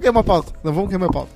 [0.00, 0.52] vamos queimar a pauta.
[0.64, 1.30] Não vamos queimar a pauta.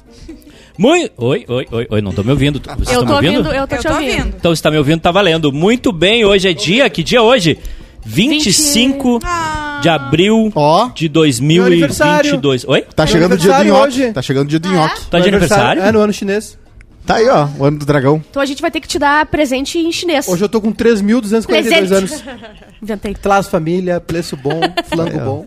[0.76, 1.12] Muito.
[1.18, 2.60] Oi, oi, oi, oi, não tô me ouvindo.
[2.60, 3.36] Vocês Eu estão tô me ouvindo?
[3.46, 4.10] ouvindo, eu tô Eu te tô ouvindo.
[4.18, 4.34] ouvindo.
[4.36, 5.52] Então, se tá me ouvindo, tá valendo.
[5.52, 6.88] Muito bem, hoje é dia.
[6.90, 7.58] Que dia é hoje?
[8.04, 9.78] 25 Ah.
[9.82, 11.08] de abril Ó, de
[11.42, 12.32] Meu aniversário.
[12.32, 12.64] 2022.
[12.68, 12.82] Oi?
[12.94, 13.86] tá chegando o dia do nhoque.
[13.88, 14.12] hoje.
[14.12, 15.06] Tá chegando o dia do nhoque.
[15.06, 15.82] Tá de aniversário?
[15.82, 16.58] É, no ano chinês.
[17.06, 18.22] Tá aí, ó, o ano do dragão.
[18.30, 20.26] Então a gente vai ter que te dar presente em chinês.
[20.26, 21.92] Hoje eu tô com 3.242 Presente.
[21.92, 22.24] anos.
[22.82, 23.14] Inventei.
[23.14, 25.46] Traz família, preço bom, flango bom.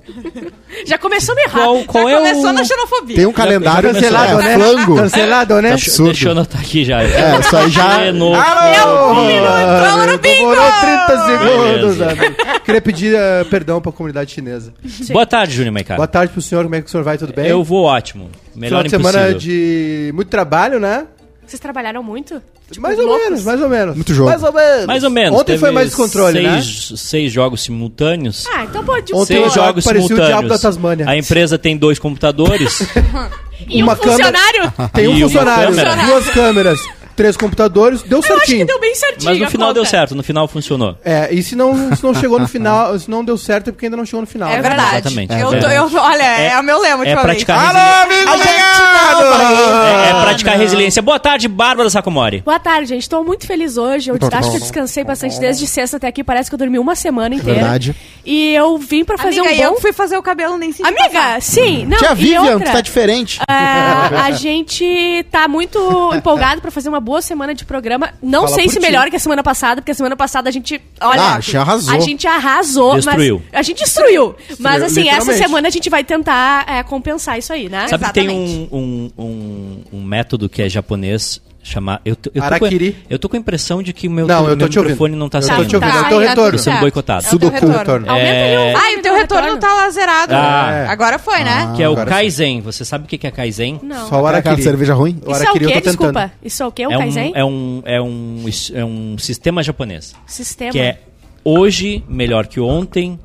[0.86, 1.86] Já começou meio rápido.
[1.86, 2.54] Qual, qual Já é começou o...
[2.54, 3.16] na xenofobia.
[3.16, 4.54] Tem um calendário Cancelado, é, né?
[4.56, 4.96] flango.
[4.98, 5.70] Cancelado, né?
[5.70, 7.02] Deixa, deixa eu anotar aqui já.
[7.08, 8.34] É, isso aí já- É no...
[8.36, 10.38] entrou no bingo!
[10.38, 12.12] Demorou 30 segundos, Beleza.
[12.12, 12.36] amigo.
[12.66, 14.74] Queria pedir eh, perdão pra comunidade chinesa.
[15.10, 15.98] Boa tarde, Júnior Maicara.
[15.98, 17.18] Boa tarde pro senhor, como é que o senhor vai?
[17.18, 17.48] Tudo bem?
[17.48, 18.30] Eu vou ótimo.
[18.56, 21.06] Melhor Final de semana de muito trabalho, né?
[21.48, 22.42] Vocês trabalharam muito?
[22.70, 23.24] Tipo, mais ou loucos?
[23.24, 23.96] menos, mais ou menos.
[23.96, 24.30] Muito jogo.
[24.30, 24.86] Mais ou menos.
[24.86, 25.34] Mais ou menos.
[25.40, 26.62] Ontem teve foi mais descontrole, né?
[26.62, 28.46] seis, Seis jogos simultâneos.
[28.54, 30.28] Ah, então pode Ontem Seis jogos parecia o simultâneos.
[30.40, 31.10] diabo da Tasmânia.
[31.10, 32.86] A empresa tem dois computadores.
[33.70, 34.74] E uma um câmera- funcionário?
[34.94, 35.96] Tem um E uma funcionário, câmera.
[36.06, 36.80] duas câmeras,
[37.18, 38.66] três computadores, deu Eu acho que certinho.
[38.66, 39.26] deu bem certinho.
[39.26, 39.80] Mas no a final conta.
[39.82, 40.96] deu certo, no final funcionou.
[41.04, 43.88] É, e se não, se não chegou no final, se não deu certo é porque
[43.88, 44.48] ainda não chegou no final.
[44.50, 44.62] É né?
[44.62, 44.96] verdade.
[44.98, 45.34] Exatamente.
[45.34, 50.22] Eu É tô- eu- olha, é, É- o meu lema É praticar, Alô, é, é
[50.22, 51.02] praticar resiliência.
[51.02, 52.42] Boa tarde, Bárbara Sacomori.
[52.42, 53.10] Boa tarde, gente.
[53.10, 54.10] Tô muito feliz hoje.
[54.12, 56.24] Eu acho que eu descansei bastante desde sexta até aqui.
[56.24, 57.60] Parece que eu dormi uma semana inteira.
[57.60, 57.96] Verdade.
[58.26, 59.64] E eu vim pra fazer Amiga, um bom...
[59.76, 61.42] eu fui fazer o cabelo nem senti Amiga, passar.
[61.42, 61.86] sim.
[61.86, 63.40] Não, Tia e Vivian, outra, tu tá diferente.
[63.48, 65.80] ah, a gente tá muito
[66.14, 68.14] empolgado pra fazer uma boa semana de programa.
[68.22, 68.82] Não Fala sei se ti.
[68.82, 70.82] melhor que a semana passada, porque a semana passada a gente.
[71.00, 71.94] Olha, Ah, a gente arrasou.
[71.96, 72.96] A gente arrasou.
[72.96, 73.42] Destruiu.
[73.46, 74.36] Mas, a gente destruiu.
[74.60, 77.88] Mas assim, essa semana a gente vai tentar é, compensar isso aí, né?
[77.88, 78.70] Sabe que tem Exatamente.
[78.74, 82.02] um, um, um, um método que é japonês chamar.
[82.06, 82.66] Eu, tô- eu, tô com,
[83.10, 84.92] eu tô com a impressão de que o meu, Não, eu tô meu te ouvindo.
[84.92, 85.64] microfone não tá Eu saindo.
[85.64, 86.50] tô te ouvindo, Tá, é o teu tá retorno.
[86.52, 86.80] tudo Sendo certo.
[86.82, 87.26] boicotado.
[87.26, 87.78] É o teu Sudoku.
[87.78, 88.10] retorno.
[88.10, 88.74] Aumenta ali É.
[88.74, 90.34] o Ah, e o teu retorno tá lá zerado.
[90.36, 90.86] Ah.
[90.90, 91.74] Agora foi, né?
[91.76, 92.06] Que é o sim.
[92.06, 92.62] Kaizen.
[92.62, 93.80] Você sabe o que que é Kaizen?
[93.84, 94.08] Não.
[94.10, 94.62] Só o Araquiri.
[94.64, 95.22] cerveja ruim?
[95.26, 95.60] O Isso é o eu quê?
[95.60, 95.84] tô tentando.
[95.84, 96.32] Desculpa.
[96.44, 96.88] Isso é o quê?
[96.88, 97.32] O É um, Kaizen?
[97.36, 100.16] é, um, é, um, é um sistema japonês.
[100.26, 100.72] Sistema.
[100.72, 101.00] Que é
[101.44, 103.20] hoje melhor que ontem.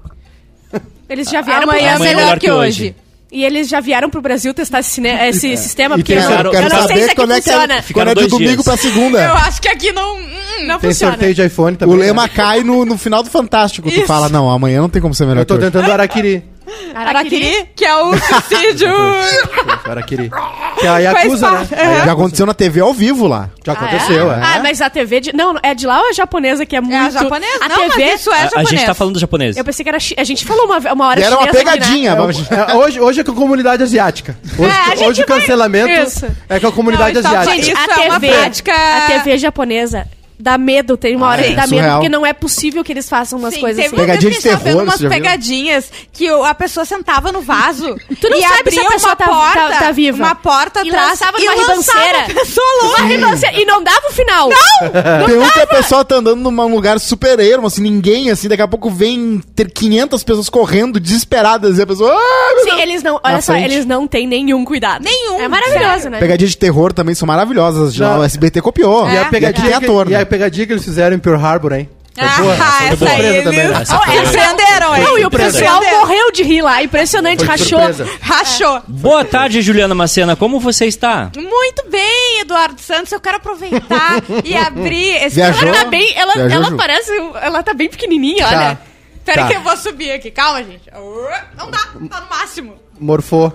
[1.09, 2.95] Eles já vieram Amanhã é melhor que hoje.
[3.33, 6.51] E eles já vieram pro Brasil testar esse, cine- esse sistema, porque tem eu, eu
[6.51, 7.75] quero não sei saber se aqui quando é que funciona.
[7.75, 8.65] é, quando é de dois domingo dias.
[8.65, 9.23] pra segunda.
[9.25, 10.17] Eu acho que aqui não.
[10.17, 10.27] hum,
[10.67, 11.13] Não Tem funciona.
[11.15, 11.97] sorteio de iPhone O também.
[11.97, 12.29] lema né?
[12.29, 13.89] cai no, no final do Fantástico.
[13.91, 14.07] Tu Isso.
[14.07, 16.45] fala, não, amanhã não tem como ser melhor Eu tô tentando o Araquiri.
[16.95, 18.89] Araquiri, que é o suicídio.
[19.89, 20.31] Araquiri.
[20.79, 21.69] Que é a Yakuza, né?
[22.03, 23.51] A Já aconteceu na TV ao vivo lá.
[23.65, 24.35] Já Ah, aconteceu, é?
[24.35, 24.41] é.
[24.43, 25.33] Ah, mas a TV de...
[25.37, 26.95] Não, é de lá ou é japonesa que é muito...
[26.95, 27.59] É a japonesa?
[27.65, 28.05] A não, TV...
[28.05, 28.69] mas isso é A, a japonês.
[28.71, 29.57] gente tá falando japonês.
[29.57, 30.01] Eu pensei que era...
[30.01, 31.59] chi- A gente falou uma, uma hora E era uma aqui, né?
[31.65, 32.11] pegadinha.
[32.13, 34.37] É, mas- é, hoje, hoje é com a comunidade asiática.
[34.59, 36.27] Hoje, É, a hoje o cancelamento Isso.
[36.49, 37.55] é com a comunidade Não, asiática.
[37.55, 38.33] gente, Isso a é uma TV...
[38.37, 40.07] prática- A TV japonesa
[40.43, 40.97] dá medo.
[40.97, 41.97] Tem uma Ah, hora é, que dá medo, surreal.
[42.01, 44.05] porque não é possível que eles façam umas Sim, coisas teve assim.
[44.07, 45.11] Pegadinha de terror, vendo umas já viu?
[45.11, 49.11] pegadinhas que a pessoa sentava no vaso Tu não e sabe se abria a pessoa
[49.13, 50.17] uma tá- porta, tá- tá viva.
[50.25, 52.19] uma porta E atrás lançava e numa lançava ribanceira.
[52.19, 53.61] a pessoa ribanceira.
[53.61, 54.49] E não dava o final.
[55.27, 58.63] Tem um que a pessoa tá andando num lugar super ermo, assim, ninguém, assim, daqui
[58.63, 62.13] a pouco vem ter 500 pessoas correndo, desesperadas, e a pessoa...
[62.13, 63.21] Ah, Sim, eles não...
[63.23, 63.73] Olha só, frente.
[63.73, 65.05] eles não têm nenhum cuidado.
[65.05, 66.19] Nenhum, É maravilhoso, né?
[66.19, 67.95] Pegadinha de terror também são maravilhosas.
[67.95, 68.21] Já Não.
[68.21, 69.09] o SBT copiou.
[69.09, 69.21] E É.
[69.23, 70.25] a pegadinha, tem ator, e né?
[70.33, 71.89] Pegadinha que eles fizeram em Pearl Harbor, hein?
[72.15, 73.83] Foi Ah, boa, essa surpresa aí também, eles né?
[73.83, 75.03] Essa foi- surpreenderam, hein?
[75.05, 76.83] Não, e o pessoal morreu de rir lá.
[76.83, 77.81] Impressionante, rachou.
[78.21, 78.83] Rachou.
[78.87, 80.37] Boa tarde, Juliana Macena.
[80.37, 81.31] Como você está?
[81.37, 83.11] Muito bem, Eduardo Santos.
[83.13, 85.69] Eu quero aproveitar e abrir esse Viajou?
[85.69, 88.49] Ela tá bem, ela, Viajou, ela parece, ela tá bem pequenininha, Tá.
[88.59, 88.79] olha.
[89.25, 89.49] Pera Tá.
[89.49, 90.31] que eu vou subir aqui.
[90.31, 90.83] Calma, gente.
[91.57, 91.79] Não dá,
[92.11, 92.75] tá no máximo.
[93.01, 93.53] Morfou.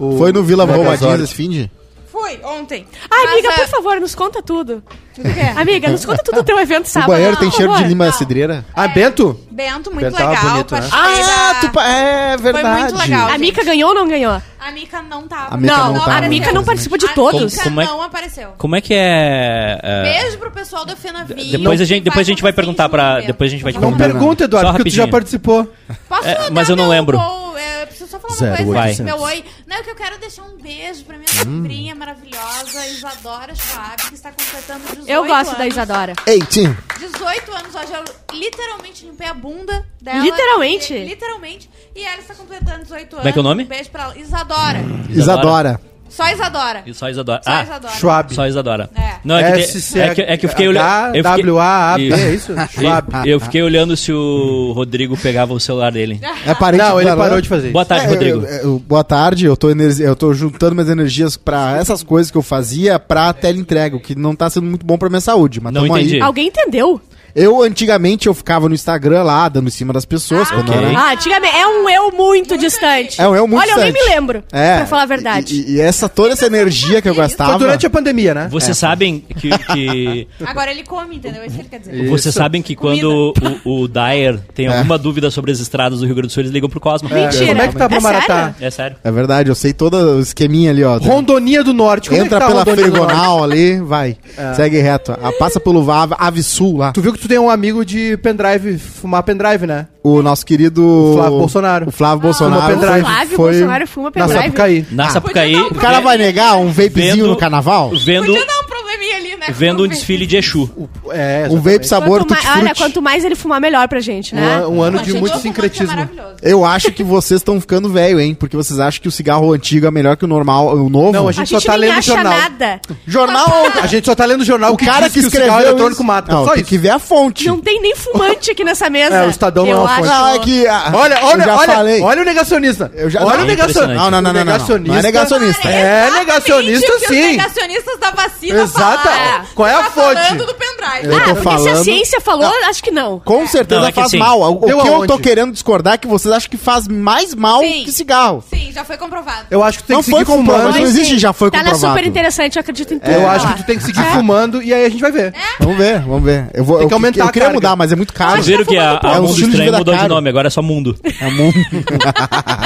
[0.00, 0.88] o Foi no Vila Megazord.
[0.96, 1.70] Roubadinhas esse fim de...
[2.10, 2.86] Fui, ontem.
[3.10, 4.82] Ai, Mas, amiga, é, por favor, nos conta tudo.
[5.22, 5.24] O?
[5.60, 7.10] Amiga, nos conta tudo do teu evento O sábado.
[7.12, 8.12] banheiro tem cheiro de lima Não.
[8.12, 8.64] cidreira.
[8.74, 9.38] Ah, Bento?
[9.50, 10.50] Bento, muito Bento tava legal.
[10.50, 10.88] bonito, né?
[10.92, 11.70] Ah, tu...
[11.70, 12.80] pa- É verdade.
[12.92, 13.28] muito legal.
[13.30, 14.42] A Mica ganhou ou não ganhou?
[14.58, 15.54] A Mica não tava.
[15.54, 17.52] A Mica não, não a tava, Mica não participou de A todos.
[17.52, 18.48] Mica Como é- não apareceu.
[18.56, 19.78] Como é que é...
[19.82, 21.34] é, Beijo pro pessoal da Fenavi.
[21.52, 23.90] depois a gente, depois a gente vai perguntar para, depois a gente vai te Não
[23.90, 24.18] Não, perguntar.
[24.18, 25.70] pergunta, Eduardo, porque tu já participou.
[26.08, 27.18] Posso É, mas eu não lembro.
[27.56, 29.02] É, eu preciso só falar Zero, uma coisa.
[29.04, 29.44] Meu oi.
[29.66, 34.14] Não, é que eu quero deixar um beijo pra minha sobrinha maravilhosa, Isadora Schwab, que
[34.14, 35.58] está completando 18 Eu gosto anos.
[35.58, 36.12] da Isadora.
[36.26, 36.76] Ei, Tim.
[36.98, 37.92] 18 anos hoje.
[37.92, 40.18] Eu literalmente limpei a bunda dela.
[40.20, 40.94] Literalmente?
[40.98, 41.70] Literalmente.
[41.94, 43.08] E ela está completando 18 anos.
[43.16, 43.64] Como é que é o nome?
[43.64, 44.18] Um beijo pra ela.
[44.18, 44.80] Isadora.
[45.10, 45.80] Isadora.
[46.14, 46.82] Só Isadora.
[46.86, 47.40] E Só Isadora.
[47.42, 47.94] Só Ah, Isadora.
[47.94, 48.34] Schwab.
[48.34, 48.90] só Isadora.
[48.94, 49.14] É.
[49.24, 51.06] Não, é que, é que, é que eu fiquei olhando...
[51.06, 52.14] fiquei- W-A-A-B, Isso.
[52.16, 52.52] é isso?
[52.72, 53.08] Schwab.
[53.26, 56.20] E- Eu fiquei olhando se o Rodrigo pegava o celular dele.
[56.46, 57.88] É parente Não, do ele parou de fazer Boa isso.
[57.88, 58.40] tarde, É, Rodrigo.
[58.44, 62.30] eu- eu- boa tarde, eu tô, energi- eu tô juntando minhas energias pra essas coisas
[62.30, 65.60] que eu fazia pra teleentrega, o que não tá sendo muito bom pra minha saúde,
[65.60, 66.16] mas Não entendi.
[66.16, 66.20] aí.
[66.20, 67.00] Alguém entendeu?
[67.34, 70.48] Eu, antigamente, eu ficava no Instagram lá, dando em cima das pessoas.
[70.50, 70.80] quando ok.
[70.82, 71.56] eu era- Ah, antigamente.
[71.56, 73.20] É um eu muito distante.
[73.20, 74.08] É um eu muito Olha, eu nem distante.
[74.08, 74.44] me lembro.
[74.52, 74.76] É.
[74.78, 75.54] Pra falar a verdade.
[75.66, 77.50] E, e essa, toda essa energia que eu gastava...
[77.52, 78.48] Foi durante a pandemia, né?
[78.50, 81.42] Vocês sabem que, que- Agora ele come, entendeu?
[81.42, 82.08] É isso que ele quer dizer.
[82.08, 83.34] vocês sabem que quando
[83.64, 84.76] o, o Dyer tem É.
[84.78, 87.08] alguma dúvida sobre as estradas do Rio Grande do Sul, eles ligam pro Cosmo.
[87.08, 87.46] Mentira.
[87.46, 88.26] Como é que tá pra É Maratá?
[88.26, 88.54] sério?
[88.60, 88.96] É sério.
[89.02, 90.98] É verdade, eu sei todo o esqueminha ali, ó.
[90.98, 92.08] Rondonia do Norte.
[92.10, 92.84] Como é Entra que tá pela Rondonia?
[92.90, 94.16] Fregonal ali, vai.
[94.54, 95.12] Segue reto.
[95.20, 95.84] Ah, passa pelo
[96.18, 96.92] Ave Sul lá.
[96.92, 99.86] Tu viu que tu tem um amigo de pendrive, fumar pendrive, né?
[100.02, 100.84] O nosso querido...
[100.84, 101.88] O Flávio Bolsonaro.
[101.88, 102.74] O Flávio Fuma Bolsonaro.
[102.74, 102.92] pendrive.
[102.92, 104.42] foi- Flávio foi- Bolsonaro fuma Na pendrive.
[104.44, 104.86] Sapucaí.
[104.90, 105.10] Na Ah.
[105.10, 107.90] Sapucaí, O cara vai negar um vapezinho Vendo- no carnaval?
[107.96, 109.33] vendo, Podia dar um probleminha ali, né?
[109.52, 110.70] Vendo um desfile de Exu.
[111.10, 114.34] É, Um vape sabor Quanto tutti mais, olha, quanto mais ele fumar, melhor pra gente,
[114.34, 114.56] Um, né?
[114.56, 115.92] an- um ano de Gente, muito o sincretismo.
[115.92, 116.34] É maravilhoso.
[116.42, 118.34] Eu acho que vocês estão ficando velho, hein?
[118.34, 121.12] Porque vocês acham que o cigarro antigo é melhor que o normal, o novo?
[121.12, 122.32] Não, a A gente gente, só tá lendo acha jornal.
[122.32, 122.80] nada.
[123.06, 123.66] Jornal...
[123.82, 126.32] A gente só tá lendo jornal O cara que o cigarro escreveu eletrônico isso- mata.
[126.32, 126.68] Não, só tem isso.
[126.68, 127.46] que ver a fonte.
[127.46, 129.14] Não tem nem fumante aqui nessa mesa.
[129.14, 130.08] É, o Estadão não é eu uma fonte.
[130.08, 130.66] Não, é que...
[130.66, 132.00] ah, Olha, eu olha, já olha, falei.
[132.02, 132.92] olha o negacionista.
[132.94, 133.94] Eu já- olha Não, o negacionista.
[133.94, 134.78] Não, não, não, não, não.
[134.84, 135.62] Não é negacionista.
[135.62, 137.20] Cara, É negacionista, o que sim.
[137.20, 139.10] Os negacionistas da vacina Exata.
[139.34, 139.54] Falaram.
[139.54, 140.14] Qual é a Tá fonte?
[140.22, 141.04] falando do pendrive.
[141.04, 143.20] Eu tô Ah, porque se a falando- ciência falou, acho que não.
[143.20, 144.40] Com certeza Não, é que faz assim, mal.
[144.40, 145.06] O, o deu que eu aonde?
[145.08, 147.84] tô querendo discordar é que vocês acham que faz mais mal Sim.
[147.84, 148.42] que cigarro.
[148.52, 149.46] Sim, já foi comprovado.
[149.50, 150.80] Eu acho que tu tem Não que foi seguir comprovado, fumando.
[150.82, 151.94] não existe, já foi Tá na comprovado.
[151.98, 153.10] super interessante, eu acredito em tudo.
[153.12, 155.32] Eu acho que tu tem que seguir fumando e aí a gente vai ver.
[155.60, 156.50] Vamos ver, vamos ver.
[156.54, 157.54] Eu vou, Tem que eu, aumentar eu a queria carga.
[157.56, 158.32] mudar, mas é muito caro.
[158.32, 160.14] Vocês viram que a, É a um Mundo estilo de Estranho vida mudou de caro.
[160.14, 160.96] nome, agora é só Mundo.
[161.20, 161.58] É muito.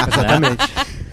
[0.07, 0.69] Exatamente.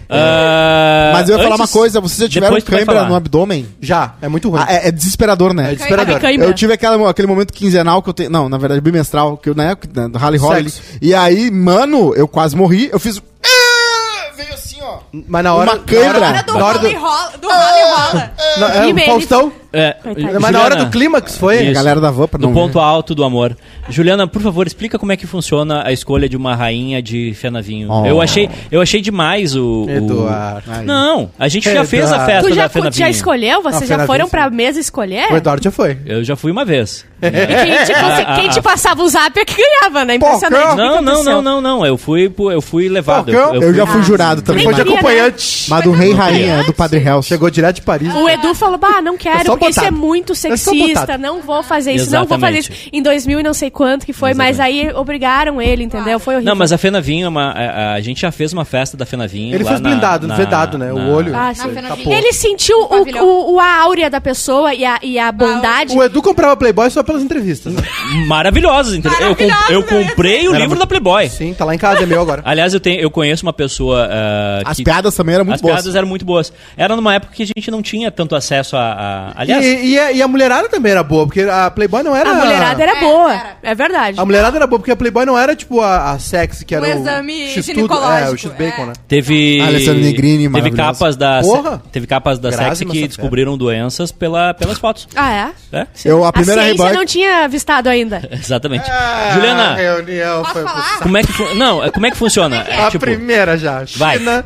[0.09, 2.95] Ah, Mas eu ia falar antes- uma coisa, vocês já tiveram depois tu vai câimbra
[2.95, 3.09] falar.
[3.09, 3.67] no abdômen?
[3.81, 4.61] Já, é muito ruim.
[4.65, 5.71] Ah, é, é desesperador, né?
[5.71, 6.19] É desesperador.
[6.19, 6.45] Cãibra.
[6.47, 8.29] Eu tive aquela, aquele momento quinzenal que eu tenho.
[8.29, 10.69] Não, na verdade, bimestral, que eu na época né, do Rally Holly.
[10.69, 10.97] Sexo.
[11.01, 12.89] E aí, mano, eu quase morri.
[12.91, 13.21] Eu fiz.
[13.43, 14.97] Ah, Veio assim, ó.
[15.27, 15.71] Mas na hora.
[15.71, 16.19] Uma câimbra.
[16.19, 17.31] na Hora hora- do na hora rally rola.
[17.41, 18.31] Do rally rola.
[18.57, 19.05] Não, é, E o memes.
[19.05, 19.51] Faustão.
[19.73, 20.39] É, Coitado.
[20.39, 21.57] Mas na hora do clímax foi.
[21.59, 21.73] A Isso.
[21.73, 22.85] galera da van pra Do não ponto ver.
[22.85, 23.55] alto do amor.
[23.89, 27.89] Juliana, por favor, explica como é que funciona a escolha de uma rainha de Fenavinho.
[27.91, 28.05] Oh.
[28.05, 29.85] Eu, achei, eu achei demais o.
[29.85, 30.63] o- Eduardo.
[30.71, 30.83] Ai.
[30.85, 31.89] Não, a gente já Eduardo.
[31.89, 32.99] fez a festa Tu já, da Fenavinho.
[32.99, 33.61] já escolheu?
[33.61, 35.31] Vocês Ah, já foram pra mesa escolher?
[35.31, 35.97] O Eduardo já foi.
[36.05, 37.05] Eu já fui uma vez.
[37.21, 38.61] E quem te, Ah, quem ah, te ah.
[38.61, 40.15] passava o zap é que ganhava, né?
[40.15, 40.75] Impressionante.
[40.77, 41.85] Não, não, não, não, não.
[41.85, 43.25] Eu fui, eu fui levado.
[43.31, 43.55] Que é?
[43.65, 44.63] Eu já fui- jurado também.
[44.63, 45.65] Foi de queria, acompanhante.
[45.69, 47.27] Mas do rei e rainha, do Padre Hells.
[47.27, 48.13] Chegou direto de Paris.
[48.13, 51.61] O Edu falou, bah, não quero, É só porque isso é muito sexista, não vou
[51.63, 52.69] fazer isso, não vou fazer isso.
[52.71, 52.89] Exatamente.
[52.93, 56.19] Em 2000 e não sei quanto que foi, mas aí obrigaram ele, entendeu?
[56.19, 56.51] Foi horrível.
[56.51, 59.53] Não, mas a Fenavinho, é uma, a, a gente já fez uma festa da Fenavinho.
[59.55, 60.91] Ele lá fez blindado, na- vedado, né?
[60.91, 61.35] O na- olho.
[61.35, 61.69] Ah, Na sim.
[61.73, 62.11] Fenavinho.
[62.13, 65.95] Ele sentiu o, o, o- a áurea da pessoa e a, e a bondade.
[65.95, 67.73] O Edu comprava Playboy só pelas entrevistas.
[67.73, 67.81] né?
[68.27, 69.29] Maravilhosos, entendeu?
[69.29, 69.87] Eu, com- eu né?
[70.09, 71.29] comprei o livro da Playboy.
[71.29, 72.41] Sim, tá lá em casa, é meu agora.
[72.45, 74.83] Aliás, eu, tenho, eu conheço uma pessoa ah, As que...
[74.83, 75.73] piadas também eram muito As boas.
[75.75, 76.51] piadas eram muito boas.
[76.75, 79.33] Era numa época que a gente não tinha tanto acesso a...
[79.35, 82.29] a- aliás, e a, e a mulherada também era boa, porque a Playboy não era.
[82.31, 83.33] A mulherada era É, boa.
[83.33, 83.57] era.
[83.63, 84.19] É verdade.
[84.19, 86.85] A mulherada era boa, porque a Playboy não era tipo a, a sexy, que era
[86.85, 86.91] O o.
[86.91, 88.85] exame X-tudo, ginecológico, É, o X-Bacon, é.
[88.87, 88.93] né?
[89.07, 89.61] teve...
[89.61, 91.41] Alessandro Negrini, Teve capas da...
[91.41, 91.81] Porra!
[91.91, 95.07] Teve capas da Grazi Sexy que descobriram doenças pela, pelas fotos.
[95.15, 95.77] Ah, é?
[95.79, 95.87] É?
[96.05, 98.27] Eu, a primeira a Reebok- não tinha avistado ainda.
[98.31, 98.89] Exatamente.
[98.89, 100.99] Ah, Juliana, reunião foi falar?
[100.99, 101.31] como é que...
[101.31, 102.55] fu- Não, é- como é que funciona?
[102.67, 103.83] É, A tipo, primeira já.
[103.95, 104.17] Vai.
[104.17, 104.43] China.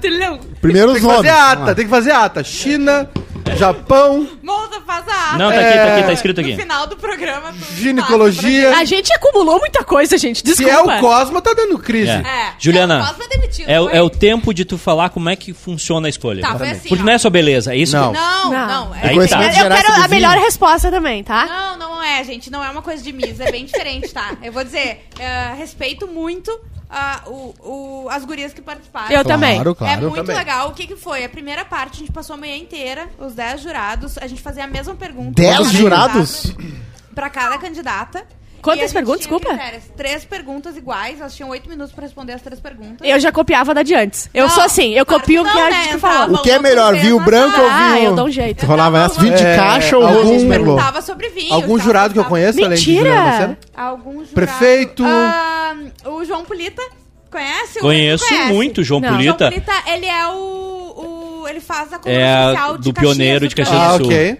[0.61, 1.75] Primeiro Tem os que fazer ata, lá.
[1.75, 2.43] tem que fazer a ata.
[2.43, 3.09] China,
[3.57, 5.37] Japão, Monta, faz a ata.
[5.37, 6.51] Não, tá aqui, tá aqui, tá É, escrito aqui.
[6.53, 7.53] No final do programa.
[7.75, 8.75] ginecologia.
[8.77, 10.37] A gente acumulou muita coisa, gente.
[10.39, 10.93] Se Desculpa.
[10.93, 12.09] é o Cosma, tá dando crise.
[12.11, 12.13] É.
[12.15, 12.53] É.
[12.59, 13.69] Juliana, É, o Cosmo é demitido.
[13.69, 13.97] É, o- foi?
[13.97, 16.41] é o tempo de tu falar como é que funciona a escolha.
[16.41, 17.05] Tá, foi assim, Porque ó.
[17.05, 18.11] não é só beleza, é isso Não.
[18.11, 18.17] que...
[18.19, 18.67] Não, Não.
[18.67, 18.93] não.
[18.93, 21.45] Aí É, conhecimento Eu quero a melhor resposta também, tá?
[21.45, 22.49] Não, não é, gente.
[22.49, 23.43] Não é uma coisa de misa.
[23.43, 24.31] É bem diferente, tá?
[24.43, 26.51] Eu vou dizer, é, respeito muito
[27.27, 27.53] o,
[28.05, 29.11] o- as gurias que participaram.
[29.15, 29.55] Eu também.
[29.55, 29.93] Claro, claro.
[29.93, 30.35] é muito também.
[30.35, 30.69] legal.
[30.69, 31.23] O que, que foi?
[31.23, 34.63] A primeira parte, a gente passou a manhã inteira, os 10 jurados, a gente fazia
[34.65, 35.41] a mesma pergunta.
[35.41, 36.41] Dez pra cada jurados?
[36.51, 36.81] candidata,
[37.15, 38.25] Pra cada candidata.
[38.61, 39.47] Quantas perguntas, desculpa?
[39.49, 39.83] critérios.
[39.97, 43.07] Três perguntas iguais, elas tinham oito minutos pra responder as três perguntas.
[43.07, 44.29] Eu já copiava da de antes.
[44.33, 45.83] Eu Não, sou assim, eu claro copio o que não, a né?
[45.83, 45.95] gente.
[46.35, 48.05] O que é melhor, surpresa vinho branco ou Ah, vinho?
[48.05, 48.65] eu dou um jeito.
[48.65, 49.19] Rolava essa?
[49.21, 51.01] Vinho de É, caixa ou alguns vinho merlot.
[51.03, 51.53] sobre vinho.
[51.53, 53.09] Algum jurado que eu conheço, além de Mentira!
[53.09, 53.57] Juliana Lucena?
[53.75, 54.33] Algum jurado.
[54.33, 55.03] Prefeito.
[55.05, 55.75] Ah,
[56.05, 56.81] o João Polita.
[57.31, 57.79] Conhece?
[57.79, 58.51] O- Conheço conhece?
[58.53, 59.07] muito o João Não.
[59.07, 59.49] O João Polita.
[59.51, 63.55] Polita, ele é o, o- Ele faz a coluna É social de do pioneiro de
[63.55, 64.13] Caxias Ah, do Sul.
[64.13, 64.37] ok.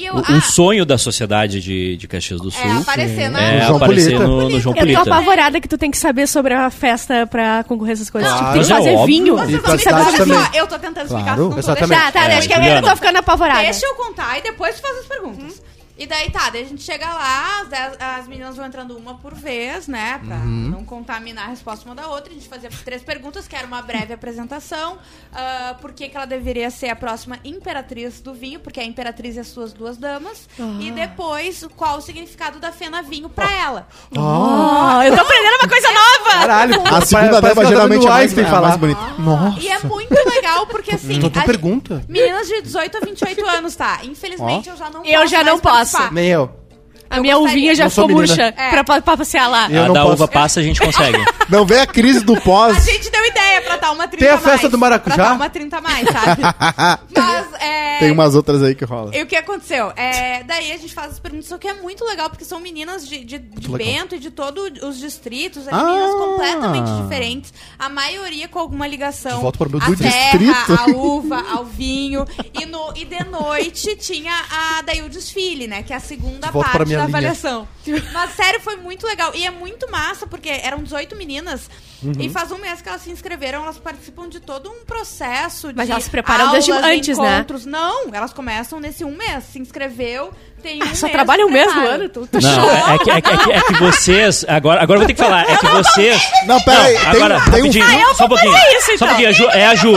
[0.00, 3.40] Eu, O, ah, um sonho da sociedade de, de Caxias do Sul é aparecer na...
[3.42, 4.26] é O João aparecer Polita.
[4.26, 5.00] no, no João Eu tô Polita.
[5.02, 8.30] apavorada que tu tem que saber sobre a festa pra concorrer essas coisas.
[8.30, 8.44] Claro.
[8.44, 9.06] Tipo, tem que é fazer óbvio.
[9.06, 9.36] vinho.
[9.36, 9.72] Vocês vão
[10.12, 11.58] me só, eu tô tentando explicar, Claro.
[11.58, 12.00] Exatamente.
[12.02, 13.60] Tá, tá, É, deixa que eu, eu tô ficando apavorada.
[13.62, 15.62] Deixa eu contar e depois tu faz as perguntas.
[16.00, 19.16] E daí tá, daí a gente chega lá, as, dez- as meninas vão entrando uma
[19.18, 20.18] por vez, né?
[20.26, 22.30] Pra não contaminar a resposta uma da outra.
[22.30, 24.96] A gente fazia três perguntas, que era uma breve apresentação.
[25.32, 28.86] ah, por que, que ela deveria ser a próxima imperatriz do vinho, porque é a
[28.86, 30.48] imperatriz e as suas duas damas.
[30.80, 33.86] E depois, qual o significado da Fena Vinho pra ela.
[34.16, 36.30] Oh, eu tô aprendendo uma coisa nova!
[36.30, 36.80] Caralho.
[36.90, 38.68] A segunda dama geralmente é mais, é falar.
[38.68, 39.00] mais bonita.
[39.18, 39.60] Nossa.
[39.60, 41.20] E é muito legal, porque assim.
[41.20, 42.02] Tô- tô a pergunta.
[42.08, 44.00] Meninas de 18 a 28 anos, tá?
[44.04, 45.89] Infelizmente eu já não Eu já não posso.
[45.90, 46.12] Participar.
[46.12, 46.59] Nem eu.
[47.10, 47.58] A Eu minha gostaria.
[47.58, 48.70] uvinha já ficou murcha É.
[48.70, 49.68] pra, pra, passear lá.
[49.68, 50.14] Eu a não da posso.
[50.14, 51.18] uva passa a gente consegue.
[51.50, 52.84] Não vem a crise do A pós.
[52.84, 54.70] gente deu ideia pra dar uma 30 Tem a a festa mais.
[54.70, 55.14] do maracujá?
[55.16, 56.42] Pra dar uma 30 a mais, sabe?
[57.16, 57.98] Mas, é...
[57.98, 59.10] Tem umas outras aí que rola.
[59.16, 59.92] E o que aconteceu?
[59.96, 63.06] É, daí a gente faz as perguntas, só que é muito legal, porque são meninas
[63.08, 63.68] de, de, de.
[63.68, 65.82] Bento e de todos os distritos, é Ah.
[65.84, 70.38] meninas completamente diferentes, a maioria com alguma ligação De volta para o meu do terra,
[70.38, 70.72] distrito.
[70.72, 72.24] à uva, ao vinho.
[72.60, 75.82] E, no, e de noite tinha a daí o desfile, né?
[75.82, 77.68] Que é a segunda parte pra minha da avaliação.
[78.12, 79.32] Mas sério, foi muito legal.
[79.34, 81.68] E é muito massa, porque eram 18 meninas.
[82.02, 82.12] Uhum.
[82.18, 85.86] E faz um mês que elas se inscreveram, elas participam de todo um processo Mas
[85.86, 87.34] de elas se preparam aulas, desde antes, né?
[87.36, 87.66] encontros.
[87.66, 89.44] Não, elas começam nesse um mês.
[89.52, 92.08] Se inscreveu, tem um Ah, só mês trabalha um mês no ano?
[92.08, 92.70] Tu, tu Não, show.
[92.70, 94.44] é, é que, é, que, é que- é que vocês.
[94.48, 95.42] Agora, agora eu vou ter que falar.
[95.50, 96.22] É que vocês.
[96.46, 97.84] Não, pera aí, tem- agora, tem um- rapidinho.
[97.86, 98.56] Ah, eu só um pouquinho.
[98.56, 99.08] isso, Só um então.
[99.08, 99.28] pouquinho.
[99.28, 99.92] A Ju, é a Ju.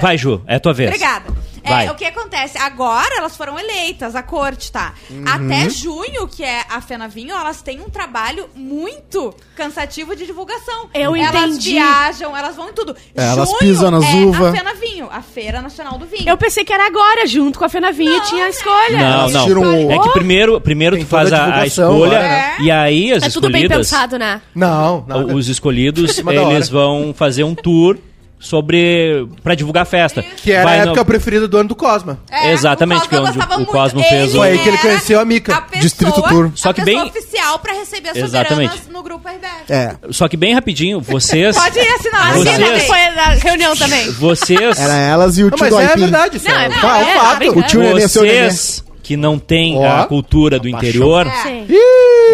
[0.00, 0.42] Vai, Ju.
[0.46, 0.88] É a tua vez.
[0.90, 1.26] Obrigada.
[1.64, 1.86] Vai.
[1.86, 2.58] É, o que acontece?
[2.58, 4.92] Agora elas foram eleitas, a corte, tá?
[5.10, 5.24] Uhum.
[5.26, 10.88] Até junho, que é a Fena Vinho, elas têm um trabalho muito cansativo de divulgação.
[10.92, 11.70] Eu elas entendi.
[11.72, 12.94] viajam, elas vão em tudo.
[13.14, 14.50] É, elas junho pisam nas é uva.
[14.50, 16.28] a Fena Vinho, a Feira Nacional do Vinho.
[16.28, 18.98] Eu pensei que era agora, junto com a Fenavinha, Não, tinha a escolha.
[18.98, 19.44] Não, Elas não.
[19.46, 22.56] tiram o- É que primeiro, primeiro Tem tu faz a a, escolha né?
[22.60, 24.40] e aí as É tudo bem escolhidas, pensado, né?
[24.54, 25.34] Não, nada.
[25.34, 27.96] os escolhidos, eles vão fazer um tour
[28.44, 30.22] sobre pra divulgar a festa.
[30.22, 32.18] Que era Vai a no- época preferida do ano do Cosma.
[32.30, 33.72] É, Exatamente, o Cosmo que é onde o muito.
[33.72, 35.60] Cosmo fez o- Foi aí que ele conheceu a Mica.
[35.62, 36.50] pessoa- Distrito Tour.
[36.54, 38.70] Só que a bem- oficial pra receber as Exatamente.
[38.72, 39.70] soberanas no grupo RBS.
[39.70, 42.34] É, Só que bem rapidinho, vocês Pode ir assinar.
[42.34, 44.10] Vocês- assina foi na reunião também.
[44.12, 46.00] vocês era elas e o Não, tio mas do é Aipim.
[46.02, 47.42] verdade, isso Não, é, é um fa- verdade, um fato.
[47.42, 48.00] é O tio Nenê.
[48.08, 49.86] vocês que não têm Ó.
[49.86, 51.26] a cultura do interior.
[51.26, 51.42] É.
[51.42, 51.66] Sim.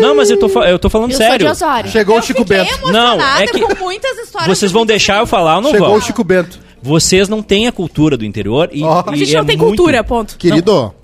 [0.00, 1.50] Não, mas eu tô, fa- eu tô falando Eu sou de sério.
[1.50, 1.90] Osório.
[1.90, 2.90] Chegou Eu o Chico Bento.
[2.92, 4.56] Não, é que- com muitas histórias.
[4.58, 5.96] Vocês vão deixar eu falar ou não Chegou vão?
[5.98, 6.58] o Chico Bento.
[6.80, 9.02] Vocês não têm a cultura do interior e, Ó.
[9.08, 10.36] e A gente é não tem muito- cultura, ponto.
[10.38, 10.94] Querido,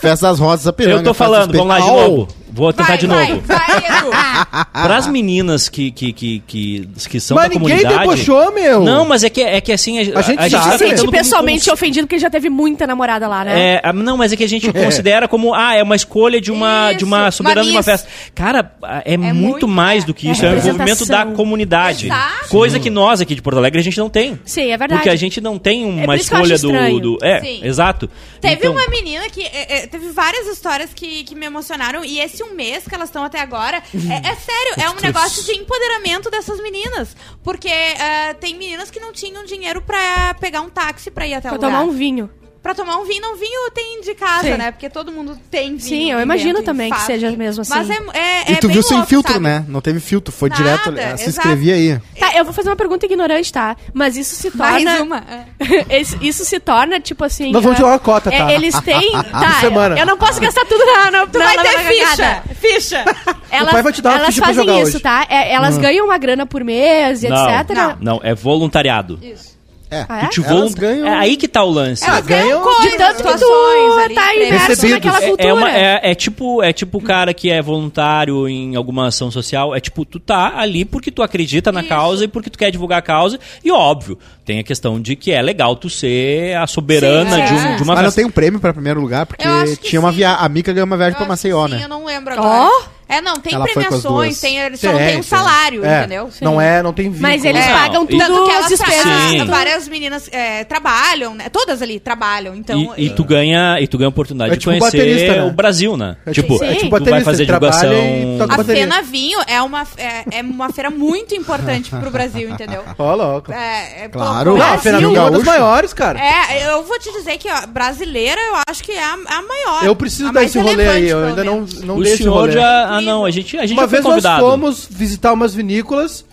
[0.00, 1.00] Festa das Rosas, a piranga.
[1.00, 2.28] Eu tô falando, vamos lá de novo.
[2.52, 3.42] Vou tentar Vai, de vai, novo.
[4.72, 7.98] Para as meninas que, que, que, que, que são Mas da ninguém comunidade.
[8.10, 8.82] debochou, meu.
[8.82, 9.98] Não, mas é que, é que assim.
[9.98, 10.44] A, A gente tá.
[10.44, 13.80] Se tratando sente como- pessoalmente como- ofendido porque já teve muita namorada lá, né?
[13.82, 16.92] É, não, mas é que a gente considera como, ah, é uma escolha de uma,
[16.92, 18.08] de uma Isso, soberana de uma uma festa.
[18.34, 18.72] Cara,
[19.04, 20.06] é, muito, muito, mais é.
[20.06, 22.06] do que É isso, é, o envolvimento da comunidade.
[22.06, 22.48] Exato.
[22.48, 24.38] Coisa que nós aqui de Porto Alegre a gente não tem.
[24.44, 24.94] Sim, é verdade.
[25.00, 27.18] Porque a gente não tem uma isso que eu escolha do, do.
[27.24, 27.60] É, Sim.
[27.62, 28.10] exato.
[28.40, 29.42] Teve Então, uma menina que.
[29.42, 32.04] é, é, teve várias histórias que, que me emocionaram.
[32.04, 33.82] E esse um mês que elas estão até agora.
[33.94, 37.16] É, é sério, é um negócio de empoderamento dessas meninas.
[37.42, 41.48] Porque é, tem meninas que não tinham dinheiro pra pegar um táxi pra ir até
[41.48, 41.70] Pra o lugar.
[41.70, 42.30] tomar um vinho.
[42.62, 44.56] Pra tomar um vinho, não vinho tem de casa, Sim.
[44.58, 44.70] né?
[44.70, 45.80] Porque todo mundo tem vinho.
[45.80, 47.72] Sim, eu imagino também que seja mesmo assim.
[47.72, 49.44] Mas é, é, E é tu bem viu sem louco, filtro, sabe?
[49.44, 49.64] né?
[49.66, 50.88] Não teve filtro, foi Nada, direto.
[50.90, 51.48] ela Se exato.
[51.48, 51.98] inscrevia aí.
[52.18, 53.74] Tá, eu vou fazer uma pergunta ignorante, tá?
[53.94, 55.02] Mas isso se Mais torna.
[55.02, 55.16] uma.
[55.18, 55.46] é.
[56.00, 57.50] Esse- isso se torna, tipo assim.
[57.50, 58.50] Nós vamos tirar uma cota, tá?
[58.50, 59.10] é, eles têm.
[59.10, 59.98] Tá, semana.
[59.98, 61.10] eu não posso gastar tudo na.
[61.10, 62.06] na Tu na- vai na- ter na ficha.
[62.16, 62.42] cagada.
[62.56, 63.04] Ficha.
[63.50, 65.00] Elas, pai vai te dar uma elas ficha pra fazem jogar isso, hoje.
[65.00, 65.26] tá?
[65.28, 67.50] É, elas ganham uma grana por mês e Não.
[67.58, 67.70] etc.
[67.74, 67.96] Não.
[68.00, 69.18] Não, é voluntariado.
[69.22, 69.49] Isso.
[69.90, 70.06] É.
[70.08, 70.26] Ah, é?
[70.26, 72.04] Tu te Elas volun- ganham- É aí que tá o lance.
[72.04, 75.48] Ah, Elas ganham ganham coisas, De tanto que tu ali, tá imerso naquela É, cultura.
[75.48, 79.30] é, uma- é- é tipo é tipo o cara que é voluntário em alguma ação
[79.30, 79.74] social.
[79.74, 81.88] É tipo, tu tá ali porque tu acredita na Isso.
[81.88, 83.38] causa e porque tu quer divulgar a causa.
[83.64, 87.52] E óbvio, tem a questão de que é legal tu ser a soberana Sim, de,
[87.54, 87.76] um- é.
[87.76, 89.44] de uma Mas não tem um prêmio pra primeiro lugar, porque
[89.82, 90.38] tinha uma viagem.
[90.44, 91.80] A Mica ganhou uma viagem Eu pra Maceió, sim, né?
[91.84, 92.68] eu não lembro agora.
[92.70, 92.99] Ó.
[93.10, 95.22] É, não, tem Ela premiações, tem, eles só não Tem, tem um tem.
[95.28, 96.30] salário, É, entendeu?
[96.40, 97.22] Não é, não tem vínculo.
[97.22, 99.30] Mas eles Não, pagam tudo Tanto que as elas despesas.
[99.30, 99.44] Sim.
[99.46, 101.48] várias meninas é, trabalham, né?
[101.48, 102.94] Todas ali trabalham, então...
[102.96, 105.42] E, e tu ganha e tu ganha a oportunidade É de tipo conhecer baterista, né?
[105.42, 106.16] o Brasil, né?
[106.24, 106.66] É tipo, Sim.
[106.66, 107.92] é tipo tu vai baterista, fazer divulgação.
[107.92, 108.64] e A.
[108.64, 112.84] Fena Vinho é uma, é, é uma feira muito importante pro Brasil, entendeu?
[112.96, 113.52] Ó, louco.
[113.52, 114.50] É, é, pô, Claro.
[114.56, 116.20] Não, a Brasil, Fena Vinho é uma das maiores, cara.
[116.20, 119.84] É, eu vou te dizer que ó, brasileira eu acho que é a, a maior.
[119.84, 122.34] Eu preciso a dar esse rolê aí, eu ainda não, não o dei esse senhor
[122.34, 122.52] rolê.
[122.52, 122.99] já.
[123.00, 126.24] Ah, não, a gente, a gente Uma vez nós fomos visitar umas vinícolas,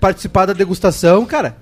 [0.00, 1.56] participar da degustação, cara.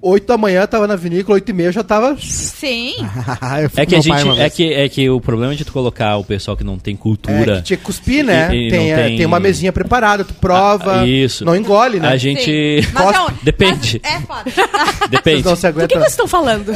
[0.00, 2.16] 8 da manhã tava na vinícola, 8 e meia já tava.
[2.20, 2.94] Sim.
[3.70, 4.40] Fui É que a gente.
[4.40, 6.96] É que, é que o problema de tu colocar o pessoal que não tem É,
[6.96, 7.56] cultura.
[7.56, 8.48] que tinha que cuspir, né?
[8.54, 11.00] E- e tem, não é, tem- tem uma mesinha preparada, tu prova.
[11.00, 11.44] Ah, isso.
[11.44, 12.08] Não engole, né?
[12.08, 12.86] A gente.
[12.92, 14.00] Mas não, Depende.
[14.02, 14.52] mas É foda.
[15.10, 15.42] Depende.
[15.42, 16.72] Vocês não se Do que vocês estão falando?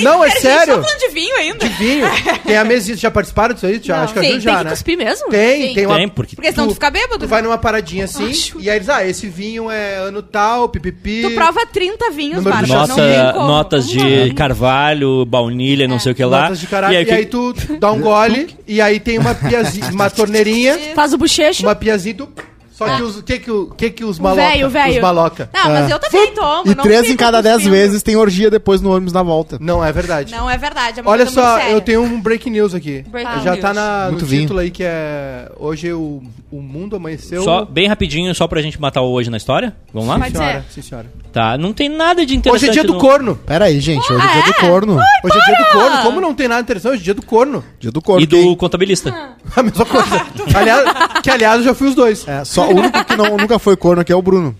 [0.00, 0.74] Não, é Peraí, sério.
[0.76, 1.66] Só falando de vinho ainda.
[1.68, 2.06] Vinho.
[2.44, 2.96] Tem a mesinha.
[2.96, 3.80] Já participaram disso aí?
[3.82, 4.04] Já, Não.
[4.04, 4.70] acho que a Sim, tem já, que né?
[4.70, 5.28] cuspir mesmo?
[5.30, 5.74] Tem, Sim.
[5.74, 5.96] tem uma.
[5.96, 6.36] Tem, porque.
[6.36, 7.18] Porque senão tu fica bêbado.
[7.18, 11.22] Tu vai numa paradinha assim, e aí eles, ah, esse vinho é ano tal, pipipi.
[11.22, 12.86] Tu prova 30 vinhos, Número do Bárbara.
[12.86, 12.88] chassi.
[12.88, 13.46] não tem Nota, como.
[13.48, 16.42] notas de carvalho, baunilha, não sei o que lá.
[16.42, 19.18] Notas de caralho, e e aí, aí, que- tu dá um gole, e aí tem
[19.18, 21.62] uma piazinha, uma torneirinha, Faz o bochecho.
[21.64, 22.28] uma piazinha, tu...
[22.76, 24.42] Só que os, o que que, o que que os maloca?
[24.48, 24.94] velho, velho.
[24.96, 25.48] Os maloca.
[25.54, 26.62] Não, mas eu também tomo.
[26.70, 27.74] E não três fico em cada dez cuspindo.
[27.74, 29.56] vezes tem orgia depois no ônibus na volta.
[29.58, 30.30] Não, é verdade.
[30.30, 31.00] Não é verdade.
[31.00, 31.72] É uma Olha coisa muito só, séria.
[31.72, 33.02] eu tenho um breaking news aqui.
[33.08, 33.62] Breaking Já news.
[33.62, 34.42] tá na, Muito no vinho.
[34.42, 35.50] título aí que é...
[35.58, 37.42] Hoje o, o mundo amanheceu...
[37.42, 39.74] Só, bem rapidinho, só pra gente matar o hoje na história.
[39.94, 40.22] Vamos lá?
[40.26, 41.06] Sim, senhora, sim, senhora.
[41.32, 42.62] Tá, não tem nada de interessante.
[42.70, 43.36] Hoje é dia do no- corno.
[43.36, 44.12] Pera aí, gente.
[44.12, 44.68] Hoje é dia do é?
[44.68, 44.94] corno.
[45.24, 46.02] Hoje é dia do corno.
[46.02, 46.92] Como não tem nada interessante?
[46.92, 47.64] Hoje é dia do corno.
[47.80, 48.22] Dia do corno.
[48.22, 49.14] E do Quem- contabilista.
[49.56, 50.26] A mesma coisa.
[50.54, 50.84] aliás,
[51.22, 52.26] que aliás eu já fui os dois.
[52.28, 54.56] É, só o único que não, nunca foi corno aqui é o Bruno.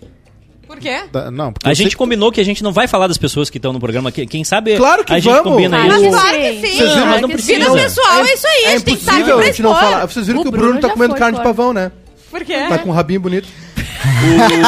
[0.67, 1.05] Por quê?
[1.13, 3.49] Da- Não, porque A gente sei- combinou que a gente não vai falar das pessoas
[3.49, 4.11] que estão no programa.
[4.11, 5.53] que- Quem sabe Claro que a gente vamos.
[5.53, 6.11] combina Claro isso.
[6.11, 6.61] Claro que sim.
[6.77, 7.07] Vocês viram?
[7.07, 7.59] Mas não Vida precisa.
[7.71, 8.63] Vida pessoal, é isso aí.
[8.65, 10.07] É a gente tem que estar impossível aqui a pra gente não falar.
[10.07, 11.55] Vocês viram O que o Bruno Bruno tá comendo carne de corno.
[11.57, 11.93] pavão, né?
[12.31, 12.67] Por quê?
[12.69, 13.49] Tá com um rabinho bonito.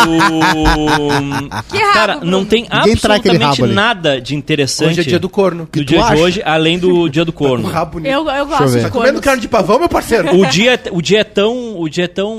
[0.09, 1.49] O...
[1.71, 3.75] Que rabo, Cara, não tem Ninguém trai aquele absolutamente rabo ali.
[3.75, 5.65] nada de interessante Hoje é dia do corno.
[5.65, 6.17] do tu dia de acha?
[6.23, 7.67] hoje, além do dia do corno.
[7.69, 8.11] rabo bonito.
[8.13, 8.77] Eu, eu eu gosto ver.
[8.79, 9.21] de Tá comendo cornos.
[9.25, 10.35] carne de pavão, meu parceiro?
[10.37, 12.39] O dia, o dia é tão, o dia é tão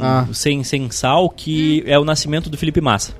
[0.00, 0.26] Ah.
[0.32, 3.12] sem, sem sal que é o nascimento do Felipe Massa.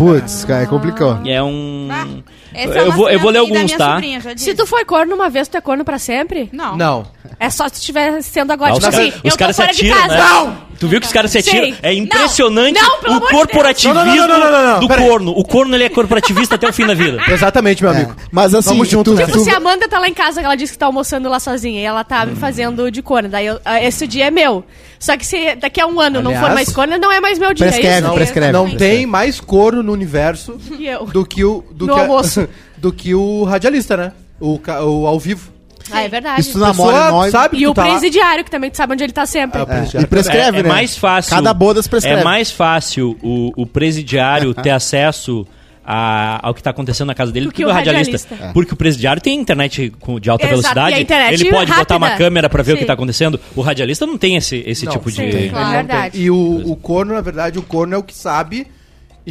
[0.00, 1.28] Putz, cara, é complicado.
[1.28, 1.88] É um.
[1.90, 2.06] Ah,
[2.54, 3.92] esse é eu, vou, eu vou ler da alguns, minha tá?
[3.92, 6.48] sobrinha, já Se tu foi corno uma vez, tu é corno pra sempre?
[6.52, 6.74] Não.
[6.76, 7.06] Não.
[7.38, 9.36] É só se tu estiver sendo agora, Ah, tipo os cara- assim, os eu tô
[9.38, 10.14] caras se fora de atiram, casa.
[10.14, 10.20] né?
[10.20, 10.70] Não!
[10.80, 11.66] Tu viu que os caras se atiram?
[11.66, 11.74] Sim.
[11.82, 14.16] É impressionante Não, não, pelo o amor de corporativismo Deus.
[14.16, 15.08] Não, não, não, não, não, do pera aí.
[15.08, 15.30] corno.
[15.32, 17.18] O corno ele é corporativista até o fim da vida.
[17.28, 18.16] Exatamente, meu É, amigo.
[18.32, 19.30] Mas assim, Vamos junto tu, nessa.
[19.32, 21.38] tu- Tipo, se a Amanda tá lá em casa, ela disse que tá almoçando lá
[21.38, 24.64] sozinha e ela tá me fazendo de corno, daí eu- ah, esse dia é meu.
[24.98, 27.38] Só que se daqui a um ano não for Aliás, mais corno, não é mais
[27.38, 27.66] meu dia.
[27.66, 28.14] é prescreve, isso?
[28.14, 28.52] prescreve.
[28.52, 31.04] Não tem mais corno no universo E eu.
[31.06, 31.64] do que o.
[31.72, 32.48] Do No que a- almoço.
[32.78, 34.12] do que o radialista, né?
[34.40, 35.50] O, o ao vivo.
[35.92, 36.40] Ah, é verdade.
[36.42, 37.32] Isso tu namora nós.
[37.32, 37.90] sabe que E o tá lá.
[37.90, 39.60] presidiário, que também tu sabe onde ele tá sempre.
[39.60, 40.68] É, É, e prescreve, é, é né?
[40.68, 41.30] mais fácil.
[41.30, 42.20] Cada bodas prescreve.
[42.20, 45.44] É mais fácil o, o presidiário ter acesso
[45.84, 48.16] a- ao que está acontecendo na casa dele do que que o radialista.
[48.28, 48.52] radialista.
[48.52, 50.94] Porque o presidiário tem internet com- de alta Exato, velocidade.
[50.94, 52.24] e a internet ele pode botar uma rápida.
[52.24, 52.84] câmera para ver o que Sim.
[52.84, 53.40] está acontecendo.
[53.56, 55.48] O radialista não tem esse, esse Não, tipo sim, de.
[55.48, 55.88] claro.
[55.88, 56.20] Tem.
[56.22, 58.68] E o, o corno, na verdade, o corno é o que sabe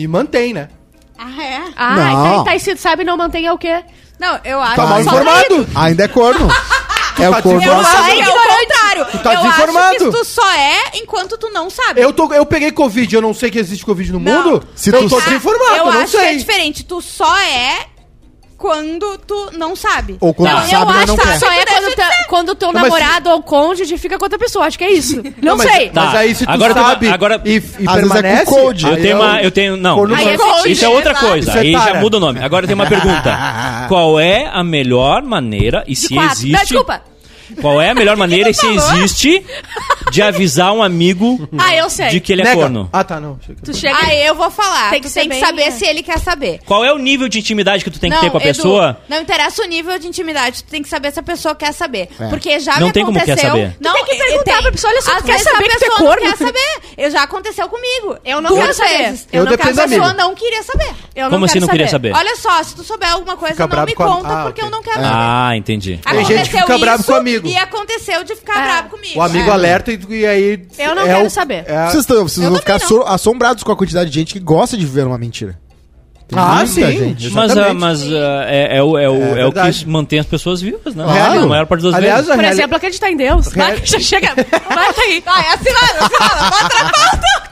[0.03, 0.69] e mantém, né?
[1.17, 1.61] Ah, é?
[1.75, 2.27] Ah, Não.
[2.31, 3.83] então tá, e se tu sabe não mantém é o quê?
[4.17, 5.67] Não, eu acho Tá mal só informado.
[5.75, 6.47] Ainda é corno.
[7.19, 7.61] é tá o corno.
[7.61, 7.97] Eu desinformado.
[7.97, 9.05] acho que é o contrário.
[9.23, 9.95] tá eu desinformado.
[9.95, 12.01] acho que tu só é enquanto tu não sabe.
[12.01, 14.43] Eu, tô, eu peguei Covid, eu não sei que existe Covid no Não.
[14.43, 14.67] mundo.
[14.75, 16.37] Se eu tu tô sa- desinformado, eu eu não acho que é sei.
[16.37, 16.83] diferente.
[16.85, 17.85] Tu só é
[18.59, 20.17] quando tu não sabe.
[20.19, 21.39] Ou quando Não, tu sabe, eu mas acho não que quer.
[21.39, 24.65] só é quando, tá- quando o teu Não, namorado ou cônjuge fica com outra pessoa.
[24.65, 25.23] Acho que é isso.
[25.41, 25.89] Não, mas, sei.
[25.89, 26.03] Tá.
[26.05, 28.45] Mas aí se tu Agora tem uma- sabe agora- e, e vezes é permanece...
[28.45, 28.85] com code.
[28.85, 29.41] Eu tenho é uma.
[29.41, 29.77] Eu tenho.
[29.77, 30.05] Não.
[30.13, 30.71] Aí é fetiche.
[30.71, 31.25] Isso é outra Exato.
[31.25, 31.49] coisa.
[31.49, 32.43] Isso Aí já muda o nome.
[32.43, 33.37] Agora tem uma pergunta.
[33.87, 36.31] Qual é a melhor maneira e De se quatro.
[36.33, 36.51] existe.
[36.51, 37.01] Não, desculpa.
[37.61, 38.75] Qual é a melhor maneira e se falou?
[38.97, 39.45] existe
[40.11, 42.09] de avisar um amigo Ah, eu sei.
[42.09, 42.55] de que ele é Nega.
[42.61, 42.89] corno?
[42.91, 43.39] Ah, tá, não.
[43.63, 43.95] Tu chega.
[43.97, 44.89] Aí eu vou falar.
[44.91, 45.71] Tem tu que ser tem que saber é.
[45.71, 46.59] se ele quer saber.
[46.65, 48.47] Qual é o nível de intimidade que tu tem que não, ter com a Edu,
[48.47, 49.01] pessoa?
[49.07, 52.09] Não interessa o nível de intimidade, tu tem que saber se a pessoa quer saber.
[52.19, 52.27] É.
[52.29, 53.35] Porque já Não me tem como aconteceu.
[53.43, 53.77] quer saber.
[53.79, 54.61] Não, Tu tem que perguntar tem.
[54.61, 56.05] pra pessoa, olha só, Às tu quer vezes saber a que tu é pessoa não
[56.07, 56.21] corno?
[56.21, 56.81] quer saber.
[56.99, 58.17] Eu já aconteceu comigo.
[58.25, 59.03] Eu não Duas quero saber.
[59.05, 59.27] vezes.
[59.31, 60.93] Eu Eu não dependo quero, a do pessoa não queria saber.
[61.15, 62.13] Eu Como assim não queria saber?
[62.13, 64.61] Olha só, se tu souber alguma coisa, Fica não me com a- conta, Ah, porque
[64.61, 64.63] ok.
[64.67, 65.97] eu não quero Ah, entendi.
[66.03, 67.47] Tem gente que fica bravo com o amigo.
[67.47, 68.63] E aconteceu de ficar É.
[68.63, 69.17] bravo comigo.
[69.17, 69.53] O amigo É.
[69.53, 70.67] alerta e, e aí...
[70.77, 71.63] Eu não é quero o- saber.
[71.67, 74.39] é a- Vocês, tão- vocês vão ficar so- assombrados com a quantidade de gente que
[74.39, 75.57] gosta de viver uma mentira.
[76.29, 76.81] Tem Ah, muita sim.
[76.91, 77.29] gente.
[77.31, 77.79] Mas, Exatamente.
[77.81, 80.93] mas ah, é, é o, é, o, É é o que mantém as pessoas vivas,
[80.93, 81.03] né?
[81.03, 81.39] Claro.
[81.41, 82.29] A maior parte das Aliás, vezes.
[82.29, 83.47] a Por reali- exemplo, acreditar em Deus.
[83.51, 84.35] Vai, Real- já chega.
[84.35, 85.21] Vai aí.
[85.25, 86.49] Vai, assinada, assinada.
[86.51, 87.48] Bota na pauta.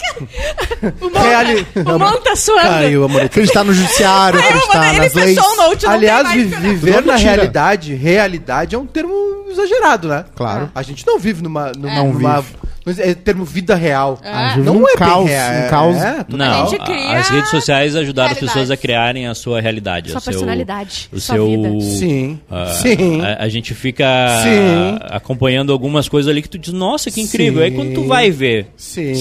[1.01, 2.61] O mão, Reali- o mão tá suando.
[2.69, 3.21] Caiu, amor.
[3.23, 5.37] Acreditar no judiciário, eu acreditar mandei, ele nas leis.
[5.37, 7.17] o note, Aliás, vi- viver na mentira.
[7.17, 9.13] realidade, realidade é um termo
[9.49, 10.25] exagerado, né?
[10.35, 10.69] Claro.
[10.73, 11.71] A gente não vive numa...
[11.71, 12.57] numa Não numa vive.
[12.99, 14.17] É termo vida real.
[14.55, 15.97] Vive Não num é bem caos, real, um é- caos.
[15.97, 20.11] é, Não, cria as redes sociais ajudaram as pessoas a criarem a sua realidade.
[20.11, 21.47] Sua o seu- personalidade, O sua seu.
[21.47, 21.81] vida.
[21.81, 23.21] Sim, ah, sim.
[23.21, 24.05] A, a gente fica
[24.41, 24.99] Sim.
[25.09, 27.59] acompanhando algumas coisas ali que tu diz, nossa, que incrível.
[27.59, 27.65] Sim.
[27.65, 28.67] Aí quando tu vai ver.
[28.77, 29.13] Sim.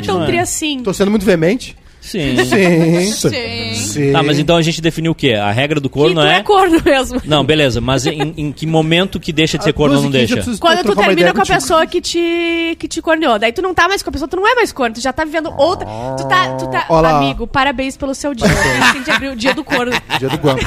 [0.00, 0.82] Não é tão tri assim.
[0.82, 1.76] Tô sendo muito veemente.
[2.04, 2.36] Sim.
[2.44, 3.12] Sim.
[3.12, 3.74] Sim.
[3.74, 4.12] Sim.
[4.12, 5.32] Tá, mas então a gente definiu o quê?
[5.32, 6.42] A regra do Que corno tu é é...
[6.42, 7.20] corno mesmo.
[7.24, 10.10] Não, beleza, mas em, em que momento que deixa de ser Às corno ou não
[10.10, 10.58] 12h15 eu deixa?
[10.60, 11.58] Quando tu termina com a contigo.
[11.58, 13.38] pessoa que te, que te corneou.
[13.38, 15.12] Daí tu não tá mais com a pessoa, tu não é mais corno, tu já
[15.12, 15.86] tá vivendo outra.
[16.18, 16.54] Tu tá.
[16.56, 16.86] Tu tá
[17.16, 18.46] amigo, parabéns pelo seu dia.
[18.46, 18.50] A
[18.84, 19.92] gente tem que abrir o dia do corno.
[20.18, 20.62] Dia do Guampa.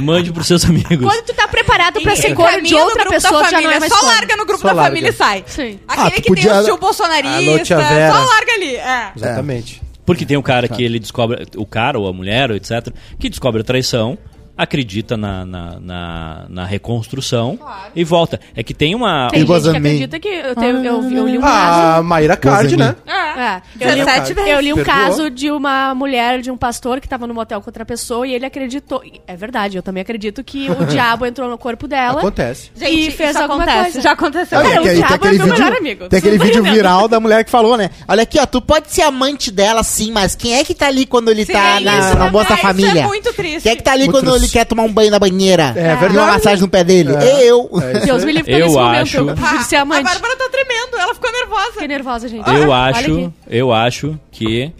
[0.00, 1.00] Mande pros seus amigos.
[1.00, 3.52] Quando tu tá preparado pra ser corno de no outra grupo da pessoa, já não
[3.62, 3.76] família.
[3.76, 4.14] é mais Só corno.
[4.14, 4.88] larga no grupo Só da larga.
[4.90, 5.44] família e sai.
[5.46, 5.78] Sim.
[5.88, 7.76] Aquele Ah, que podia- tem o tio bolsonarista.
[7.76, 8.76] Só larga ali.
[8.76, 9.08] É.
[9.16, 9.82] Exatamente.
[10.06, 13.60] Porque tem um cara que ele descobre, o cara ou a mulher, etc., que descobre
[13.60, 14.16] a traição,
[14.56, 17.58] acredita na, na, na, na reconstrução
[17.94, 18.40] e volta.
[18.54, 19.28] É que tem uma.
[19.30, 20.28] Tem gente que a acredita que.
[20.28, 21.48] Eu, tenho- eu, eu li um Ah,
[21.94, 22.04] caso.
[22.04, 22.82] Maíra Card, Gozeni.
[22.82, 22.96] né?
[23.36, 24.50] É, eu, li, 17 vezes.
[24.50, 27.68] eu li um caso de uma mulher, de um pastor que tava no motel com
[27.68, 29.02] outra pessoa e ele acreditou.
[29.26, 32.18] É verdade, eu também acredito que o diabo entrou no corpo dela.
[32.20, 32.70] Acontece.
[32.80, 33.82] E fez isso alguma acontece.
[33.92, 34.00] coisa.
[34.00, 34.58] Já aconteceu.
[34.62, 36.08] Cara, tem, o tem diabo aquele é meu vídeo, melhor amigo.
[36.08, 37.90] tem aquele vídeo viral da mulher que falou, né?
[38.08, 41.04] Olha aqui, ó, tu pode ser amante dela sim, mas quem é que tá ali
[41.06, 43.00] quando ele Sim, tá isso na, na é- Bolsa isso Família?
[43.02, 43.62] é muito triste.
[43.62, 44.45] Quem é que tá ali Muito quando triste.
[44.46, 45.72] Ele quer tomar um banho na banheira?
[45.76, 46.30] É E uma verdade.
[46.32, 47.14] massagem no pé dele?
[47.14, 47.44] É.
[47.44, 47.70] Eu.
[48.04, 49.02] Deus me livre Eu nesse momento.
[49.02, 50.00] acho- Eu ser Ah, amante.
[50.00, 50.96] A Bárbara tá tremendo.
[50.98, 51.72] Ela ficou nervosa.
[51.72, 52.48] Fiquei nervosa, gente.
[52.48, 54.72] Eu Olha acho, eu acho que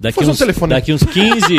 [0.00, 0.74] daqui um uns, telefone.
[0.74, 1.56] daqui uns 15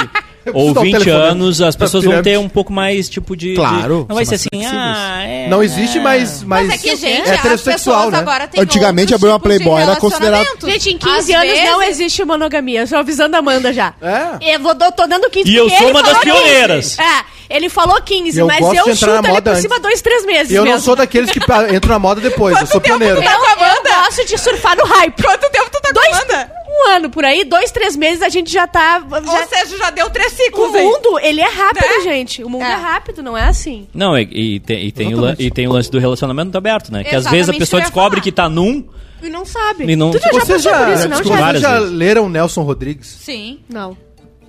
[0.53, 3.35] ou preciso dar um 20 telefone anos as pessoas vão ter um pouco mais tipo
[3.35, 3.55] de.
[3.55, 5.47] Claro, de- não vai ser assim, ah, é.
[5.47, 8.19] Não existe mais, mais Mas é que, gente, é heterossexual, né?
[8.19, 10.47] agora têm Antigamente, abrir uma Playboy era considerado-.
[10.69, 12.81] Gente, em 15 Às anos não vezes- existe monogamia.
[12.81, 13.93] Eu tô avisando a Amanda já.
[14.01, 14.55] É.
[14.55, 16.43] Eu vou, tô, dando 15 E eu sou uma das falou 15.
[16.43, 16.99] pioneiras.
[16.99, 19.75] É, ele falou 15, E eu mas gosto eu chuto na ali moda por cima
[19.75, 19.83] antes.
[19.83, 20.85] dois, três meses E eu não mesmo.
[20.85, 23.17] sou daqueles que entram na moda depois, eu sou pioneiro.
[23.21, 25.21] Eu, eu gosto de surfar no hype.
[25.23, 26.51] Quanto tempo tu tá Dois, com Amanda?
[26.67, 29.01] um ano por aí, dois, três meses a gente já tá...
[29.09, 30.83] Ou Já, seja, já deu três o ciclos aí.
[30.83, 32.01] mundo, ele é rápido, Né?
[32.03, 32.43] gente.
[32.43, 32.71] O mundo é.
[32.71, 32.75] É.
[32.75, 33.87] rápido, não é assim.
[33.93, 34.23] Não, e,
[34.55, 37.03] e tem, e, tem o, e tem o lance do relacionamento aberto, né?
[37.03, 38.23] Que às vezes a pessoa descobre falar.
[38.23, 38.85] que tá num.
[39.23, 39.85] E não sabe.
[39.89, 41.53] E não- Tu já, já Vocês já, isso, não, já?
[41.55, 43.07] já leram Nelson Rodrigues?
[43.21, 43.59] Sim.
[43.69, 43.97] Não.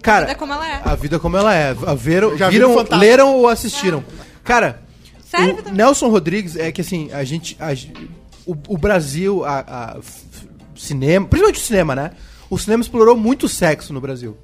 [0.03, 0.81] Cara, vida como ela é.
[0.85, 1.71] A vida como ela é.
[1.87, 4.05] A Viram, Já viram viram leram ou assistiram?
[4.45, 4.83] Cara,
[5.25, 5.73] Sério, o Vitor?
[5.73, 7.57] Nelson Rodrigues é que assim, a gente.
[7.61, 7.73] a
[8.47, 9.97] o, o Brasil, a, a
[10.77, 12.13] cinema, principalmente o cinema, né?
[12.49, 14.37] O cinema explorou muito sexo no Brasil.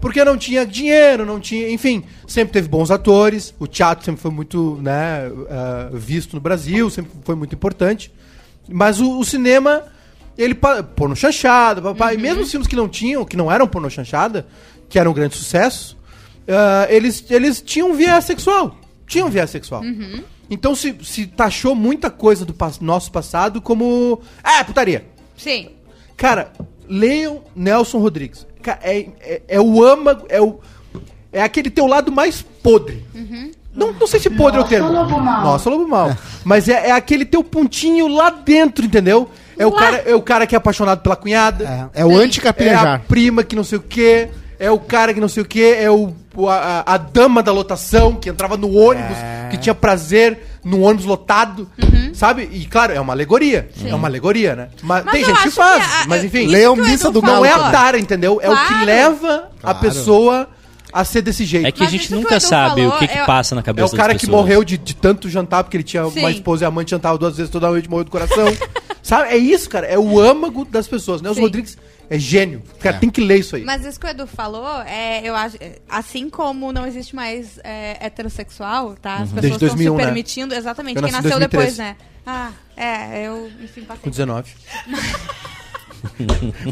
[0.00, 1.70] Porque não tinha dinheiro, não tinha.
[1.70, 3.54] Enfim, sempre teve bons atores.
[3.58, 8.10] O teatro sempre foi muito né, ah, visto no Brasil, sempre foi muito importante.
[8.66, 9.84] Mas o, o cinema,
[10.38, 10.54] ele
[10.96, 14.46] porno chanchada, papai, e mesmo os filmes que não tinham, que não eram porno chanchada,
[14.92, 15.96] que eram um grande sucesso,
[16.46, 18.76] ah, eles, eles tinham viés sexual.
[19.06, 19.82] Tinham viés sexual.
[20.50, 24.20] Então se, se taxou muita coisa do pas- nosso passado como.
[24.44, 25.06] Ah, putaria.
[25.34, 25.70] Sim.
[26.14, 26.52] Cara,
[26.86, 28.46] leiam Nelson Rodrigues.
[28.82, 30.60] É, é, é o âmago, é o.
[31.32, 33.02] É aquele teu lado mais podre.
[33.74, 34.92] Não, não sei se podre é o termo.
[35.42, 36.14] Nossa, lobo mal.
[36.44, 39.30] Mas é, é aquele teu pontinho lá dentro, entendeu?
[39.58, 41.90] É o, cara, é o cara que é apaixonado pela cunhada.
[41.94, 43.02] É, é o É a anti-capinejar.
[43.08, 44.28] prima que não sei o quê.
[44.62, 45.76] É o cara que não sei o quê.
[45.80, 46.14] É o,
[46.48, 49.16] a, a dama da lotação que entrava no ônibus,
[49.50, 51.68] que tinha prazer no ônibus lotado.
[52.14, 52.48] Sabe?
[52.52, 53.68] E claro, é uma alegoria.
[53.84, 54.68] É uma alegoria, né?
[54.82, 55.84] Mas, Mas tem gente que faz.
[55.86, 56.46] que a- mas enfim.
[56.48, 57.36] Que o Missa do falou.
[57.36, 57.64] Não é Galo.
[57.64, 58.38] a tara, entendeu?
[58.42, 58.84] É o que Claro.
[58.86, 59.78] leva a Claro.
[59.80, 60.48] pessoa
[60.92, 61.66] a ser desse jeito.
[61.66, 63.54] É que É, a Mas gente que nunca sabe falou o que, que é- passa
[63.54, 66.20] na cabeça o cara das que morreu de, de tanto jantar, porque ele tinha Sim.
[66.20, 68.44] uma esposa e amante jantava duas vezes toda noite, morreu do coração.
[69.02, 69.30] Sabe?
[69.30, 69.86] É isso, cara.
[69.86, 71.20] É o âmago das pessoas.
[71.20, 71.42] Nelson Sim.
[71.46, 71.78] Rodrigues
[72.12, 72.62] é gênio.
[72.78, 73.64] Cara, tem que ler isso aí.
[73.64, 77.58] Mas isso que o Edu falou, é, eu acho, é, assim como não existe mais
[77.64, 79.14] é, heterossexual, tá?
[79.14, 80.04] As pessoas Desde estão 2001, se né?
[80.04, 81.76] permitindo, exatamente, Eu quem nasceu 2003.
[81.76, 81.96] depois, né?
[82.26, 84.10] Ah, é, eu, enfim, Com passei.
[84.12, 84.50] 19.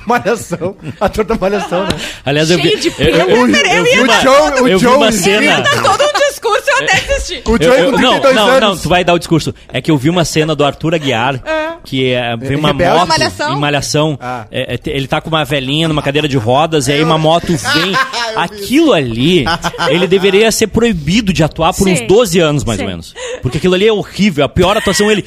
[0.07, 0.77] malhação.
[1.01, 1.91] Ator da malhação, né?
[2.25, 4.79] Aliás, eu vi, Cheio de eu, eu, eu, eu vi o uma, Joe, o eu
[4.79, 5.63] vi Joe uma cena.
[5.63, 6.20] Todo um
[6.57, 7.43] discurso eu até assisti.
[7.47, 8.61] O Eu- Joe eu- com não, 32 não, anos.
[8.61, 9.55] não, tu vai dar o discurso.
[9.73, 11.43] É que eu vi uma cena do Arthur Aguiar,
[11.85, 12.99] que é, vem uma Rebelde?
[12.99, 13.53] moto Malhação?
[13.53, 14.19] em malhação.
[14.21, 14.47] Ah.
[14.51, 17.47] É, é, ele tá com uma velhinha numa cadeira de rodas, e aí uma moto
[17.75, 17.93] vem.
[18.37, 19.45] Aquilo ali,
[19.89, 21.93] ele deveria ser proibido de atuar por Sim.
[21.95, 22.85] uns 12 anos, mais Sim.
[22.85, 23.15] ou menos.
[23.43, 24.45] Porque aquilo ali é horrível.
[24.45, 25.25] A pior atuação ele.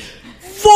[0.63, 0.69] Vó!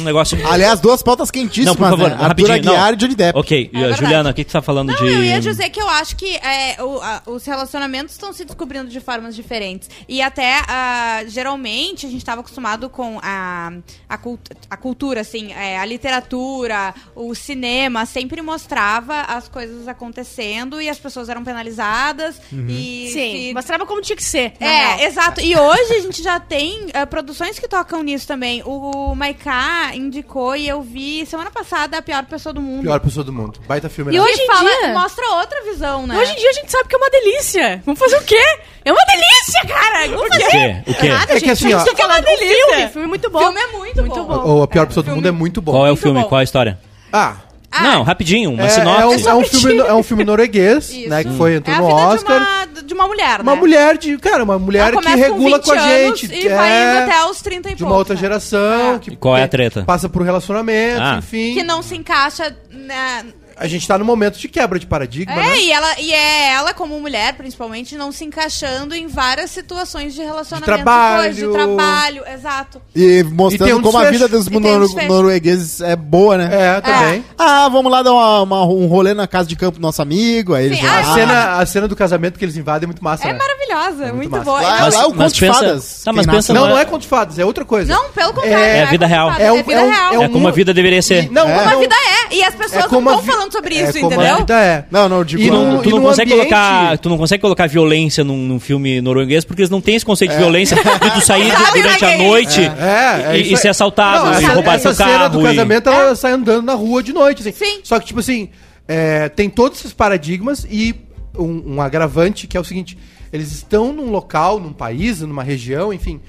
[0.00, 0.38] Um negócio.
[0.48, 2.14] Aliás, duas pautas quentíssimas, Não, por favor, né?
[2.14, 2.54] Arthur rapidinho.
[2.54, 2.92] Aguiar não.
[2.94, 3.38] e Johnny Depp.
[3.38, 3.92] Ok, É.
[3.94, 5.06] Juliana, o que, que tu tá falando Não, de.
[5.06, 8.88] eu ia dizer que eu acho que é, o- a- os relacionamentos estão se descobrindo
[8.88, 9.88] de formas diferentes.
[10.08, 13.72] E até, ah, geralmente, a gente estava acostumado com a,
[14.08, 20.80] a, cult- a cultura, assim, é, a literatura, o cinema, sempre mostrava as coisas acontecendo
[20.80, 22.40] e as pessoas eram penalizadas.
[22.52, 24.52] E Sim, se- mostrava como tinha que ser.
[24.60, 25.40] É, exato.
[25.40, 28.62] E hoje a gente já tem eh, produções que tocam nisso também.
[28.64, 32.82] O Maiká indicou e eu vi semana passada a pior pessoa do mundo.
[32.82, 33.60] Pior pessoa do mundo.
[33.66, 34.22] Baita filme, E né?
[34.24, 36.16] hoje Que em fala- dia- mostra outra visão, né?
[36.18, 37.82] Hoje em dia a gente sabe que é uma delícia.
[37.84, 38.42] Vamos fazer o quê?
[38.84, 40.08] É uma delícia, cara!
[40.08, 40.50] Vamos O fazer.
[40.50, 40.82] quê?
[40.90, 41.08] O quê?
[41.08, 42.88] Nada, É que gente, assim, a gente ó- tá falando do filme.
[42.88, 43.38] Filme muito bom.
[43.38, 44.38] O filme é muito, Muito bom.
[44.38, 44.48] bom.
[44.48, 45.72] Ou A Pior Pessoa do Mundo é muito bom.
[45.72, 46.20] Qual é o Muito filme?
[46.22, 46.28] bom.
[46.28, 46.78] Qual é a história?
[47.12, 47.36] Ah,
[47.72, 48.70] Não, rapidinho, uma É, é, um,
[49.16, 49.28] sinopse.
[49.28, 51.22] é um filme, é um filme norueguês, né?
[51.22, 52.38] Que foi, É entrou a no vida Oscar.
[52.38, 52.42] de
[52.74, 53.60] uma, de uma mulher, Uma né?
[53.60, 54.18] mulher de.
[54.18, 56.26] Cara, uma mulher que regula 20 com a gente.
[56.34, 58.20] E é, vai indo até os 30 e de uma outra né?
[58.20, 58.94] geração.
[58.96, 58.98] É.
[58.98, 59.84] Que E qual é a treta?
[59.84, 61.16] Passa por relacionamento, Ah.
[61.18, 61.54] enfim.
[61.54, 63.24] Que não se encaixa né,
[63.60, 65.58] A gente tá no momento de quebra de paradigma, É, né?
[65.60, 70.22] e, ela, e é ela, como mulher, principalmente, não se encaixando em várias situações de
[70.22, 70.70] relacionamento.
[70.70, 71.34] De trabalho.
[71.34, 72.80] de trabalho, exato.
[72.96, 75.08] E mostrando E um como a vida dos um nor- desfecho.
[75.08, 76.48] noruegueses é boa, né?
[76.50, 77.24] É, também.
[77.38, 80.54] Ah, vamos lá dar uma- uma- um rolê na casa de campo do nosso amigo.
[80.54, 81.00] Aí eles Sim, vão ah.
[81.00, 83.38] A, cena, a cena do casamento que eles invadem é muito massa, É né?
[83.38, 84.44] maravilhosa, é muito, massa.
[84.44, 84.60] boa.
[84.60, 86.02] Lá, Mas- lá é o conto de fadas.
[86.04, 86.52] Tá, mas pensa.
[86.54, 87.92] Não, Não é- é conto de fadas, é outra coisa.
[87.92, 88.56] não, pelo contrário.
[88.56, 89.32] É É a vida real.
[89.38, 90.22] É, é vida um- real.
[90.22, 91.30] É como a vida deveria ser.
[91.30, 91.58] Não, É.
[91.58, 92.34] Como a vida é.
[92.34, 94.34] E as pessoas é não estão vi- falando sobre é isso, como entendeu?
[94.34, 94.84] a vida é.
[94.90, 95.42] Não, não, digo.
[95.42, 98.60] E não- tu e não consegue ambiente- colocar, tu não consegue colocar violência num, num
[98.60, 100.82] filme norueguês porque eles não têm esse conceito de violência de
[101.14, 103.60] tu sair durante a noite É, é e, isso e aí.
[103.60, 105.28] ser assaltado Não, e essa, roubar essa cena carro.
[105.30, 107.52] do e- casamento, ela sai andando na rua de noite, assim.
[107.52, 107.80] Sim.
[107.82, 108.48] Só que, tipo assim,
[108.88, 110.94] é, tem todos esses paradigmas e
[111.38, 112.96] um, um agravante que é o seguinte:
[113.32, 116.20] eles estão num local, num país, numa região, enfim.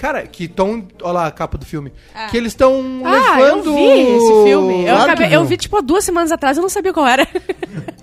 [0.00, 0.82] Cara, que estão.
[1.02, 1.92] Olha lá a capa do filme.
[2.14, 2.26] Ah.
[2.30, 3.66] Que eles estão Ah, levando.
[3.66, 4.80] eu vi esse filme.
[4.80, 7.28] Eu, Claro acabei- eu vi, tipo, há duas semanas atrás, eu não sabia qual era.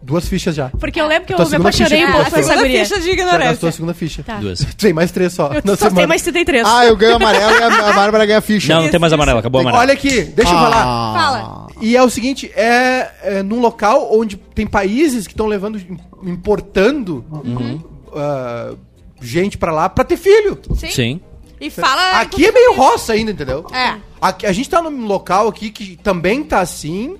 [0.00, 0.70] Duas fichas já.
[0.70, 2.82] Porque eu lembro que eu me apaixonei um pouco por essa segunda guria.
[2.86, 3.72] ficha de Já gastou a ignorância.
[3.72, 4.22] segunda ficha.
[4.22, 4.36] Tá.
[4.36, 4.60] Duas.
[4.78, 5.48] Tem mais três só.
[5.48, 6.06] Eu na só tenho semana.
[6.06, 6.66] mais 33.
[6.66, 8.74] Ah, eu ganho amarelo e a, a Bárbara ganha ficha.
[8.74, 9.90] Não, não tem mais amarelo, acabou o Tem- amarelo.
[9.90, 10.62] Olha aqui, deixa eu Ah.
[10.62, 11.14] falar.
[11.14, 11.66] Fala.
[11.82, 15.78] E é o seguinte, é, é num local onde tem países que estão levando,
[16.22, 17.78] importando Uhum.
[18.16, 18.72] ah,
[19.20, 20.58] gente pra lá pra ter filho.
[20.76, 20.90] Sim.
[20.90, 21.20] Sim.
[21.60, 22.20] E fala.
[22.20, 23.66] Aqui é meio roça ainda, entendeu?
[23.72, 23.96] É.
[24.20, 27.16] Aqui, a gente tá num local aqui que também tá assim,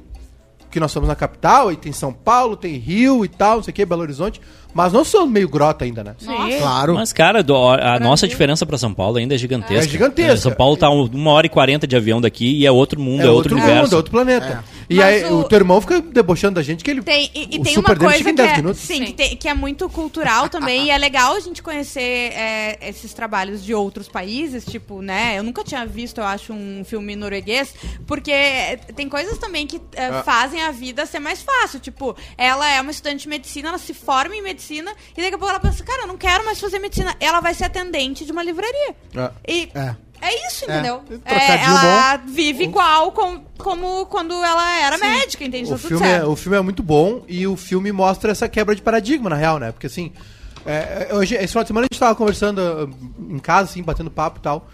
[0.70, 3.72] que nós estamos na capital, e tem São Paulo, tem Rio e tal, não sei
[3.72, 4.40] o que, Belo Horizonte,
[4.74, 6.14] mas não somos meio grota ainda, né?
[6.18, 6.58] Sim.
[6.60, 6.94] Claro.
[6.94, 9.86] Mas, cara, do- a nossa diferença pra São Paulo ainda é gigantesca.
[9.86, 10.36] É gigantesca.
[10.36, 13.22] São Paulo tá um- uma hora e quarenta de avião daqui e é outro mundo,
[13.22, 13.82] é, outro, universo.
[13.82, 14.64] mundo, é outro planeta.
[14.90, 15.44] E aí o- o...
[15.44, 17.02] teu irmão fica debochando da gente que ele.
[17.02, 18.80] Tem, e, e tem super uma coisa que 10 é, minutos.
[18.80, 22.78] sim, Que, tem- que é muito cultural também e é legal a gente conhecer é,
[22.88, 25.38] esses trabalhos de outros países, tipo, né?
[25.38, 27.74] Eu nunca tinha visto, eu acho, um filme norueguês,
[28.06, 28.32] porque
[28.96, 30.22] tem coisas também que é, Ah.
[30.22, 31.80] fazem a vida ser mais fácil.
[31.80, 35.38] Tipo, ela é uma estudante de medicina, ela se forma em medicina e daqui a
[35.38, 37.14] pouco ela pensa, cara, eu não quero mais fazer medicina.
[37.20, 38.96] Ela vai ser atendente de uma livraria.
[39.16, 39.32] Ah.
[39.46, 39.94] E É.
[40.20, 40.74] é isso, É.
[40.74, 41.02] entendeu?
[41.24, 45.68] É, Trocadinho ela vive igual com- como quando ela era médica, entende?
[45.72, 48.48] O Tá tudo filme, é, o filme é muito bom e o filme mostra essa
[48.48, 49.72] quebra de paradigma, na real, né?
[49.72, 50.12] Porque assim,
[50.66, 54.10] é, hoje, esse final de semana a gente tava conversando uh, em casa, assim, batendo
[54.10, 54.68] papo e tal.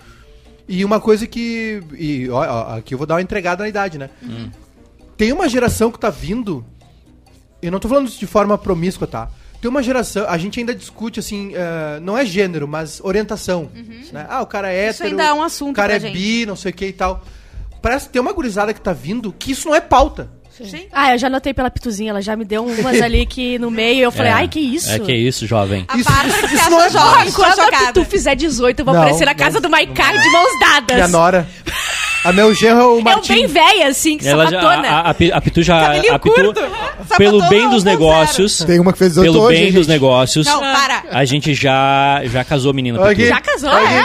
[0.66, 1.82] E uma coisa que.
[1.92, 4.08] E ó, ó, aqui eu vou dar uma entregada na idade, né?
[5.16, 6.64] Tem uma geração que tá vindo.
[7.62, 9.28] Eu não tô falando isso de forma promíscua, tá?
[9.64, 13.70] Tem uma geração, a gente ainda discute assim, eh, não é gênero, mas orientação.
[14.12, 14.26] Né?
[14.28, 16.12] Ah, o cara é Isso hétero, ainda é um assunto o cara pra é gente.
[16.12, 17.24] bi, não sei o que e tal.
[17.80, 20.28] Parece que tem uma gurizada que tá vindo que isso não é pauta.
[20.50, 20.86] Sim.
[20.92, 24.02] Ah, eu já notei pela pituzinha, ela já me deu umas ali que no meio
[24.02, 24.34] eu falei, É.
[24.34, 24.90] ai, que isso?
[24.90, 25.86] É que isso, jovem.
[25.88, 26.10] A Isso-
[26.52, 27.70] isso se não é jovem, Quando a.
[27.86, 29.38] Pitu fizer 18, eu vou Não, aparecer na não.
[29.38, 30.98] casa do Maikai de mãos dadas.
[30.98, 31.48] E a Nora.
[32.24, 33.34] A meu genro é o É um Martim.
[33.34, 34.88] bem velha, assim, que Ela já, sapatona.
[34.88, 35.92] a, a, a Pi- a Pitu já.
[35.92, 36.60] A Pitu, curto.
[37.18, 37.86] pelo bem dos 1.0.
[37.86, 38.58] negócios.
[38.64, 39.88] Tem uma que fez 18 Pelo hoje, bem hein, dos gente?
[39.92, 40.46] negócios.
[40.46, 41.04] Não, para.
[41.10, 43.26] A gente já, já casou a menina aqui.
[43.26, 44.04] Já casou, é?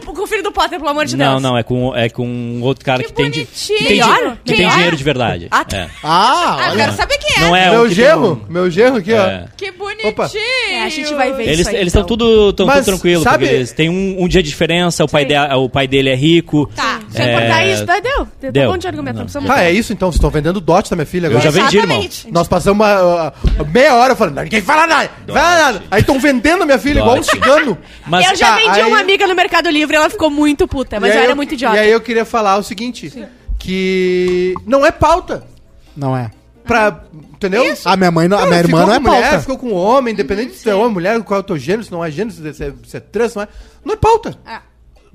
[0.00, 1.42] Com, com o filho do Potter, pelo amor de Não, Deus.
[1.42, 3.78] não, é com, é com outro cara que, Que tem, di- que bonitinho.
[3.78, 4.36] tem, Melhor?
[4.44, 4.72] que tem Melhor?
[4.74, 5.48] dinheiro de verdade.
[5.50, 5.76] Ah, tá.
[5.76, 5.88] É.
[6.02, 6.76] Ah, Ah, eu olha.
[6.84, 7.40] quero saber quem é.
[7.46, 9.44] Não é meu tem genro, um- meu genro aqui, É.
[9.56, 10.08] Que bonitinho.
[10.08, 10.30] Opa.
[10.70, 12.16] É, a gente vai ver Eles isso aí, eles estão então.
[12.16, 15.34] tudo, tão tudo tranquilo, sabe- eles têm um, um dia de diferença, o pai, de,
[15.56, 16.70] o pai dele é rico.
[16.74, 17.00] Tá.
[17.22, 18.00] Se É, eu cortar isso, deu.
[18.40, 18.52] Deu.
[18.52, 18.62] deu.
[18.64, 19.46] Tá bom de argumento, não Não.
[19.48, 21.44] Tá, é isso então, vocês estão vendendo dote da minha filha Eu agora.
[21.44, 21.98] já vendi, irmão.
[21.98, 22.32] Exatamente.
[22.32, 25.82] Nós passamos uma, uh, meia hora falando, "Não, ninguém fala nada, fala nada.
[25.90, 27.30] Aí estão vendendo a minha filha igual um Dote.
[27.30, 27.78] cigano.
[28.06, 30.66] Mas eu já tá, vendi aí- uma amiga no Mercado Livre e ela ficou muito
[30.68, 31.76] puta, mas eu era muito idiota.
[31.76, 33.12] E aí eu queria falar o seguinte,
[33.58, 35.44] que não é pauta.
[35.96, 36.30] Não é.
[36.64, 37.00] Pra,
[37.34, 37.62] entendeu?
[37.84, 39.40] A minha mãe, não, a minha irmã ficou não é com mulher, pauta.
[39.40, 42.04] ficou com homem, independente se é homem, mulher, qual é o teu gênero, se não
[42.04, 43.48] é gênero, se é, se é trans, não é.
[43.84, 44.36] Não é pauta.
[44.46, 44.58] É.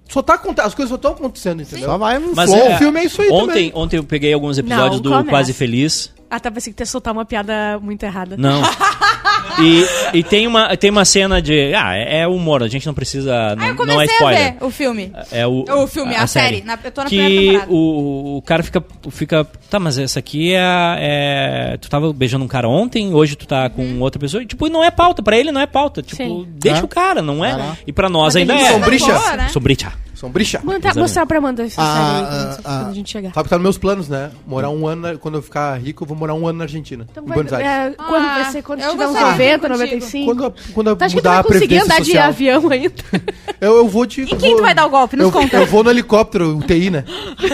[0.10, 1.86] Só tá aconte- as coisas só estão acontecendo, entendeu?
[1.90, 2.72] Só vai no Mas flow.
[2.74, 3.72] o filme é isso aí ontem, também.
[3.74, 5.30] Ontem eu peguei alguns episódios Não, do começa.
[5.30, 6.14] Quase Feliz.
[6.30, 8.36] Ah, tá, pensei que ter soltar uma piada muito errada.
[8.38, 8.62] Não.
[9.62, 11.74] E, e tem, uma, tem uma cena de.
[11.76, 13.56] Ah, é é humor, a gente não precisa.
[13.56, 14.54] Não, Ah, eu não é comecei a spoiler.
[14.60, 15.12] ver o filme.
[15.32, 16.62] É o, O filme, a série.
[16.64, 17.72] Na- eu tô na primeira que temporada.
[17.72, 19.48] o, o cara fica, fica.
[19.70, 21.78] Tá, mas essa aqui é, a- é.
[21.82, 24.42] Tu tava beijando um cara ontem, hoje tu tá com outra pessoa.
[24.44, 25.22] E, tipo, não é pauta.
[25.24, 26.02] Pra ele não é pauta.
[26.02, 26.48] Tipo, Sim.
[26.56, 26.84] deixa É.
[26.84, 27.54] o cara, não é?
[27.56, 27.78] Lá.
[27.86, 28.72] E pra nós Mas ainda é.
[28.74, 29.14] Sombricha.
[29.14, 29.48] Boa, né?
[29.50, 29.94] Sombricha.
[30.16, 30.62] São brixa.
[30.64, 32.88] Manda, mostrar pra Amanda essa Ah, série ah, ah.
[32.88, 33.34] a gente chegar.
[33.34, 34.32] Sabe que tá nos meus planos, né?
[34.48, 37.06] Morar um ano, na- quando eu ficar rico, eu vou morar um ano na Argentina.
[37.12, 37.68] Então em vai, Buenos Aires.
[37.70, 39.84] é, quando Ah, vai ser quando eu tiver gostaria 90, contigo.
[39.86, 40.26] 95?
[40.26, 42.28] Quando, quando Tu acha que tu mudar vai a conseguir andar de social.
[42.28, 42.94] avião ainda?
[43.62, 44.22] Eu, eu vou te.
[44.22, 45.16] E quem vou- tu vai dar o golpe?
[45.16, 45.56] Nos eu, conta.
[45.56, 47.06] eu vou no helicóptero, UTI, né?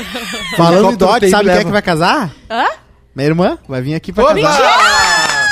[0.57, 2.31] Falando em tem sabe me quem é que vai casar?
[2.49, 2.65] Hã?
[3.15, 4.33] Minha irmã vai vir aqui pra Opa!
[4.41, 5.49] casar.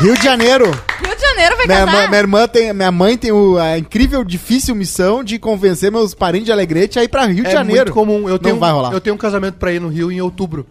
[0.00, 0.64] Rio de Janeiro.
[1.04, 2.08] Rio de Janeiro vai Minha, casar.
[2.08, 6.46] minha irmã tem, minha mãe tem o- a incrível, difícil missão de convencer meus parentes
[6.46, 7.80] de Alegrete a ir pra Rio de É Janeiro.
[7.82, 8.26] muito comum.
[8.28, 8.92] Eu tenho, Não vai rolar.
[8.92, 10.66] Eu tenho um casamento pra ir no Rio em outubro.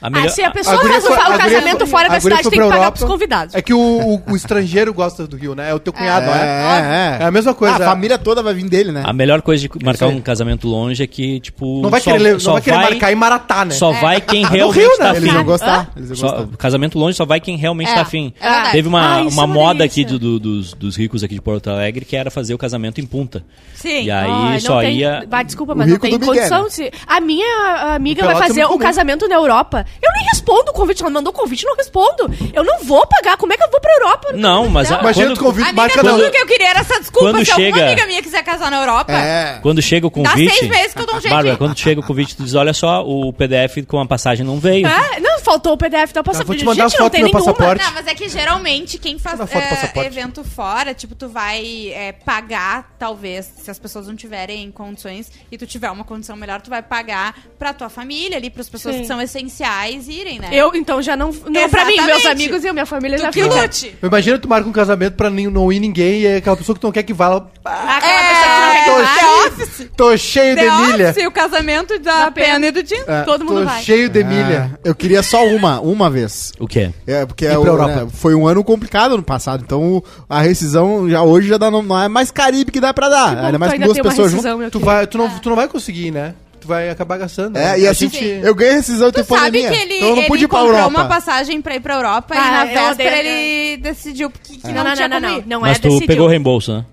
[0.00, 2.08] A melhor- Ah, se a pessoa A guria faz o foi- o casamento foi- fora
[2.08, 2.98] da cidade, tem que pra pagar Europa.
[2.98, 3.54] pros convidados.
[3.54, 5.70] É que o, o- o estrangeiro gosta do Rio, né?
[5.70, 7.18] É o teu cunhado, né?
[7.18, 7.74] É, É a mesma coisa.
[7.76, 9.02] Ah, a família toda vai vir dele, né?
[9.04, 11.80] A melhor coisa de marcar um casamento longe é que, tipo.
[11.82, 13.70] Não vai só- querer, le- não só vai querer marcar em Maratá, né?
[13.72, 14.96] Só vai quem realmente Rio, né?
[14.98, 15.32] tá Eles afim.
[15.34, 15.90] vão gostar.
[15.96, 16.56] Eles vão Só- gostar.
[16.58, 18.32] casamento longe só vai quem realmente É, tá afim.
[18.40, 18.70] é.
[18.72, 21.70] Teve uma, Ah, uma é moda aqui do- do- dos, dos ricos aqui de Porto
[21.70, 23.42] Alegre que era fazer o casamento em punta.
[23.74, 24.04] Sim.
[24.04, 25.26] E aí só ia.
[25.46, 26.68] Desculpa, mas não tem condição né?
[26.68, 26.74] de...
[26.74, 29.85] se- A minha amiga O vai é fazer o casamento na Europa.
[30.02, 31.02] Eu nem respondo o convite.
[31.02, 32.30] Ela mandou o convite, não respondo.
[32.52, 33.36] Eu não vou pagar.
[33.36, 34.28] Como é que eu vou pra Europa?
[34.34, 36.30] Não, mas a- Imagina quando, tu convida, Amiga, marca tudo não.
[36.30, 37.30] que eu queria era essa desculpa.
[37.30, 39.58] Quando Se alguma chega- amiga minha quiser casar na Europa, É.
[39.62, 40.54] quando chega o dá convite.
[40.54, 41.32] seis meses que eu dou um jeito.
[41.34, 44.58] Bárbara, quando chega o convite, tu diz: olha só, o PDF com a passagem não
[44.58, 44.86] veio.
[44.86, 46.46] É, não, faltou o PDF da Eu passaporte.
[46.46, 47.54] vou te mandar as Gente, não fotos tem do meu nenhuma.
[47.54, 47.84] passaporte.
[47.84, 50.06] Não, mas é que geralmente quem faz foto é, passaporte.
[50.08, 55.56] evento fora, tipo, tu vai é, pagar, talvez, se as pessoas não tiverem condições e
[55.56, 59.00] tu tiver uma condição melhor, tu vai pagar pra tua família ali, pras pessoas Sim.
[59.02, 60.48] que são essenciais irem, né?
[60.52, 61.30] Eu, então, já não...
[61.30, 62.26] não pra mim, meus Exatamente.
[62.42, 63.60] amigos e a minha família já Tu que ficam.
[63.62, 63.96] lute.
[64.02, 66.84] Imagina tu marca um casamento pra não ir ninguém e é aquela pessoa que tu
[66.84, 67.26] não quer que vá.
[67.26, 69.16] ela, "Ah, Aquela pessoa que não quer tô que vá.
[69.16, 69.90] The Office.
[69.96, 71.10] Tô cheio de milha.
[71.10, 72.66] Office, o casamento da, Da Pena.
[72.66, 72.96] E do Tim.
[73.06, 73.82] É, todo mundo tô vai.
[73.82, 74.78] cheio de milha.
[74.84, 76.52] É, eu queria só uma, uma vez.
[76.58, 76.90] O quê?
[77.06, 81.22] É, porque é o- né, foi um ano complicado no passado, então a rescisão já
[81.22, 83.36] hoje já dá, não, não é mais Caribe que dá pra dar.
[83.38, 84.70] Ainda que mais com duas pessoas juntas.
[84.70, 86.34] Tu, vai, tu, não, tu não vai conseguir, né?
[86.60, 87.56] Tu vai acabar gastando.
[87.56, 87.80] É, né?
[87.80, 89.68] e A assim, gente- eu ganhei rescisão e Tu sabe pandemia.
[89.70, 90.90] que ele, então eu não ele pude ir pra comprou Europa.
[90.98, 94.66] uma passagem pra ir pra Europa e Ah, na eu véspera ele decidiu que, que
[94.68, 95.38] Não, não, não, tinha não, não, não.
[95.38, 95.44] ir.
[95.46, 96.06] Não Mas é tu decidiu.
[96.08, 96.84] pegou o reembolso, né?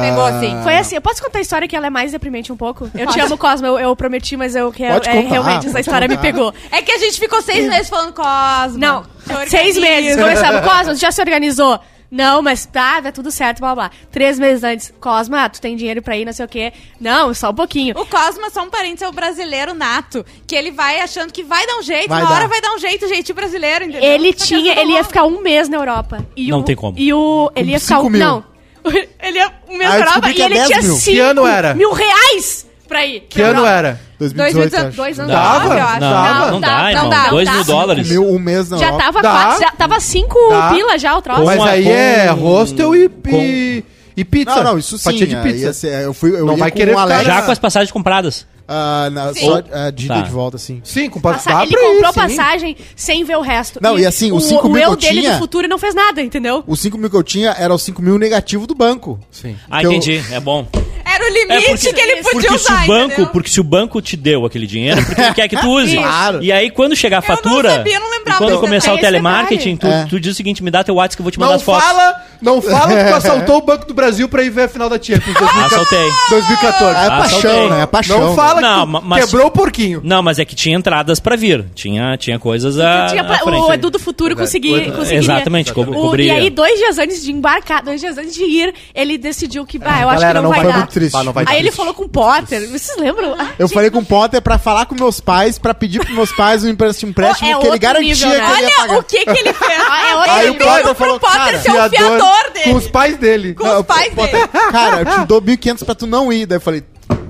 [0.00, 0.62] Pegou Ah, assim.
[0.62, 2.90] Foi assim, eu posso contar a história que ela é mais deprimente um pouco?
[2.94, 4.94] Eu te amo, Cosmo, eu, eu prometi, mas eu quero.
[4.94, 6.26] Pode É, contar, realmente, essa história me contar.
[6.32, 6.54] pegou.
[6.70, 8.78] É que a gente ficou seis meses falando Cosmo.
[8.78, 9.04] Não,
[9.46, 10.16] seis meses.
[10.16, 11.78] Começamos, Cosmo, já se organizou?
[12.10, 13.90] Não, mas tá, tá tudo certo, blá blá.
[14.12, 16.72] Três meses antes, Cosma, tu tem dinheiro pra ir, não sei o quê.
[17.00, 17.98] Não, só um pouquinho.
[17.98, 20.24] O Cosmo é só um parente, é o brasileiro nato.
[20.46, 22.34] Que ele vai achando que vai dar um jeito, Vai na dar.
[22.36, 24.08] hora vai dar um jeito, jeitinho brasileiro, entendeu?
[24.08, 26.24] Ele Só que tinha, vezes ele ia ficar um mês na Europa.
[26.36, 26.96] E Não o, tem como.
[26.96, 27.50] E o.
[27.56, 27.98] Ele ia ficar.
[28.00, 28.20] um- mil.
[28.20, 28.44] Não.
[29.22, 30.94] Ele um mês Ah, e é ele 10 tinha mil.
[30.96, 31.74] cinco Que ano era?
[31.74, 33.20] mil reais pra ir.
[33.28, 33.98] Que ano era?
[34.18, 34.96] 2018, Dois acho.
[34.96, 35.64] Dois anos Dava?
[35.74, 36.00] eu acho.
[36.00, 36.50] Não, Dava?
[36.50, 37.72] não, dá, não dá, Dois não mil dá.
[37.72, 38.08] dólares.
[38.08, 39.30] Mil, um mês na Já tava Dá.
[39.30, 39.60] quase.
[39.62, 40.68] Já tava cinco Dá.
[40.68, 41.44] pila já o troço.
[41.44, 43.84] Mas aí com- é hostel e, e,
[44.16, 44.56] e pizza.
[44.56, 45.04] Não, não, isso sim.
[45.04, 45.58] Fatia de aí pizza.
[45.66, 47.58] ia ser- eu fui, eu Não ia vai com querer um Alex, Já com as
[47.58, 48.46] passagens compradas.
[48.66, 50.20] Ah, na, só ah, de ida Tá.
[50.20, 50.80] e de volta, assim.
[50.84, 52.20] Sim, com Passa- dá ele pra ir, comprou sim.
[52.20, 53.78] passagem sem ver o resto.
[53.82, 55.78] Não, e assim, os cinco o mil eu que eu dele tinha- do futuro não
[55.78, 56.62] fez nada, entendeu?
[56.66, 59.18] Os 5 mil que eu tinha era os 5 mil negativo do banco.
[59.30, 59.56] Sim.
[59.70, 60.22] Ah, eu- entendi.
[60.32, 60.66] É bom.
[61.04, 63.26] Era o limite É porque, que ele podia porque se usar, o banco, entendeu?
[63.28, 65.96] porque se o banco te deu aquele dinheiro, porque ele quer que tu use.
[65.96, 66.42] Claro.
[66.42, 68.94] E aí quando chegar a Eu não fatura, sabia, eu não lembrava e quando começar
[68.94, 70.06] o telemarketing, tu, É.
[70.08, 71.62] tu diz o seguinte, me dá teu WhatsApp que eu vou te mandar Não as
[71.62, 71.84] fotos.
[71.84, 74.88] fala, não fala que tu assaltou o Banco do Brasil pra ir ver a final
[74.88, 75.74] da Champions 2014.
[75.74, 76.10] Assaltei.
[76.30, 76.96] 2014.
[76.98, 77.82] É Ah, paixão, né?
[77.82, 78.20] É paixão.
[78.20, 80.00] Não fala Não, que mas- quebrou o porquinho.
[80.04, 81.64] Não, mas é que tinha entradas pra vir.
[81.74, 83.60] Tinha, tinha coisas a, Tinha pra- à frente.
[83.62, 85.18] o Edu do futuro conseguia, conseguiria.
[85.18, 86.34] Exatamente, co- O- cobriria.
[86.34, 89.78] e aí, dois dias antes de embarcar, dois dias antes de ir, ele decidiu que,
[89.84, 90.78] ah, eu acho Galera, que não, não vai vai dar.
[90.78, 91.16] muito triste.
[91.16, 91.76] Ah, não vai Aí ele triste.
[91.76, 92.60] falou com o Potter.
[92.68, 93.34] Vocês lembram?
[93.38, 96.14] Ah, Eu gente, falei com o Potter pra falar com meus pais, pra pedir pros
[96.14, 98.44] meus pais um empréstimo, empréstimo É que ele garantia nível, que né?
[98.58, 98.98] ele ia Olha pagar.
[98.98, 99.74] o que que ele fez.
[99.86, 100.66] Ah, é ele o nível.
[100.66, 102.64] Potter pediu falou, pro Potter ser o fiador dele.
[102.64, 103.54] Com os pais dele.
[103.54, 104.48] Com os pais dele.
[104.70, 106.46] Cara, eu te dou 1.500 pra tu não ir.
[106.46, 106.82] Daí eu falei,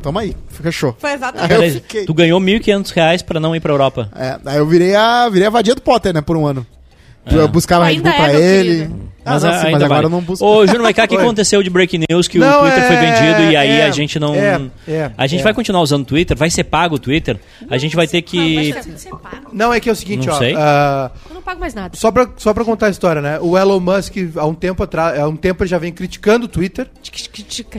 [0.05, 0.95] toma aí, fechou.
[0.99, 1.53] Foi exatamente.
[1.53, 2.05] Aí eu fiquei.
[2.05, 4.11] Tu ganhou 1.500 reais pra não ir pra Europa.
[4.15, 6.67] É, aí eu virei a, virei a vadia do Potter, né, por um ano.
[7.27, 7.35] É.
[7.35, 8.91] Eu buscava Red Bull é, pra meu ele.
[9.27, 10.05] Ah, não, sim, mas agora vale.
[10.05, 10.45] eu não busco.
[10.45, 11.23] Ô, Júnior Maiká, o que Oi.
[11.23, 13.91] aconteceu de breaking news que Não, o Twitter foi é- vendido e aí é- a
[13.91, 14.35] gente não...
[14.35, 15.43] é, é, a gente é.
[15.43, 16.37] vai continuar usando o Twitter?
[16.37, 17.39] Vai ser pago o Twitter?
[17.71, 18.75] A gente vai ter que...
[18.95, 19.41] Você paga.
[19.51, 20.39] Não, é que é o seguinte, Não ó.
[20.39, 20.55] sei.
[20.55, 21.97] ah, Eu não pago mais nada.
[21.97, 23.39] só, pra, só pra contar a história, né?
[23.41, 26.49] O Elon Musk, há um tempo atrás, há um tempo ele já vem criticando o
[26.49, 26.87] Twitter.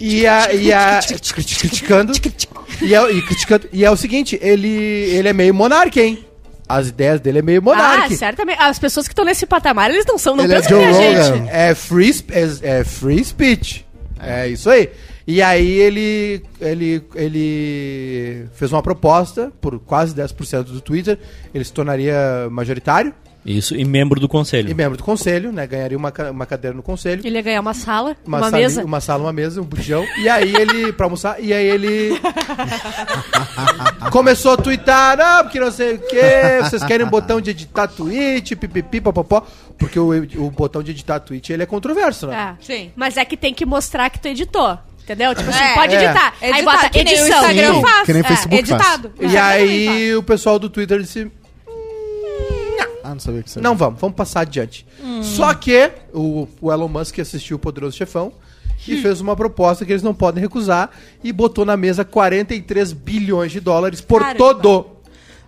[0.02, 0.52] E a.
[0.52, 1.00] E a
[1.32, 2.12] criticando.
[2.82, 3.70] E é, e criticando.
[3.72, 6.26] E é o seguinte, ele, ele é meio monarca, hein?
[6.68, 8.16] As ideias dele é meio Ah, monarca.
[8.16, 8.60] certamente.
[8.62, 11.24] As pessoas que estão nesse patamar, eles não são, não Ele é Joe Rogan.
[11.38, 11.50] gente.
[11.50, 13.86] É free, é, é free speech.
[14.20, 14.90] É isso aí.
[15.28, 21.18] E aí ele, ele, ele fez uma proposta por quase 10% do Twitter.
[21.54, 23.14] Ele se tornaria majoritário.
[23.46, 24.70] Isso, e membro do conselho.
[24.72, 25.68] e membro do conselho, né?
[25.68, 27.22] Ganharia uma, uma cadeira no conselho.
[27.24, 28.84] Ele ia ganhar uma sala, uma, sala, mesa.
[28.84, 30.04] Uma sala, uma mesa, um bujão.
[30.18, 32.20] E aí ele, pra almoçar, e aí ele
[34.12, 37.88] começou a twittar, não, porque não sei o que, vocês querem um botão de editar
[37.88, 39.46] tweet, pipipi, popopó.
[39.78, 42.56] Porque o, o botão de editar tweet, ele é controverso, né?
[42.60, 42.64] É.
[42.66, 42.92] Sim.
[42.96, 44.78] Mas é que tem que mostrar que tu editou.
[45.04, 45.36] Entendeu?
[45.36, 46.04] Tipo assim, É, pode é.
[46.04, 46.34] editar.
[46.42, 47.38] Aí Editar, bota que nem o edição.
[47.52, 48.06] Instagram Sim, faz.
[48.06, 48.70] que nem o É, Facebook faz.
[48.72, 49.12] editado.
[49.20, 51.32] E Instagram também aí o pessoal do Twitter disse,
[53.06, 54.86] Ah, não sabia que você não vamos, vamos passar adiante.
[55.22, 58.32] Só que o, o Elon Musk assistiu o Poderoso Chefão
[58.88, 60.90] e fez uma proposta que eles não podem recusar
[61.24, 64.38] e botou na mesa 43 bilhões de dólares por Caramba.
[64.38, 64.96] todo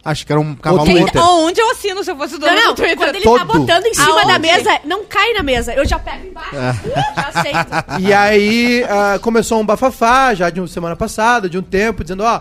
[0.06, 1.22] Acho que era um cavalo Quem- Twitter.
[1.22, 2.96] Onde eu assino se eu fosse dono Não, não, do Twitter?
[2.96, 3.40] quando ele Todo.
[3.40, 4.40] tá botando em cima da Aonde?
[4.40, 5.74] mesa, não cai na mesa.
[5.74, 6.56] Eu já pego embaixo.
[6.56, 8.00] Uh, já aceito.
[8.08, 12.24] E aí ah, começou um bafafá já de uma semana passada, de um tempo, dizendo,
[12.24, 12.40] ó,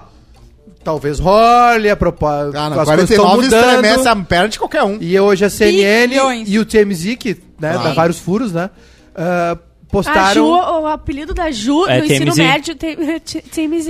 [0.87, 2.57] talvez role a proposta.
[2.59, 4.99] Ah, não, 49 estremece a perna de qualquer um.
[5.01, 6.49] E hoje a CNN Bilhões.
[6.49, 8.70] e o TMZ, que né, dá vários furos, né?
[9.16, 9.61] ah, A Ju,
[9.91, 10.47] postaram.
[10.82, 12.37] o apelido da Ju É, no ensino TMZ.
[12.39, 13.89] médio tem TMZ.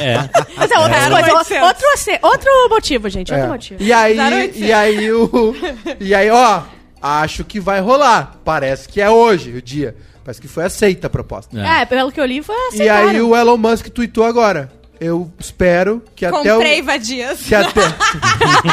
[0.00, 0.18] É.
[0.56, 1.10] Mas é outras É.
[1.10, 1.32] coisas.
[1.32, 1.62] 0800.
[1.68, 3.32] Outro, ace- outro motivo, gente.
[3.32, 3.48] Outro É.
[3.50, 3.82] motivo.
[3.82, 4.60] E aí, 0800.
[4.60, 5.54] e aí o.
[6.00, 6.62] E aí, ó,
[7.02, 8.36] acho que vai rolar.
[8.44, 9.96] Parece que é hoje o dia.
[10.24, 11.58] Parece que foi aceita a proposta.
[11.58, 11.82] É.
[11.82, 12.54] É, pelo que eu li, foi.
[12.74, 14.70] E aí o Elon Musk tweetou agora.
[14.98, 16.56] Eu espero que até o.
[16.56, 17.42] Comprei vadias.
[17.42, 17.82] Que até.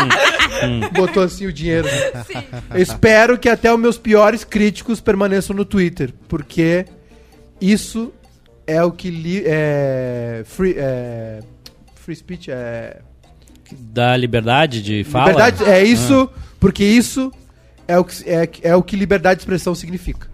[0.94, 1.88] Botou assim o dinheiro.
[2.74, 6.14] Eu espero que até os meus piores críticos permaneçam no Twitter.
[6.28, 6.86] Porque
[7.60, 8.14] isso
[8.66, 9.10] é o que.
[9.10, 11.40] Li, é, free, é,
[11.96, 13.02] free speech é.
[13.74, 15.32] Da liberdade de fala.
[15.32, 17.32] Liberdade é isso, porque isso
[17.88, 20.28] é o, que, é, é o que liberdade de expressão significa.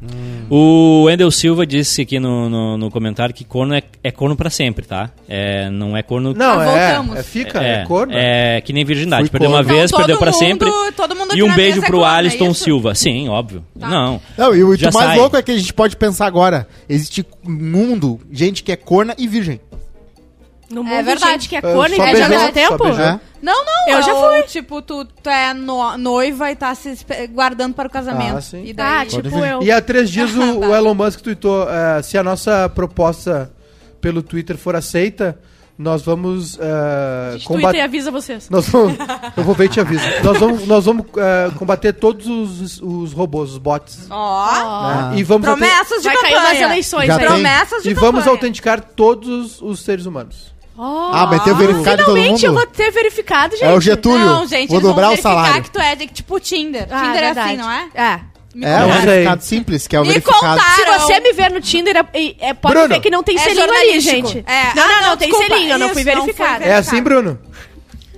[0.50, 4.50] O Wendel Silva disse aqui no, no, no comentário que corno é, é corno pra
[4.50, 5.10] sempre, tá?
[5.28, 6.34] É, não é corno...
[6.34, 7.20] Não, Ah, é, voltamos.
[7.20, 7.24] é.
[7.24, 8.14] Fica, é, corno.
[8.16, 9.24] É que nem virgindade.
[9.24, 9.74] Fui Perdeu uma corno.
[9.74, 10.70] vez, Então, perdeu mundo- sempre.
[10.96, 12.64] todo mundo E um beijo é pro corno, é Alisson isso?
[12.64, 12.96] Silva.
[12.96, 13.64] Sim, óbvio.
[13.76, 14.22] Não.
[14.38, 15.18] Não, e o, mais sai.
[15.18, 16.68] louco é que a gente pode pensar agora.
[16.88, 19.60] Existe um mundo, gente que é corna e virgem.
[20.70, 21.32] No É mundo, verdade.
[21.34, 22.88] gente que é Eu corno e já ao mesmo tempo.
[22.88, 23.20] É?
[23.42, 23.88] Não, não.
[23.90, 24.44] Eu é já fui.
[24.44, 26.96] Tipo, tu, tu é no- noiva e tá se
[27.32, 28.38] guardando para o casamento.
[28.38, 28.64] Ah, sim.
[28.66, 29.02] E daí...
[29.02, 29.48] Ah, tipo vir.
[29.50, 29.64] eu.
[29.64, 33.52] E há três dias o, o Elon Musk tweetou: eh, se a nossa proposta
[34.00, 35.40] pelo Twitter for aceita,
[35.78, 37.80] nós vamos Twitter e combater.
[37.82, 38.50] avisa vocês.
[38.50, 38.98] Nós vamos,
[39.38, 40.04] eu vou ver e te aviso.
[40.24, 44.06] Nós vamos, nós vamos eh, combater todos os, os robôs, os bots.
[44.10, 45.18] Ó, né?
[45.18, 46.52] E vamos, promessas de Vai cair campanha.
[46.52, 47.26] umas eleições Já aí.
[47.26, 48.30] Promessas de e vamos campanha.
[48.32, 50.54] autenticar todos os seres humanos.
[50.82, 53.66] Oh, Ah, vai ter verificado Finalmente eu vou ter verificado, gente.
[53.66, 54.26] É o Getúlio.
[54.26, 55.64] Não, gente, Vou eles vão dobrar o verificar salário.
[55.64, 56.88] que tu é de, tipo Tinder.
[56.90, 57.58] Ah, Tinder é assim, verdade.
[57.58, 57.90] não é?
[57.96, 58.20] É.
[58.56, 58.94] Me É um contaram.
[59.02, 59.06] sei.
[59.12, 60.40] verificado simples, que é o Me verificado.
[60.58, 60.76] contaram.
[60.76, 62.06] Se você me ver no Tinder, é,
[62.40, 62.88] é- pode Bruno.
[62.88, 64.38] ver que não tem É selinho ali, gente.
[64.48, 64.74] É.
[64.74, 66.64] Não, Ah, não, não, não, tem desculpa, selinho, eu não fui verificada.
[66.64, 67.38] É assim, Bruno?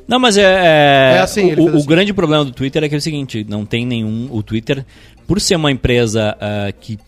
[0.08, 0.44] Não, mas é.
[0.44, 1.86] É, É assim, o, o assim.
[1.88, 4.28] grande problema do Twitter é que é o seguinte: não tem nenhum.
[4.32, 4.86] O Twitter,
[5.28, 7.00] por ser uma empresa ah, que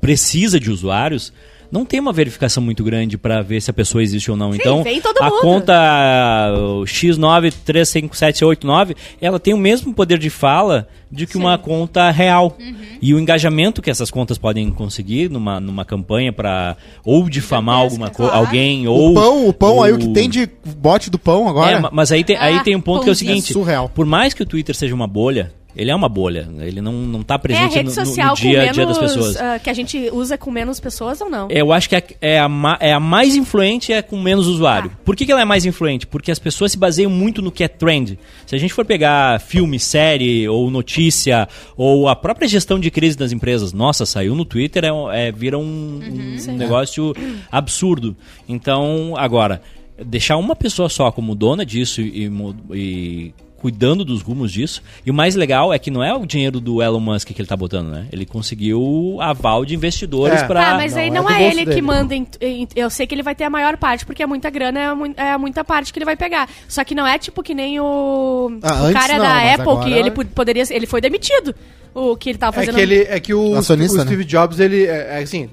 [0.00, 1.32] precisa de usuários,
[1.70, 4.54] não tem uma verificação muito grande para ver se a pessoa existe ou não.
[4.54, 5.40] então, vem todo a mundo.
[5.40, 12.10] conta ah, o X9357789, ela tem o mesmo poder de fala de que uma conta
[12.10, 12.56] real.
[12.58, 12.74] Uhum.
[13.00, 18.10] E o engajamento que essas contas podem conseguir numa, numa campanha para ou difamar alguma
[18.10, 18.34] claro.
[18.34, 21.48] alguém ou O pão, o pão aí, o que ou- tem de bote do pão
[21.48, 21.76] agora.
[21.76, 23.52] é, ma- mas aí tem, aí Ah, tem um ponto que é o seguinte: É
[23.52, 23.88] surreal.
[23.88, 26.48] por mais que o Twitter seja uma bolha, ele é uma bolha.
[26.60, 29.36] Ele não, não tá É a presente rede no, no- dia a dia das pessoas.
[29.36, 31.48] ah, que a gente usa com menos pessoas ou não?
[31.50, 32.48] Eu acho que é, é a,
[32.80, 34.90] é a mais influente é com menos usuário.
[35.04, 36.06] Por que, que ela é mais influente?
[36.06, 38.18] Porque as pessoas se baseiam muito no que é trend.
[38.46, 43.16] Se a gente for pegar filme, série, ou notícia, ou a própria gestão de crise
[43.16, 46.00] das empresas, nossa, saiu no Twitter, é, é- vira um,
[46.48, 47.14] um negócio
[47.50, 48.16] absurdo.
[48.48, 49.60] Então, agora,
[50.04, 52.30] deixar uma pessoa só como dona disso e,
[52.72, 53.34] e
[53.64, 54.82] cuidando dos rumos disso.
[55.06, 57.48] E o mais legal é que não é o dinheiro do Elon Musk que ele
[57.48, 58.06] tá botando, né?
[58.12, 60.46] Ele conseguiu aval de investidores É.
[60.46, 61.74] para Tá, mas aí não, não é é, ele dele.
[61.76, 62.14] que manda.
[62.14, 64.78] em- em- eu sei que ele vai ter a maior parte, porque é muita grana,
[65.16, 66.46] é, é muita parte que ele vai pegar.
[66.68, 69.70] Só que não é tipo que nem o, Ah, o cara não, da Apple, que
[69.70, 70.62] agora- ele po- poderia.
[70.68, 71.54] Ele foi demitido.
[71.94, 72.74] O que ele tava É fazendo.
[72.74, 73.62] que, ele, é que o, o né?
[73.62, 75.48] Steve Jobs, ele é, é assim.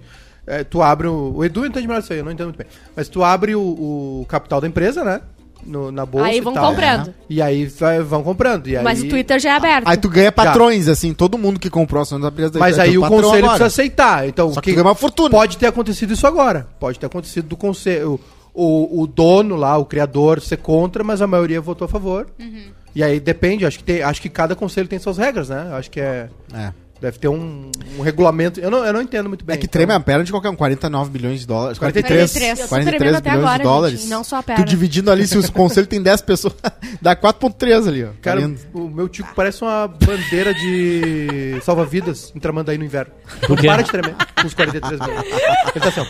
[0.46, 1.34] é, tu abre o.
[1.38, 2.68] O Edu entende melhor isso aí, eu não entendo muito bem.
[2.94, 5.22] Mas tu abre o, o capital da empresa, né?
[5.66, 6.28] No- na bolsa.
[6.28, 6.70] Aí e vão tal.
[6.70, 7.14] comprando.
[7.30, 8.68] E aí vai- vão comprando.
[8.68, 9.88] E Mas aí- o Twitter já é aberto.
[9.88, 12.92] Aí tu ganha patrões, assim, todo mundo que comprou ações da empresa Mas é aí
[12.92, 13.60] teu o patrão conselho agora.
[13.60, 14.28] precisa aceitar.
[14.28, 15.30] Então, Só que tu ganha uma fortuna.
[15.30, 16.68] pode ter acontecido isso agora.
[16.80, 18.20] Pode ter acontecido do conselho.
[18.54, 22.28] O, o dono lá, o criador, ser contra, mas a maioria votou a favor.
[22.40, 22.64] Uhum.
[22.94, 25.70] E aí depende, acho que, tem, acho que cada conselho tem suas regras, né?
[25.74, 26.28] Acho que é.
[26.54, 26.74] É.
[27.02, 28.60] Deve ter um, um regulamento.
[28.60, 29.56] Eu não, eu não entendo muito bem.
[29.56, 29.72] É que então.
[29.80, 31.80] treme a perna de qualquer um, 49 bilhões de dólares.
[31.80, 32.32] 43.
[32.32, 34.00] 43, Eu tô tremendo até bilhões agora, de dólares.
[34.02, 34.66] gente, não só a Tu perna.
[34.66, 36.54] dividindo ali, se o conselho tem 10 pessoas,
[37.02, 38.10] dá 4.3 ali, ó.
[38.22, 38.60] Cara, Tá lindo.
[38.74, 43.12] o meu tico parece uma bandeira de salva-vidas em Tramandaí no inverno.
[43.60, 43.68] Quê?
[43.68, 45.10] Para de tremer com os 43 mil.
[45.12, 46.04] Ele tá assim, ó.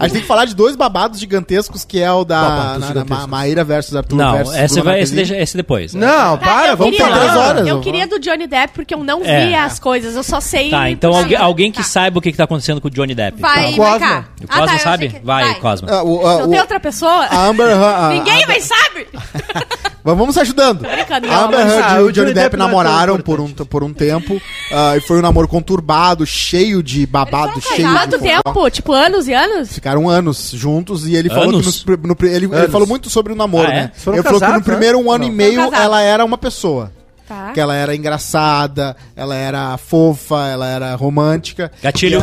[0.00, 3.26] A gente tem que falar de dois babados gigantescos, que é o da na- na-
[3.26, 5.94] Maíra versus Arthur Não, versus esse, vai, esse, esse depois.
[5.94, 9.02] Não, Tá, para, vamos ter três horas, Eu vamos queria do Johnny Depp porque eu
[9.02, 9.58] não vi É.
[9.58, 10.70] as coisas, eu só sei.
[10.70, 11.84] Tá, então alguém, que Tá.
[11.84, 13.40] saiba o que, que tá acontecendo com o Johnny Depp.
[13.40, 13.84] Vai, Cosma.
[13.90, 14.24] vai cá.
[14.40, 15.08] O Ah, Cosma tá, eu sabe?
[15.08, 15.88] que- Vai, Cosma.
[15.90, 17.24] Ah, o- ah, Não tem outra pessoa?
[17.26, 19.06] a Amber Heard- Ninguém mais sabe!
[20.04, 20.86] Vamos se ajudando.
[20.86, 24.40] A Amber Heard Ah, e o Johnny Depp é namoraram por um, por um tempo.
[24.72, 28.70] ah, e foi um namoro conturbado, cheio de babado, cheio de Quanto tempo?
[28.70, 29.72] Tipo, anos e anos?
[29.72, 33.72] Ficaram anos juntos e ele falou que no ele, falou muito sobre o namoro, Ah,
[33.72, 33.74] é?
[33.82, 33.92] né?
[33.96, 35.32] Foram ele falou que no casados, primeiro um ano Não.
[35.32, 36.90] e meio ela era uma pessoa.
[37.28, 37.50] Tá.
[37.52, 41.70] Que ela era engraçada, ela era fofa, ela era romântica.
[41.82, 42.22] Gatilho.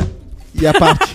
[0.60, 1.14] E a, partir,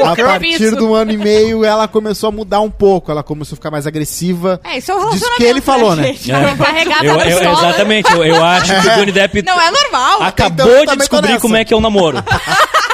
[0.00, 0.76] a partir isso.
[0.76, 3.10] do ano e meio ela começou a mudar um pouco.
[3.10, 4.60] Ela começou a ficar mais agressiva.
[4.62, 5.36] É, isso é o Disso relacionamento.
[5.38, 6.02] que ele falou, né?
[6.12, 6.30] gente?
[6.30, 6.54] É.
[6.56, 10.22] Carregada Eu- eu- exatamente, eu, eu acho que o Johnny Depp Não é normal.
[10.22, 12.22] acabou então de descobrir como é que é o namoro.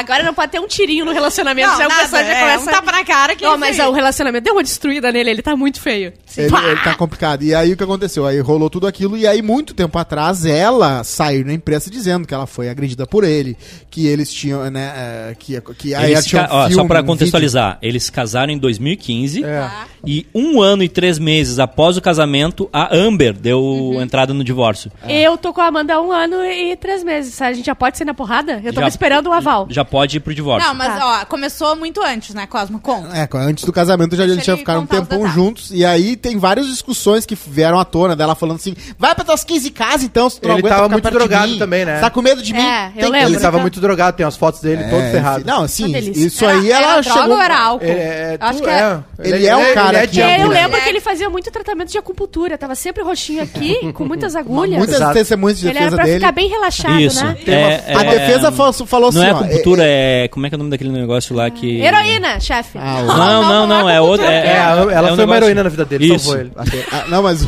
[0.00, 1.68] Agora não pode ter um tirinho no relacionamento.
[1.68, 2.70] Não, já o nada, pessoal já é, começa...
[2.70, 3.88] um tapa na cara que Não, é mas isso aí.
[3.88, 6.12] o relacionamento deu uma destruída nele, ele tá muito feio.
[6.36, 7.42] Ele, ele tá complicado.
[7.42, 8.26] E aí o que aconteceu?
[8.26, 12.34] Aí rolou tudo aquilo, e aí, muito tempo atrás, ela saiu na imprensa dizendo que
[12.34, 13.56] ela foi agredida por ele,
[13.90, 14.92] que eles tinham, né?
[14.96, 18.08] eh, que, que aí Eles tinha um ca- ó, só filme, pra um contextualizar, eles
[18.10, 19.68] casaram em 2015 É.
[20.06, 24.00] e um ano e três meses após o casamento, a Amber deu Uhum.
[24.00, 24.90] entrada no divórcio.
[25.08, 27.40] Eu tô com a Amanda há um ano e três meses.
[27.42, 28.60] A gente já pode ser na porrada?
[28.64, 29.66] Eu tava Já- esperando o aval.
[29.70, 30.66] Já pode ir pro divórcio.
[30.68, 31.20] Não, mas Tá.
[31.22, 32.78] ó, começou muito antes, né, Cosmo?
[32.80, 33.16] Conta.
[33.16, 35.34] É, antes do casamento já eles já ele ficaram um contar os tempão detalhes.
[35.34, 35.70] juntos.
[35.72, 39.42] E aí tem várias discussões que vieram à tona dela falando assim: vai pra tuas
[39.44, 41.58] 15 casas então, se tu não Ele aguenta tava ficar muito perto de drogado mim.
[41.58, 42.00] também, né?
[42.00, 42.60] Tá com medo de mim?
[42.60, 43.28] É, eu Tem- lembro.
[43.30, 45.40] Ele tava muito drogado, tem as fotos dele todo É, ferrado.
[45.40, 46.26] enfim, Não, assim, Uma delícia.
[46.26, 47.36] isso aí Era- ela era droga chegou.
[47.36, 47.84] ou era álcool?
[47.84, 48.98] Ele é, Acho tu- que é.
[49.22, 50.80] Ele é um cara que- de É, eu lembro É.
[50.80, 52.56] que ele fazia muito tratamento de acupuntura.
[52.56, 54.78] Tava sempre roxinho aqui, com muitas agulhas.
[54.78, 55.14] Muitas Exato.
[55.14, 56.18] testemunhas de Ele era defesa pra dele.
[56.18, 57.24] ficar bem relaxado, Isso.
[57.24, 57.36] né?
[57.46, 60.28] É, A é, defesa falou, falou assim: Não é ó, acupuntura, é.
[60.28, 61.80] Como é que é o nome daquele negócio lá que.
[61.80, 62.78] Heroína, chefe.
[62.78, 64.26] Ah, o- Não, não, não, não, não é é outra.
[64.26, 64.48] acupuntura.
[64.48, 66.24] É, É, ela é um foi uma negócio- heroína na vida dele, Isso.
[66.26, 66.52] salvou ele.
[66.92, 67.46] Ah, não, mas.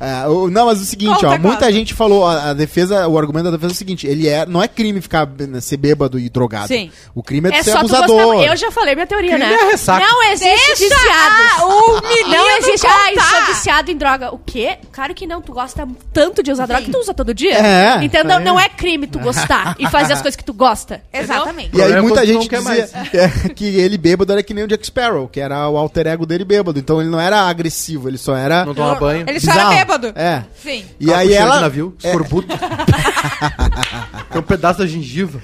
[0.00, 1.72] É, o- não, mas o seguinte, Conta, ó, muita conta.
[1.72, 4.62] gente falou, a, a defesa, o argumento da defesa é o seguinte, ele é, não
[4.62, 6.68] é crime ficar né, ser bêbado e drogado.
[6.68, 6.90] Sim.
[7.14, 8.34] O crime é, É de ser abusador.
[8.34, 8.50] gostar.
[8.50, 9.54] Eu já falei minha teoria, Crime né?
[9.54, 10.06] é ressaca.
[10.06, 11.66] Não existe Deixa viciado.
[11.66, 12.86] o menino Não existe.
[12.86, 13.24] Ai, contar.
[13.30, 14.34] sou viciado em droga.
[14.34, 14.78] O quê?
[14.92, 15.40] Claro que não.
[15.40, 17.54] Tu gosta tanto de usar droga que tu usa todo dia.
[17.54, 21.00] É, Então isso não, é crime tu gostar e fazer as coisas que tu gosta.
[21.12, 21.70] Exatamente.
[21.76, 22.88] E aí é muita gente dizia
[23.46, 26.26] que, que ele bêbado era que nem o Jack Sparrow, que era o alter ego
[26.26, 26.78] dele bêbado.
[26.78, 29.24] Então ele não era agressivo, ele só era Não toma banho.
[29.28, 29.85] Ele só era bizarro.
[29.86, 30.12] Bêbado.
[30.16, 30.44] É.
[30.62, 30.84] Sim.
[30.98, 32.48] E Tava aí ela de navio, é, escorbuto.
[34.30, 35.40] Tem um pedaço da gengiva.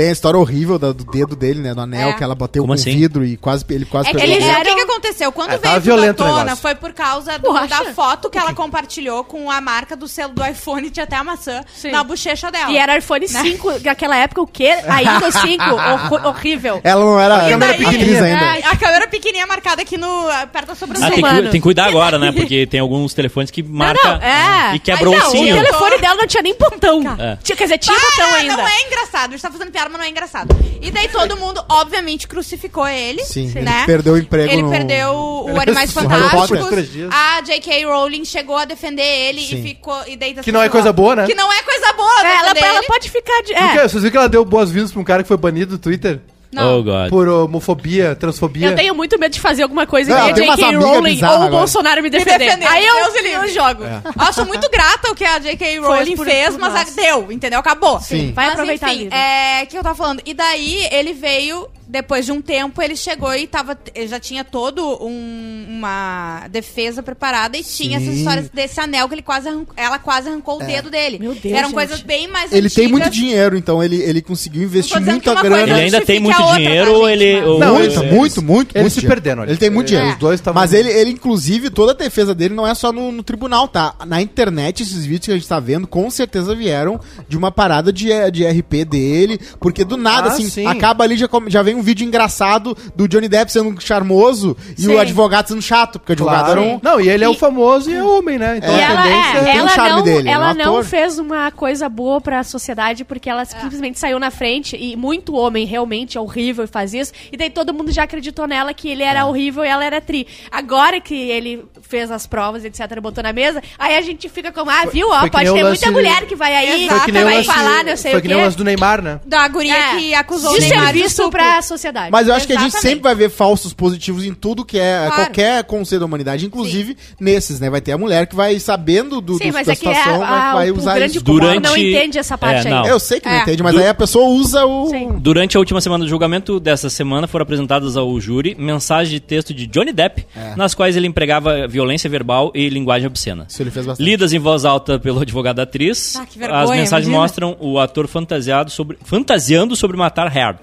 [0.00, 2.12] Tem a história horrível da- do dedo dele, né, do anel É.
[2.14, 2.96] que ela bateu Como com assim?
[2.96, 4.36] vidro e quase ele quase É que perdeu.
[4.36, 4.50] eles o.
[4.50, 5.30] É, o que, que aconteceu?
[5.32, 6.56] Quando Ah, veio tava tudo violento o tona, negócio.
[6.62, 10.42] foi por causa do- da foto que ela compartilhou com a marca do selo do
[10.46, 11.90] iPhone, tinha até a maçã Sim.
[11.90, 12.70] na bochecha dela.
[12.72, 14.70] E era iPhone 5, naquela época o quê?
[14.88, 16.80] Ainda o 5, horro- horrível.
[16.82, 18.44] Ela não era, E ela não era daí- pequenininha ainda.
[18.58, 20.08] É, a câmera pequenininha marcada aqui no,
[20.50, 21.10] perto da Ah, sobrancelha.
[21.12, 21.42] tem, que, Humano.
[21.50, 22.32] tem que cuidar agora, né?
[22.32, 24.76] Porque tem alguns telefones que Não, marcam não, é.
[24.76, 25.54] e quebra o não, ossinho.
[25.54, 27.02] O telefone dela não tinha nem botão.
[27.18, 27.36] É.
[27.42, 28.56] Tinha, quer dizer, tinha botão ainda.
[28.56, 29.28] não é engraçado.
[29.28, 30.54] A gente tá fazendo piada, mas não é engraçado.
[30.80, 33.22] E daí todo mundo, obviamente, crucificou ele.
[33.24, 33.84] Sim, ele né?
[33.84, 35.92] perdeu o emprego Ele no- perdeu o Ele Animais.
[35.92, 36.88] Fantásticos.
[37.12, 37.84] A J.K.
[37.84, 39.58] Rowling chegou a defender ele Sim.
[39.58, 40.02] e ficou.
[40.06, 41.26] E daí Que não é coisa boa, né?
[41.26, 42.20] Que não é coisa boa.
[42.26, 42.86] É, ela, defender ela ele.
[42.86, 43.52] pode ficar de.
[43.52, 43.72] É.
[43.72, 43.78] quê?
[43.88, 46.20] Vocês viram que ela deu boas-vindas pra um cara que foi banido do Twitter?
[46.52, 46.80] Não.
[46.80, 47.10] Oh, God.
[47.10, 48.68] Por homofobia, transfobia?
[48.70, 50.76] Eu tenho muito medo de fazer alguma coisa Não, e a J.K.
[50.76, 51.50] Rowling ou o agora.
[51.50, 52.38] Bolsonaro me Me defender.
[52.38, 52.66] defender.
[52.66, 53.30] Aí eu, livre.
[53.30, 53.82] eu jogo.
[53.84, 55.78] Eu sou muito grata ao que a J.K.
[55.78, 57.60] Rowling por- fez, por mas a- deu, entendeu?
[57.60, 58.00] Acabou.
[58.00, 58.32] Sim.
[58.32, 59.14] Vai Mas, aproveitar enfim, vida.
[59.16, 60.22] é que eu tava falando.
[60.26, 64.44] E daí ele veio, depois de um tempo, ele chegou e tava, ele já tinha
[64.44, 68.06] todo um- uma defesa preparada e tinha Sim.
[68.06, 71.18] essas histórias desse anel que ele quase arrancou- ela quase arrancou o dedo dele.
[71.18, 71.74] Meu Deus, Eram gente.
[71.74, 75.62] coisas bem mais Ele tem muito dinheiro, então ele, ele conseguiu investir muita grana.
[75.62, 77.22] Ele ainda tem muito outra, dinheiro ou gente?
[77.22, 77.36] ele.
[77.40, 79.52] Mas- ou- Não, muito, eles- muito, muito, eles muito se perderam ali.
[79.52, 79.90] Ele tem muito É.
[79.96, 80.12] dinheiro.
[80.12, 83.10] Os dois tavam- Mas ele, ele, inclusive, toda a defesa dele não é só no,
[83.10, 83.94] no tribunal, tá?
[84.06, 87.92] Na internet, esses vídeos que a gente tá vendo, com certeza vieram de uma parada
[87.92, 90.66] de, de RP dele, porque do nada, Ah, assim, sim.
[90.66, 94.94] acaba ali, já, já vem um vídeo engraçado do Johnny Depp sendo charmoso e Sim.
[94.94, 96.60] o advogado sendo chato, porque o advogado Claro.
[96.62, 96.80] era um...
[96.82, 98.56] Não, e ele é o famoso e é homem, né?
[98.58, 100.34] Então E a ela, tendência é, tem o ela charme não, dele, ele é um
[100.42, 104.96] ela não fez uma coisa boa pra sociedade porque ela simplesmente saiu na frente e
[104.96, 107.12] muito homem realmente é horrível e faz isso.
[107.32, 109.06] E daí todo mundo já acreditou nela que ele É.
[109.06, 110.26] era horrível e ela era tri.
[110.50, 114.70] Agora que ele fez as provas, etc, botou na mesa, aí a gente fica como,
[114.70, 117.00] ah, viu, ó, foi que pode o ter lance- muita mulher que vai aí, Foi
[117.00, 118.34] que o vai lance, falar, não sei foi o que quê.
[118.34, 119.20] nem o lance do Neymar, né?
[119.26, 121.30] Da guria É, que acusou o de Neymar de serviço estupro.
[121.32, 122.10] pra sociedade.
[122.12, 122.88] Mas eu acho que a gente Exatamente.
[122.96, 125.14] sempre vai ver falsos positivos em tudo que é Claro.
[125.24, 127.70] qualquer conselho da humanidade, inclusive nesses, né?
[127.70, 129.94] Vai ter a mulher que vai sabendo do, Sim, do- mas da é que a,
[129.94, 131.24] situação, vai, a, vai o usar grande isso.
[131.24, 132.74] Durante- não entende essa parte É, aí.
[132.74, 132.86] não.
[132.86, 133.42] Eu sei que não É.
[133.42, 134.88] entende, mas Du- aí a pessoa usa o.
[134.88, 135.08] Sim.
[135.18, 139.54] Durante a última semana do julgamento dessa semana foram apresentadas ao júri mensagens de texto
[139.54, 140.54] de Johnny Depp, É.
[140.56, 143.46] nas quais ele empregava violência verbal e linguagem obscena.
[143.48, 144.04] Isso ele fez bastante.
[144.06, 147.18] Lidas em voz alta pelo advogado da atriz, Ah, que vergonha, as mensagens imagina.
[147.22, 150.60] mostram o ator fantasiado sobre, fantasiando sobre matar Harold.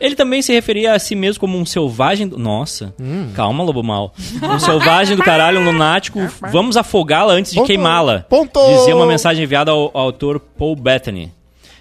[0.00, 2.26] Ele também se referia a si mesmo como um selvagem.
[2.26, 3.30] do- Nossa, Hum.
[3.34, 4.14] calma, lobo mal.
[4.42, 6.18] Um selvagem do caralho, um lunático.
[6.50, 8.24] Vamos afogá-la antes de queimá-la.
[8.78, 11.30] Dizia uma mensagem enviada ao, ao autor Paul Bettany.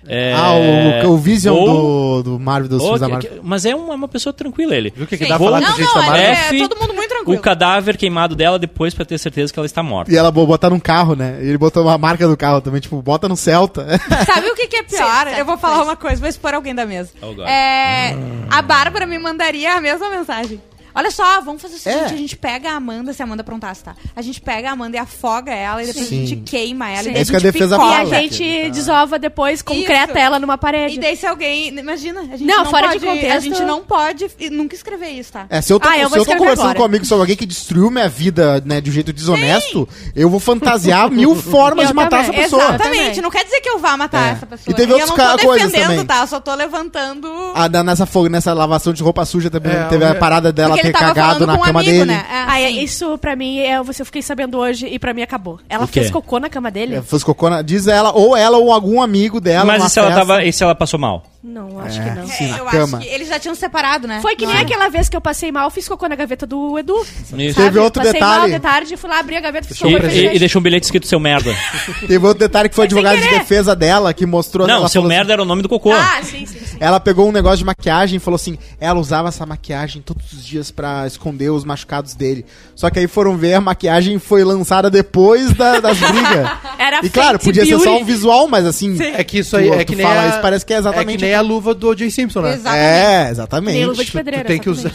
[0.07, 3.39] É, Ah, o, o Vision ou- do, do Marvel, dos filmes da Marvel.
[3.43, 4.93] mas é uma, uma pessoa tranquila ele.
[4.95, 6.21] Viu o que, que dá pra falar com Não, a gente não, da Marvel?
[6.23, 7.37] é, F, todo mundo muito tranquilo.
[7.37, 10.11] O cadáver queimado dela depois pra ter certeza que ela está morta.
[10.11, 11.39] E ela bo- botar num carro, né?
[11.41, 13.85] E ele botou uma marca do carro também, tipo, bota no Celta.
[14.25, 15.27] Sabe o que, que é pior?
[15.27, 15.87] Sim, eu vou tá, falar faz.
[15.87, 17.11] uma coisa, vou expor alguém da mesa.
[17.21, 17.41] Oh.
[17.43, 18.15] É,
[18.49, 20.61] a Bárbara me mandaria a mesma mensagem.
[20.93, 22.05] Olha só, vamos fazer o seguinte: É.
[22.05, 23.95] a gente pega a Amanda, se a Amanda aprontasse, tá?
[24.15, 26.23] A gente pega a Amanda e afoga ela, e depois Sim.
[26.23, 27.03] a gente queima ela.
[27.03, 27.09] Sim.
[27.09, 27.93] E daí É isso que a defesa E picola.
[27.93, 28.21] a fala.
[28.21, 30.17] gente desova depois, concreta Isso.
[30.17, 30.95] ela numa parede.
[30.95, 31.67] E daí se alguém.
[31.77, 34.75] Imagina, a gente Não, não, fora de pode, contexto- A gente não pode e nunca
[34.75, 35.45] escrever isso, tá?
[35.49, 36.75] É, se eu tô, Ah, eu se eu tô conversando agora.
[36.75, 40.29] com um amigo sobre alguém que destruiu minha vida, né, de um jeito desonesto, eu
[40.29, 42.41] vou fantasiar mil formas Eu de matar também.
[42.41, 42.63] essa pessoa.
[42.75, 44.31] Exatamente, não quer dizer que eu vá matar É.
[44.31, 44.71] essa pessoa.
[44.73, 46.05] E teve eu outras não ca- tô coisas defendendo, também.
[46.05, 46.21] tá?
[46.21, 47.29] Eu só tô levantando.
[47.55, 51.03] Ah, da- nessa, nessa lavação de roupa suja também É, teve a parada dela Porque
[51.05, 52.05] ter ele tava cagado falando na com um cama amigo, dele.
[52.05, 52.25] né?
[52.29, 55.21] É, Ah, é, isso pra mim, é, você eu fiquei sabendo hoje e pra mim
[55.21, 55.59] acabou.
[55.69, 56.95] Ela fez cocô na cama dele?
[56.95, 59.65] É, fez cocô na- diz ela, ou ela ou algum amigo dela.
[59.65, 61.23] Mas e se ela, tava, e se ela passou mal?
[61.41, 62.03] Não, acho É.
[62.03, 62.27] que não.
[62.27, 62.97] Sim, É, na eu cama.
[62.97, 64.19] acho que eles já tinham separado, né?
[64.21, 67.01] Foi que nem aquela vez que eu passei mal, fiz cocô na gaveta do Edu.
[67.37, 67.55] Isso.
[67.55, 68.53] Teve outro passei mal detalhe.
[68.53, 70.83] de tarde, fui lá abrir a gaveta, fiz E, cocô e e- deixou um bilhete
[70.87, 71.55] escrito seu merda.
[72.05, 74.67] Teve outro detalhe que foi advogado de defesa dela que mostrou.
[74.67, 75.93] Não, ela seu falou assim- merda era o nome do cocô.
[75.93, 76.75] Ah, sim, sim, sim.
[76.77, 80.45] Ela pegou um negócio de maquiagem e falou assim: ela usava essa maquiagem todos os
[80.45, 82.45] dias pra esconder os machucados dele.
[82.75, 86.49] Só que aí foram ver, a maquiagem foi lançada depois da- das brigas.
[86.77, 88.97] Era e claro, podia ser só um visual, mas assim.
[89.01, 90.77] É que isso aí tu- é tu que nem fala a, isso, parece que é
[90.77, 92.09] exatamente É nem a luva do O.J.
[92.09, 92.55] Simpson, né?
[92.55, 92.83] Exatamente.
[92.83, 93.75] É, exatamente.
[93.75, 94.91] Nem luva de pedreira, tu, tem que usar,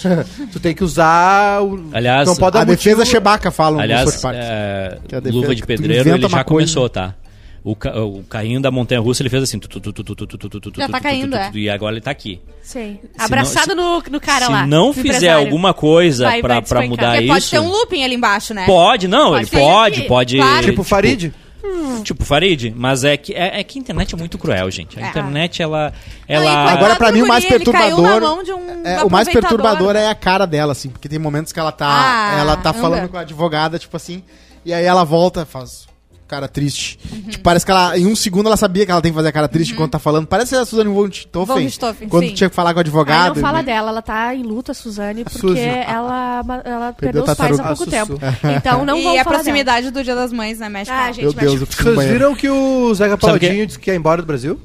[0.52, 1.90] tu tem que usar o...
[1.92, 2.76] Aliás, não pode a motivo.
[2.76, 7.14] defesa Chebaca falam Aliás, é, defesa, luva de pedreiro ele já começou, tá?
[7.62, 9.58] O, ca o, carrinho da montanha russa ele fez assim.
[9.58, 11.50] Tu, tu, tu, Já tá caindo, é.
[11.54, 12.38] E agora ele tá aqui.
[12.60, 12.98] Sim.
[13.16, 14.64] Abraçado não, se, no, no cara se lá.
[14.64, 17.32] Se não fizer alguma coisa vai, pra, vai pra mudar isso.
[17.32, 18.66] Pode ter um looping ali embaixo, né?
[18.66, 19.30] Pode, não.
[19.30, 20.38] Pode ele pode, pode.
[20.62, 21.20] Tipo Farid?
[21.20, 21.43] Tipo,
[22.24, 24.98] Farid, mas é que, é, é que a internet é muito cruel, gente.
[24.98, 25.08] A É.
[25.08, 25.92] internet, ela.
[26.28, 29.02] Não, ela coitado Agora, pra do mim, o mais perturbador- na mão de um É,
[29.02, 32.38] o mais perturbador é a cara dela, assim, porque tem momentos que ela tá, Ah,
[32.40, 32.78] ela tá anda.
[32.80, 34.22] falando com a advogada, tipo assim,
[34.64, 35.86] e aí ela volta, faz
[36.34, 36.98] cara triste.
[37.10, 37.22] Uhum.
[37.22, 39.32] Tipo, parece que ela, em um segundo ela sabia que ela tem que fazer a
[39.32, 40.26] cara triste quando tá falando.
[40.26, 42.34] Parece a Suzane von Richthofen, quando sim.
[42.34, 43.36] tinha que falar com o advogado.
[43.36, 43.64] não fala né?
[43.64, 45.60] dela, ela tá em luta, a Suzane, porque Suzy.
[45.60, 48.12] ela, ela Perdeu perdeu os pais há pouco A tempo.
[48.12, 48.54] Sussu.
[48.56, 50.68] Então não e vamos a falar proximidade do Dia das Mães, né?
[50.68, 51.02] Mexe dela.
[51.02, 53.46] com Ah, gente, Meu mexe Deus, Vocês viram que o Zeca Sabe o quê?
[53.46, 54.58] Pagodinho disse que ia embora do Brasil?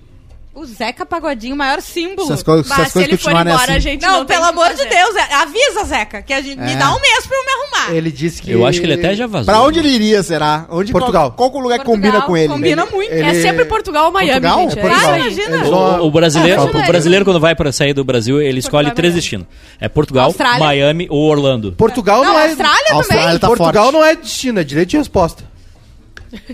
[0.59, 2.27] O Zeca Pagodinho, o maior símbolo.
[2.27, 3.79] Se as, co- se Bah, as se coisas ele for embora, a assim.
[3.79, 4.89] gente Não, não pelo amor de fazer.
[4.89, 6.75] Deus, é- avisa, Zeca, que a gente me É.
[6.75, 7.95] dá um mês pra eu me arrumar.
[7.95, 9.45] Ele disse que Eu acho que ele até já vazou.
[9.45, 10.65] Pra onde ele iria, será?
[10.69, 11.31] Onde, Portugal.
[11.31, 12.47] Qual, qual lugar que Portugal, combina com ele?
[12.49, 13.09] Combina Ele- muito.
[13.11, 14.59] ele- É sempre Portugal ou Miami, Portugal?
[14.59, 14.79] gente.
[14.79, 15.11] É Portugal.
[15.13, 15.67] Ah, imagina.
[15.69, 18.91] O, o brasileiro, Imagina o brasileiro, quando vai para sair do Brasil, ele escolhe Portugal
[18.91, 19.47] é três destinos:
[19.79, 20.59] é Portugal, Austrália.
[20.59, 21.71] Miami ou Orlando.
[21.71, 22.97] Portugal não, Não, é Austrália também.
[22.99, 25.43] Austrália tá Portugal não é destino, é direito de resposta.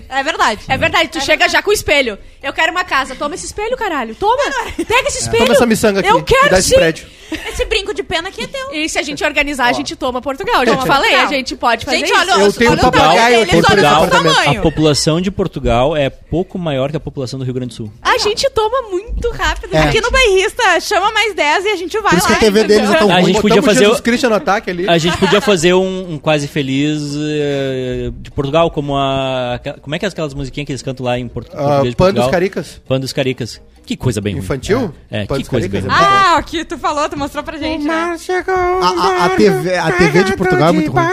[0.08, 0.60] É verdade.
[0.68, 2.18] É verdade, tu chega já com o espelho.
[2.42, 3.14] Eu quero uma casa.
[3.14, 4.14] Toma esse espelho, caralho.
[4.14, 4.42] Toma.
[4.76, 5.44] Pega esse espelho.
[5.44, 6.08] Toma essa miçanga aqui.
[6.08, 6.76] Eu quero dá esse sim.
[6.76, 7.06] prédio.
[7.48, 8.72] Esse brinco de pena aqui é teu.
[8.72, 10.64] E se a gente organizar, a gente toma Portugal.
[10.64, 11.28] Já falei, a Portugal.
[11.28, 12.20] gente pode fazer Gente, isso.
[12.20, 13.92] olha, Eu olha tenho o um tamanho papagaio, deles, olha o Portugal.
[13.94, 14.08] nosso A
[14.42, 14.62] tamanho.
[14.62, 17.92] população de Portugal é pouco maior que a população do Rio Grande do Sul.
[18.00, 19.74] A gente toma muito rápido.
[19.74, 19.78] É.
[19.80, 22.36] Aqui no bairrista, chama mais 10 e a gente vai Por isso lá.
[22.38, 22.76] que a TV entendeu?
[22.78, 24.88] deles é tão A gente podia fazer Jesus o- Cristo no ataque ali.
[24.88, 29.58] A gente podia fazer um, um quase feliz eh, de Portugal, como a.
[29.74, 31.96] Como é que é aquelas musiquinhas que eles cantam lá em Portu- Ah, português de
[31.96, 32.24] Pan Portugal?
[32.26, 32.80] dos Caricas.
[32.88, 33.60] Pan dos Caricas.
[33.84, 34.42] Que coisa bem ruim.
[34.42, 34.92] Infantil?
[35.10, 36.06] É, é Pan que coisa bem Caricas ruim.
[36.06, 36.26] é bom.
[36.36, 38.16] Ah, o que tu falou, tu mostrou pra gente, né?
[38.48, 41.04] A, a- a TV, a TV de Portugal é muito ruim.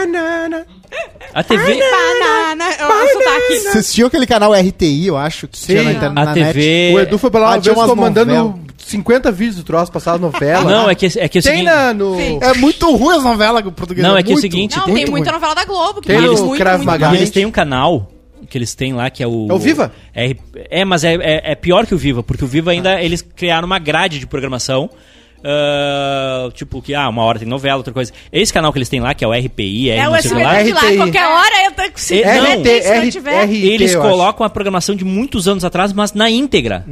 [1.32, 1.78] A TV.
[1.80, 2.64] Banana.
[2.78, 3.58] Eu sotaque.
[3.72, 6.92] Vocês tinham aquele canal RTI, eu acho, que tinha na, inter- A na TV.
[6.94, 8.64] O Edu foi pra lá Ah, uma vez umas ficou mandando novelas.
[8.86, 10.70] 50 vídeos do troço, passava novela.
[10.70, 11.64] Não, é que, é que é o Tem seguinte.
[11.64, 12.16] na, no...
[12.16, 12.38] Sim.
[12.42, 14.08] É muito ruim as novelas portuguesas.
[14.08, 15.40] Não, é que é o seguinte, Não, tem- tem muita ruim.
[15.40, 17.06] novela da Globo que Tem no muito, Krav muito Maga.
[17.06, 17.18] E bem.
[17.18, 18.10] eles têm um canal
[18.54, 19.48] que eles têm lá que é o.
[19.50, 19.92] É o Viva?
[20.14, 20.36] É,
[20.70, 23.66] é, mas é, é, é pior que o Viva, porque o Viva ainda eles criaram
[23.66, 24.88] uma grade de programação.
[25.44, 28.12] Ah, tipo, que ah, uma hora tem novela, outra coisa.
[28.32, 30.54] Esse canal que eles têm lá, que é o RPI, É sei o que lá,
[30.58, 30.96] SBT de lá, RTI.
[30.96, 32.46] qualquer hora entra com se É, não.
[32.46, 33.44] se não RT, tiver.
[33.44, 34.10] RT, eles eu acho.
[34.10, 36.84] colocam a programação de muitos anos atrás, mas na íntegra.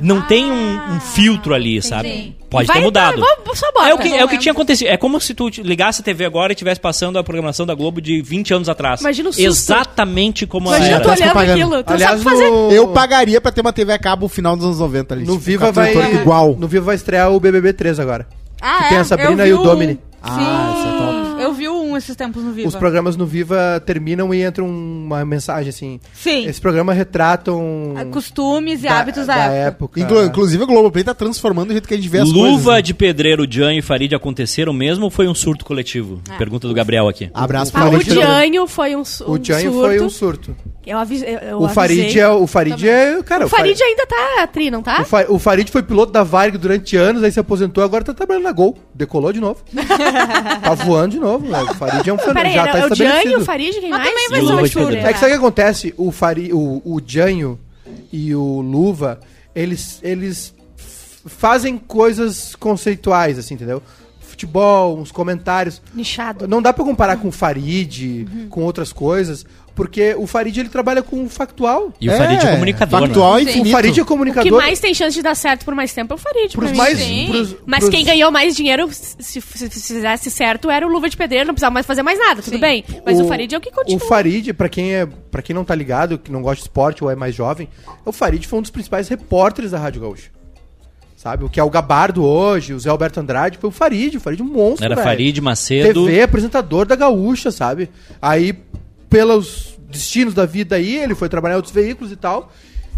[0.00, 2.36] Não tem um, um filtro ali, sabe?
[2.50, 3.14] Pode Vai ter mudado.
[3.18, 3.88] entrar, vou- só bota.
[3.88, 4.88] É o que, é o que tinha acontecido.
[4.88, 7.98] É como se tu ligasse a TV agora e estivesse passando a programação da Globo
[7.98, 9.00] de 20 anos atrás.
[9.00, 9.46] Imagina o susto.
[9.46, 11.02] Exatamente como ela Imagina era.
[11.02, 11.62] tu Parece olhando propaganda.
[11.64, 11.82] aquilo.
[11.84, 12.50] Tu Aliás, sabe fazer.
[12.50, 12.70] no...
[12.70, 15.24] Eu pagaria pra ter uma TV a cabo no final dos anos 90 ali.
[15.24, 15.92] No tipo, Viva vai...
[15.92, 16.54] produtora igual.
[16.58, 18.26] No Viva vai estrear o BBB 3 agora.
[18.60, 18.88] Ah, Que é?
[18.90, 19.98] tem a Sabrina Eu e vi o Domini.
[20.22, 20.98] Ah, isso é
[21.32, 21.42] top.
[21.42, 22.68] Eu vi um esses tempos no Viva.
[22.68, 25.98] Os programas no Viva terminam e entra uma mensagem assim.
[26.14, 26.44] Sim.
[26.44, 27.94] Esses programas retratam...
[28.12, 29.98] Costumes e hábitos da, época.
[29.98, 32.66] Inclu- inclusive, o Globoplay tá transformando o jeito que a gente vê as Luva coisas.
[32.66, 32.82] né?
[32.82, 36.22] de pedreiro, Jan e Farid aconteceram mesmo ou foi um surto coletivo?
[36.30, 36.36] É.
[36.38, 37.28] Pergunta do Gabriel aqui.
[37.34, 38.10] Abraço Ah, pra o gente.
[38.12, 39.80] Dianho foi um, O um Janho surto.
[39.88, 40.56] foi um surto.
[40.84, 42.20] Eu avise, eu, o Farid avisei.
[42.22, 42.28] é...
[42.28, 43.22] O Farid é...
[43.22, 45.02] Cara, O Farid ainda tá tri, não tá?
[45.02, 48.12] O, Fa- o Farid foi piloto da Varig durante anos, aí se aposentou, agora tá
[48.12, 48.76] trabalhando na Gol.
[48.92, 49.62] Decolou de novo.
[50.62, 51.70] tá voando de novo, velho.
[51.70, 52.50] O Farid é um fenômeno.
[52.52, 53.44] Já tá era o Dianho, o.
[53.44, 54.08] Farid, quem Mas mais?
[54.10, 54.90] também vai o ser um.
[54.90, 55.94] É que sabe o que acontece?
[55.96, 57.60] O, Fari, o, o Janho
[58.12, 59.20] e o Luva,
[59.54, 60.52] eles, eles
[61.26, 63.82] fazem coisas conceituais, assim, entendeu?
[64.20, 65.80] Futebol, uns comentários.
[65.94, 66.48] Nichado.
[66.48, 69.44] Não dá pra comparar com o Farid, com outras coisas,
[69.74, 71.92] porque o Farid ele trabalha com o factual.
[72.00, 73.40] E o Farid é comunicador, Factual né?
[73.40, 73.50] e Sim.
[73.50, 73.68] infinito.
[73.68, 74.52] O Farid é O que comunicador.
[74.60, 76.52] mais tem chance de dar certo por mais tempo é o Farid.
[76.54, 76.98] pros mais,
[77.28, 81.08] pros- Mas pros- quem ganhou mais dinheiro, se, se- se fizesse certo, era o Luva
[81.08, 82.60] de Pedreiro, não precisava mais fazer mais nada, tudo Sim.
[82.60, 82.84] bem.
[83.04, 83.96] Mas o, Farid é o que continua.
[84.04, 87.02] O Farid, pra quem, é, pra quem não tá ligado, que não gosta de esporte
[87.02, 87.68] ou é mais jovem,
[88.04, 90.30] o Farid foi um dos principais repórteres da Rádio Gaúcha.
[91.16, 91.44] Sabe?
[91.44, 94.16] O que é o Gabardo hoje, o Zé Alberto Andrade, foi o Farid.
[94.16, 95.06] O Farid é um monstro, Era velho.
[95.06, 96.04] Farid, Macedo.
[96.04, 97.88] TV, apresentador da Gaúcha, sabe?
[98.20, 98.52] Aí,
[99.12, 102.50] pelos destinos da vida aí, ele foi trabalhar em outros veículos e tal.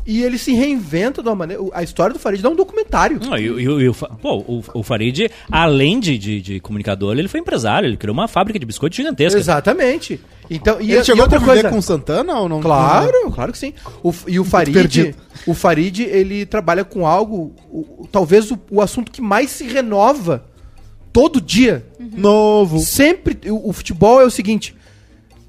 [0.07, 1.63] E ele se reinventa de uma maneira.
[1.73, 3.19] A história do Farid dá um documentário.
[3.19, 7.17] Não, e, o- e o- e pô, o, o Farid, além de, de, de comunicador,
[7.19, 9.39] ele foi empresário, ele criou uma fábrica de biscoito gigantesca.
[9.41, 10.21] Exatamente.
[10.51, 11.71] Então, e, Ele e chegou a outra conviver coisa.
[11.71, 12.61] com o Santana ou não?
[12.61, 13.73] Claro, claro que sim.
[14.03, 15.15] O, e o Farid,
[15.47, 20.45] o Farid, ele trabalha com algo, o- talvez o, o assunto que mais se renova
[21.15, 21.83] todo dia.
[21.99, 22.79] Novo.
[22.81, 24.77] Sempre, o, o futebol é o seguinte,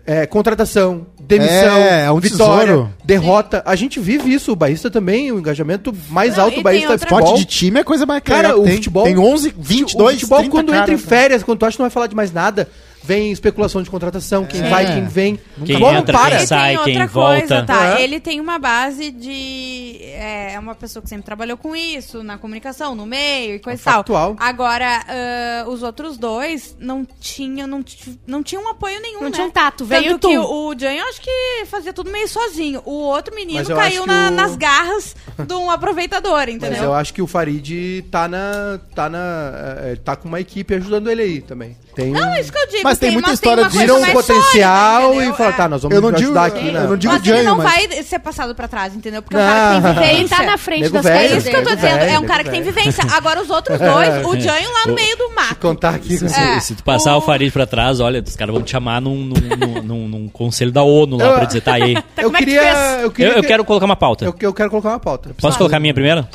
[0.05, 2.93] é, contratação, demissão, É, é um vitória, tesouro.
[3.03, 3.63] derrota.
[3.65, 6.89] A gente vive isso, o barista também, o engajamento mais Não, alto do barista tem
[6.89, 7.31] é outra- futebol.
[7.33, 8.73] Pote de time é coisa mais Cara, legal o tem.
[8.75, 9.03] futebol.
[9.03, 11.03] Tem 11, 22, O futebol, 30 quando cara, entra em né?
[11.03, 12.67] férias, quando tu acha que não vai falar de mais nada,
[13.05, 14.69] vem especulação de contratação, quem É.
[14.69, 15.39] vai, quem vem.
[15.65, 16.37] Quem Como entra, para?
[16.37, 17.37] quem sai, e tem quem outra volta.
[17.39, 17.99] coisa, tá?
[17.99, 18.03] É.
[18.03, 19.99] Ele tem uma base de.
[20.03, 23.81] É é uma pessoa que sempre trabalhou com isso, na comunicação, no meio e coisa
[23.81, 23.93] e tal.
[23.95, 24.35] factual.
[24.39, 27.83] Agora, ah, os outros dois não tinham, não,
[28.25, 29.19] não tinham um apoio nenhum.
[29.19, 29.31] Não né?
[29.31, 30.41] tinha um tato, veio Tanto que tu.
[30.41, 32.81] o Jan, eu acho que fazia tudo meio sozinho.
[32.85, 36.83] O outro menino Mas caiu na- o- nas garras de um aproveitador, Mas entendeu?
[36.85, 38.79] eu acho que o Farid tá na.
[38.95, 39.51] tá na.
[39.83, 41.75] é, tá com uma equipe ajudando ele aí também.
[41.95, 42.81] Tem Não, é isso que eu digo.
[42.83, 45.51] Mas tem muita história de- viram um potencial sólida, e É.
[45.53, 46.79] tá, nós vamos Eu não digo- ajudar aqui, eu né?
[46.87, 49.21] não digo mas ele Janho, não mas- vai ser passado pra trás, entendeu?
[49.21, 50.19] Porque é um cara que tem vivência.
[50.19, 51.99] Ele tá na frente Nego das velho, coisas É isso que eu tô dizendo.
[51.99, 53.03] velho, é um cara que tem vivência.
[53.13, 55.55] Agora os outros dois, o Janho lá no meio do mato.
[55.55, 56.17] Contar aqui.
[56.17, 56.59] Se, É.
[56.59, 57.19] se tu passar o...
[57.19, 60.27] O- Farid pra trás, olha, os caras vão te chamar num, num, num- num- num
[60.29, 61.95] conselho da ONU lá Eu- pra dizer, tá aí.
[62.15, 62.61] Tá, Eu é queria.
[63.01, 64.25] Eu, Eu, eu quero colocar uma pauta.
[64.25, 65.31] Eu, eu quero colocar uma pauta.
[65.39, 66.27] Posso colocar a minha primeiro?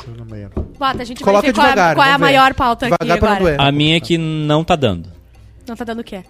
[0.77, 3.55] Bota, a gente Coloca vai ver qual, é- é a maior pauta aqui agora.
[3.59, 5.09] A minha que não tá dando.
[5.71, 6.21] Não tá dando o quê?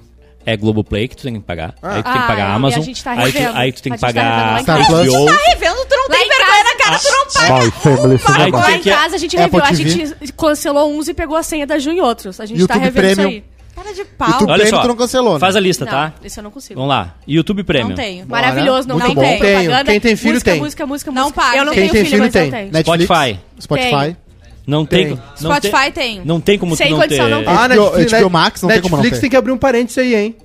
[0.46, 1.74] É Globoplay que tu tem que pagar.
[1.82, 1.96] Ah.
[1.96, 2.84] Aí tu tem que Ah, pagar e a a Amazon.
[2.84, 4.84] gente tá aí, tu, aí tu tem A que gente tá revendo pagar casa.
[5.04, 5.26] HBO.
[5.26, 7.54] Tá revendo, tu não Lá tem em vergonha na cara, tu não paga.
[7.54, 11.14] My Aí tu Lá em casa a gente Apple reviu, a gente cancelou uns e
[11.16, 12.40] pegou a senha da Ju em outros.
[12.40, 13.30] A gente tá YouTube revendo Premium.
[13.32, 13.52] isso aí.
[13.84, 14.28] Cara de pau.
[14.38, 15.40] tu Olha Premium só, tu não cancelou, né?
[15.40, 16.14] Faz a lista, Não, tá?
[16.24, 16.76] isso eu não consigo.
[16.80, 17.16] Vamos lá.
[17.28, 17.90] YouTube Premium.
[17.90, 18.28] Não tenho.
[18.28, 19.22] Maravilhoso, não, Muito não bom.
[19.22, 19.54] tem Tenho.
[19.60, 19.92] propaganda.
[19.92, 20.60] Quem tem filho música, tem.
[20.60, 21.42] Música, música, Não música.
[21.42, 21.58] paga.
[21.58, 22.70] Eu não Quem tenho tem filho, filho mas eu tem.
[22.72, 22.84] tenho.
[22.84, 23.40] Spotify.
[23.60, 24.18] Spotify.
[24.66, 25.08] Não tem.
[25.08, 25.16] Tem.
[25.16, 26.22] Não Spotify tem, tem.
[26.26, 27.32] Não tem como Sem tu não condição, ter.
[27.32, 27.54] não tem.
[27.54, 29.22] Ah, HBO Netflix, HBO Max não tem como não Netflix ter.
[29.22, 30.36] tem que abrir um parênteses aí, hein?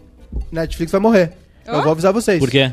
[0.51, 1.33] Netflix vai morrer.
[1.67, 2.39] Eu vou avisar vocês.
[2.39, 2.73] Por quê?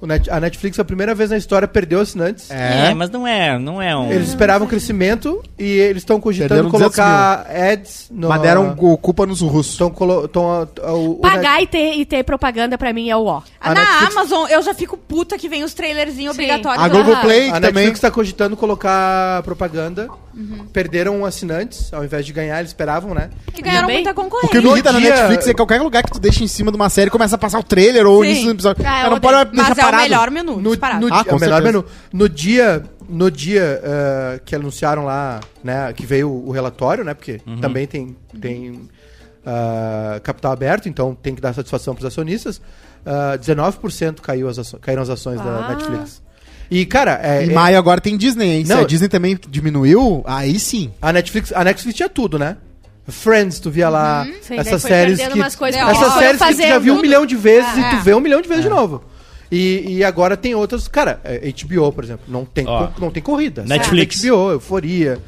[0.00, 2.50] O Net- a Netflix, a primeira vez na história, perdeu assinantes.
[2.50, 2.94] É, É.
[2.94, 4.10] mas não é, não é um.
[4.10, 8.28] Eles esperavam crescimento e eles estão cogitando Perderam 200 colocar ads no.
[8.28, 9.72] Mas deram o culpa nos russos.
[9.72, 10.26] Estão colo...
[10.26, 13.42] tão, o, o Pagar e ter, e ter propaganda pra mim é o ó.
[13.60, 16.42] A na Netflix- Amazon, eu já fico puta que vem os trailerzinhos Sim.
[16.44, 16.82] obrigatórios.
[16.82, 16.88] A.
[16.88, 17.72] Globoplay A também.
[17.72, 20.08] Netflix tá cogitando colocar propaganda.
[20.32, 20.64] Uhum.
[20.72, 23.30] Perderam assinantes, ao invés de ganhar, eles esperavam, né?
[23.52, 23.96] Que ganharam Também?
[24.04, 24.60] muita O que concorrência.
[24.60, 26.76] me No irrita na dia- Netflix é qualquer lugar que tu deixa em cima de
[26.76, 28.30] uma série começa a passar o trailer ou o Sim.
[28.30, 28.84] início do episódio.
[28.86, 31.00] Ah, eu não pode deixar Mas é o melhor menu, No, disparado.
[31.06, 31.84] no Ah, dia- com o melhor menu.
[32.12, 37.40] No dia, no dia ah, que anunciaram lá, né, que veio o relatório, né, porque
[37.60, 38.88] também tem, tem
[39.44, 42.60] ah, capital aberto, então tem que dar satisfação para os acionistas,
[43.04, 45.68] ah, 19% caiu as aço- caíram as ações da Ah.
[45.74, 46.22] Netflix.
[46.70, 48.64] E, cara, é, Em é- maio agora tem Disney, hein?
[48.64, 48.82] Se Não.
[48.82, 50.92] a Disney também diminuiu, aí sim.
[51.02, 52.56] a Netflix, a Netflix tinha tudo, né?
[53.08, 56.68] Friends, tu via lá daí essas séries que umas coisas porque essas séries que tu
[56.68, 57.90] já viu um milhão de vezes e É.
[57.90, 59.02] tu vê um milhão de vezes de novo.
[59.52, 62.88] E, e agora tem outras, cara, é, HBO, por exemplo, não tem, Ó.
[63.00, 63.64] não tem corrida.
[63.64, 64.22] Netflix.
[64.22, 65.18] HBO, Euforia,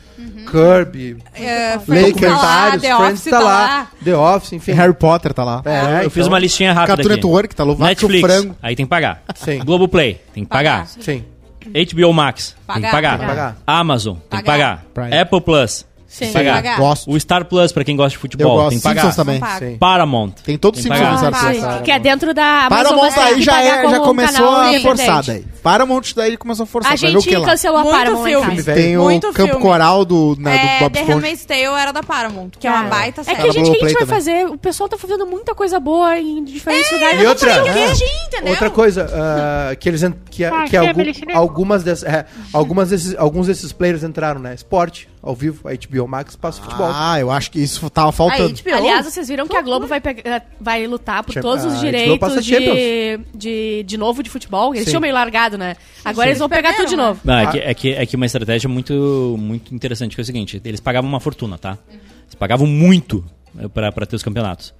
[0.50, 4.72] Kirby, É, Lakers, Friends tá lá, vários, The Friends Office tá lá, The Office, enfim.
[4.72, 5.62] Harry Potter tá lá.
[5.64, 7.16] É, eu fiz então, uma listinha rápida Cartoon aqui.
[7.16, 8.56] Network, tá louvado que o Netflix, frango.
[8.62, 9.22] aí tem que pagar.
[9.34, 9.58] Sim.
[9.64, 10.86] Globoplay, tem que pagar.
[10.86, 11.24] Sim.
[11.64, 12.90] HBO Max, tem que Pagar.
[13.18, 13.26] pagar.
[13.28, 13.56] Pagar.
[13.66, 14.76] Amazon, tem que Pagar.
[14.78, 14.84] pagar.
[15.10, 15.16] Prime.
[15.20, 16.18] Apple Plus, Sim.
[16.18, 16.54] tem que pagar.
[16.56, 16.76] Pagar.
[16.78, 17.10] Gosto.
[17.10, 18.68] O Star Plus, pra quem gosta de Eu futebol, gosto.
[18.70, 19.00] tem que pagar.
[19.02, 19.40] Simpsons também.
[19.58, 19.78] Sim.
[19.78, 20.30] Paramount.
[20.44, 21.30] Tem todos os Tem que Simpsons pagar.
[21.30, 21.82] no Star Plus.
[21.84, 24.00] que é dentro da Amazon, Paramount mas tem aí que já, pagar é, como já
[24.00, 24.82] um começou canal a independente.
[25.06, 25.44] forçar daí.
[25.62, 26.92] Paramount daí começou a forçar.
[26.92, 27.46] A Vai ver o que gente lá.
[27.46, 28.82] cancelou a Muito Paramount filme, velho.
[28.82, 29.62] Tem o Muito Campo filme.
[29.64, 31.14] Coral do, né, É, do Bob The Esponja.
[31.14, 33.36] Handmaid's Tale era da Paramount, que é uma Cara, baita É série.
[33.42, 34.14] que a gente, o que a gente vai também.
[34.14, 34.46] fazer?
[34.46, 37.14] O pessoal tá fazendo muita coisa boa em diferentes lugares.
[37.14, 37.78] E Eu não outra, sei o quê.
[37.78, 38.50] é, Sim, entendeu?
[38.52, 41.38] outra coisa, ah, que eles que, Ah, que que algum- é cinema.
[41.40, 44.54] algumas, dessas, é, algumas desses, alguns desses players entraram, né?
[44.54, 46.90] Esporte, ao vivo, a HBO Max passa futebol.
[46.92, 48.52] Ah, eu acho que isso tava faltando.
[48.60, 48.74] HBO.
[48.74, 52.44] Aliás, vocês viram que a Globo vai, pegar- vai lutar por Champ- todos os direitos
[52.44, 54.74] de, de, de novo de futebol.
[54.74, 54.90] Eles Sim.
[54.90, 55.76] tinham meio largado, né?
[56.04, 56.30] Agora sim.
[56.30, 57.20] eles vão pegar tudo de Perderam, novo.
[57.24, 57.50] Não, é, Ah.
[57.52, 60.80] que, é, que, é que uma estratégia muito, muito interessante, que é o seguinte, eles
[60.80, 61.78] pagavam uma fortuna, tá?
[62.24, 63.24] Eles pagavam muito
[63.72, 64.74] pra ter os campeonatos.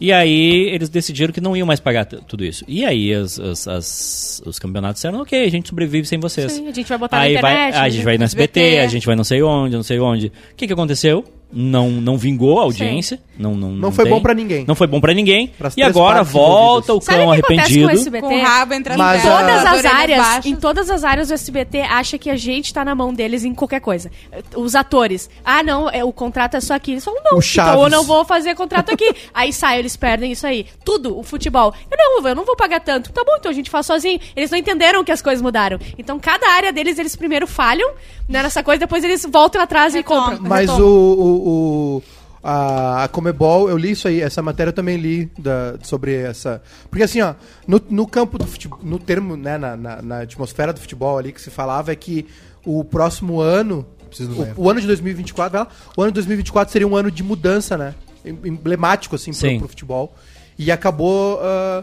[0.00, 2.64] E aí eles decidiram que não iam mais pagar tudo isso.
[2.68, 6.52] E aí as, as- as- os campeonatos disseram, ok, a gente sobrevive sem vocês.
[6.52, 7.74] Sim, a gente vai botar aí na vai, internet.
[7.76, 8.78] a gente vai no SBT, SBT.
[8.84, 10.26] a gente vai não sei onde, não sei onde.
[10.26, 11.24] O que, que aconteceu?
[11.54, 13.20] Não, não vingou a audiência.
[13.38, 14.12] Não, não, Não foi tem.
[14.12, 14.64] bom pra ninguém.
[14.66, 15.48] Não foi bom pra ninguém.
[15.56, 17.04] Pras e agora volta o envolvidas.
[17.04, 17.88] Sabe cão o que acontece arrependido.
[17.88, 18.26] com o SBT?
[18.26, 20.46] Com o rabo Mas, Em ah, todas as áreas, baixas.
[20.46, 23.54] em todas as áreas do SBT acha que a gente tá na mão deles em
[23.54, 24.10] qualquer coisa.
[24.56, 26.92] Os atores, ah não, é, o contrato é só aqui.
[26.92, 29.08] Eles falam, não, O então eu não vou fazer contrato aqui.
[29.32, 30.66] aí sai, eles perdem isso aí.
[30.84, 31.72] Tudo, o futebol.
[31.90, 33.12] Eu não, eu não vou pagar tanto.
[33.12, 34.18] Tá bom, então a gente faz sozinho.
[34.34, 35.78] Eles não entenderam que as coisas mudaram.
[35.98, 37.92] Então cada área deles, eles primeiro falham
[38.28, 40.38] né, nessa coisa, depois eles voltam atrás e compram.
[40.40, 42.02] Mas o, o, o-
[42.42, 46.60] a, a Comebol, eu li isso aí, essa matéria eu também li da- sobre essa.
[46.90, 47.34] Porque assim, ó,
[47.66, 51.32] no, no campo do futebol, no termo, né, na, na, na atmosfera do futebol ali
[51.32, 52.26] que se falava é que
[52.66, 53.86] o próximo ano,
[54.56, 57.22] o, o ano de 2024, vai lá, o ano de 2024 seria um ano de
[57.22, 57.94] mudança, né?
[58.24, 59.48] Em- Emblemático, assim, Sim.
[59.50, 60.14] pro, pro futebol.
[60.58, 61.40] E acabou.
[61.42, 61.82] ah,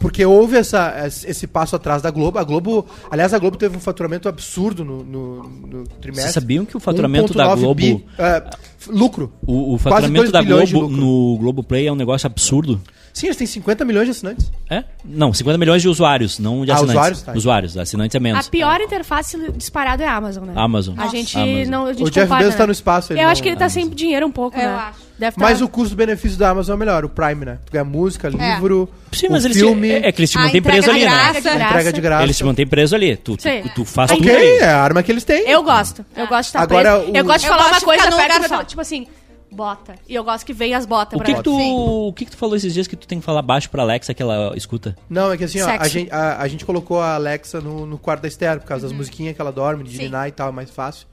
[0.00, 2.38] porque houve essa, esse passo atrás da Globo.
[2.38, 6.22] A Globo, aliás, a Globo teve um faturamento absurdo no, no, no trimestre.
[6.22, 8.42] Vocês sabiam que o faturamento da 1,9 Globo- bi, é,
[8.88, 9.30] lucro.
[9.46, 12.80] O, o faturamento da Globo no Globoplay é um negócio absurdo.
[13.12, 14.50] Sim, eles têm 50 milhões de assinantes.
[14.68, 14.84] É?
[15.04, 16.94] Não, 50 milhões de usuários, não de Ah, assinantes.
[16.96, 17.32] usuários, tá.
[17.32, 18.46] Usuários, assinantes é menos.
[18.46, 20.52] A pior interface disparado é a Amazon, né?
[20.56, 20.94] Amazon.
[20.98, 21.66] A gente Amazon.
[21.68, 21.86] não.
[21.86, 22.66] A gente O Jeff compara, Bezos tá né?
[22.66, 23.12] no espaço.
[23.12, 24.74] ele Eu não- acho que ele tá sem dinheiro um pouco, Eu né?
[24.74, 25.10] acho.
[25.18, 25.42] Deve tá...
[25.42, 27.58] Mas o custo-benefício da Amazon é melhor, o Prime, né?
[27.66, 30.62] Tu ganha música, livro, Sim, o mas eles filme, é, é que eles te mantêm
[30.62, 31.10] preso ali, de né?
[31.10, 31.40] graça.
[31.40, 31.64] graça.
[31.64, 32.22] entrega de graça.
[32.22, 33.16] Eles te mantêm preso ali.
[33.16, 33.62] Tu, tu, Sim.
[33.74, 34.46] tu faz Ok, tudo ali.
[34.46, 35.46] é a arma que eles têm.
[35.46, 36.06] Eu gosto.
[36.16, 37.12] Eu gosto de estar Agora, preso.
[37.12, 39.06] o- Eu gosto de Eu falar uma coisa perto tipo assim,
[39.50, 39.94] bota.
[40.08, 41.72] E eu gosto que venha as botas O que pra que, tu, Sim.
[41.72, 44.14] o que que tu falou esses dias que tu tem que falar baixo pra Alexa
[44.14, 44.96] que ela escuta?
[45.08, 47.98] Não, é que assim, ó, a gente, a, a gente colocou a Alexa no, no
[47.98, 50.04] quarto da Esther, por causa das musiquinhas que ela dorme, de Sim.
[50.04, 51.06] ninar e tal, é mais fácil.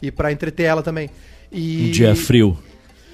[0.00, 1.10] E pra entreter ela também.
[1.50, 2.58] E, Um dia frio,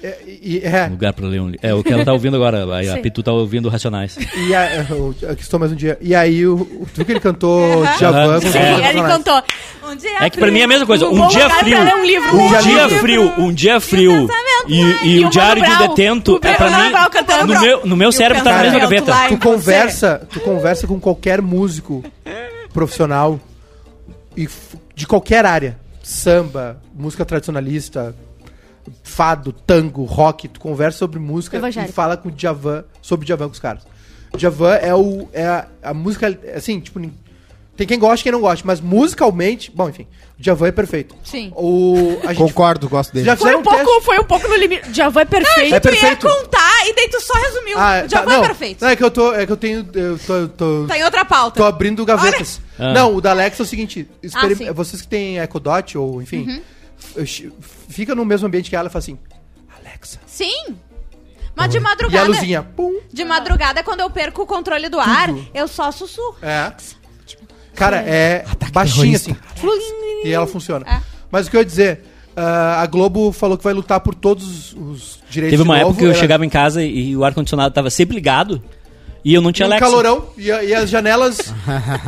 [0.03, 1.59] É, e, é, lugar pra ler um livro.
[1.65, 2.65] É o que ela tá ouvindo agora.
[2.65, 2.97] A, a.
[2.99, 4.17] Pitu tá ouvindo Racionais.
[4.47, 5.97] e a, o, aqui estou mais um dia.
[5.99, 8.89] E aí, o, o, tu que ele cantou Djavan os É.
[8.89, 9.41] ele cantou.
[9.89, 11.07] Um dia É que pra mim é a mesma coisa.
[11.07, 11.77] Um Um dia frio.
[11.79, 12.37] um livro.
[12.37, 12.99] Um Um dia dia livre.
[12.99, 13.33] frio.
[13.37, 14.27] Um dia frio.
[14.67, 15.87] E, e E o o diário de um Brown.
[15.89, 17.53] detento O é pra Mano mim.
[17.53, 19.13] No meu, no meu cérebro tá na mesma gaveta.
[19.29, 22.03] Tu conversa, tu conversa com qualquer músico
[22.73, 23.39] profissional
[24.35, 24.47] e
[24.93, 25.77] de qualquer área.
[26.03, 28.15] Samba, música tradicionalista,
[29.03, 31.91] fado, tango, rock, tu conversa sobre música Evangélico.
[31.91, 33.83] e fala com o Djavan, sobre o Djavan com os caras.
[34.33, 36.99] O Djavan é, o, é a, a música, assim, tipo,
[37.77, 40.07] tem quem gosta e quem não gosta, mas musicalmente, bom, enfim,
[40.39, 41.15] o Djavan é perfeito.
[41.23, 41.51] Sim.
[41.55, 43.25] O, a gente Concordo, gosto dele.
[43.25, 44.93] já Foi um, pouco, teste- foi um pouco no limite.
[44.93, 45.73] Já vai perfeito.
[45.73, 46.27] É Tu ia perfeito.
[46.27, 47.77] contar e daí tu só resumiu.
[47.77, 48.81] Ah, já tá, foi não, perfeito.
[48.81, 51.03] Não, é que eu tô, é que eu tenho, eu tô, eu tô, Tá em
[51.03, 51.57] outra pauta.
[51.59, 52.61] Tô abrindo gavetas.
[52.79, 52.93] Ah.
[52.93, 54.45] Não, o da Alexa é o seguinte: Ah.
[54.45, 54.73] Uhum.
[54.73, 56.61] vocês que têm Echo Dot ou enfim,
[56.97, 59.17] f- fica no mesmo ambiente que ela e fala assim:
[59.79, 60.19] Alexa.
[60.25, 60.75] Sim.
[61.55, 62.27] Mas de E a madrugada.
[62.27, 62.99] luzinha, pum.
[63.13, 66.35] De madrugada, quando eu perco o controle do ar, eu só sussurro.
[66.41, 66.73] É.
[67.73, 69.35] Cara, é baixinho assim.
[70.23, 70.85] E ela funciona.
[70.89, 71.01] É.
[71.31, 72.01] Mas o que eu ia dizer?
[72.35, 75.87] ah, a Globo falou que vai lutar por todos os direitos Teve uma de época
[75.87, 75.97] novo.
[75.99, 78.61] que eu Ela- chegava em casa e, e o ar-condicionado tava sempre ligado.
[79.25, 79.83] E eu não tinha um Alexa.
[79.83, 81.39] calorão e, a- e as janelas.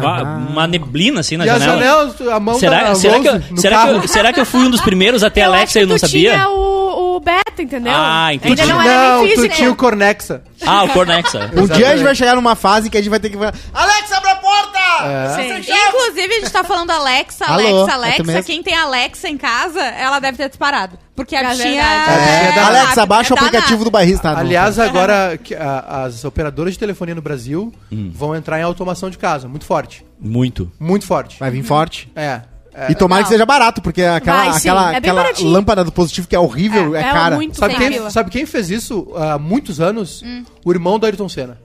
[0.52, 1.80] Uma neblina assim na e as janela.
[1.80, 4.46] janelas, a mão Será, da será, que eu, no será, que eu, será que eu
[4.46, 6.32] fui um dos primeiros a ter Eu Alexa e eu que não sabia?
[6.34, 7.92] tinha o, o beta, entendeu?
[7.96, 8.62] Ah, entendi.
[8.62, 9.56] Ainda não não, era nem tu físico.
[9.56, 10.44] tinha o Cornexa.
[10.64, 11.50] Ah, o Cornexa.
[11.58, 13.54] Um dia a gente vai chegar numa fase que a gente vai ter que falar:
[13.74, 14.80] Alexa, abre a porta!
[15.04, 15.58] É.
[15.90, 18.44] Inclusive, a gente tá falando Alexa, Alexa, é Alexa.
[18.44, 20.98] Quem tem Alexa em casa, ela deve ter disparado.
[21.18, 21.64] Porque a É verdade.
[21.68, 23.92] É, É, da- Alexa, baixa o É aplicativo do danada.
[23.92, 24.32] barrista.
[24.32, 24.38] Não.
[24.40, 28.12] Aliás, agora que a- as operadoras de telefonia no Brasil Hum.
[28.14, 30.06] vão entrar em automação de casa, muito forte.
[30.20, 30.72] Muito.
[30.80, 31.40] Muito forte.
[31.40, 32.10] vai vir forte.
[32.16, 32.42] É.
[32.74, 32.92] é.
[32.92, 36.36] E tomara que seja barato, porque aquela, Vai, aquela, É aquela lâmpada do positivo que
[36.36, 37.36] é horrível é, É, é cara.
[37.36, 40.22] muito Sabe quem, sabe quem fez isso há muitos anos?
[40.24, 40.46] Hum.
[40.64, 41.58] O irmão do Ayrton Senna.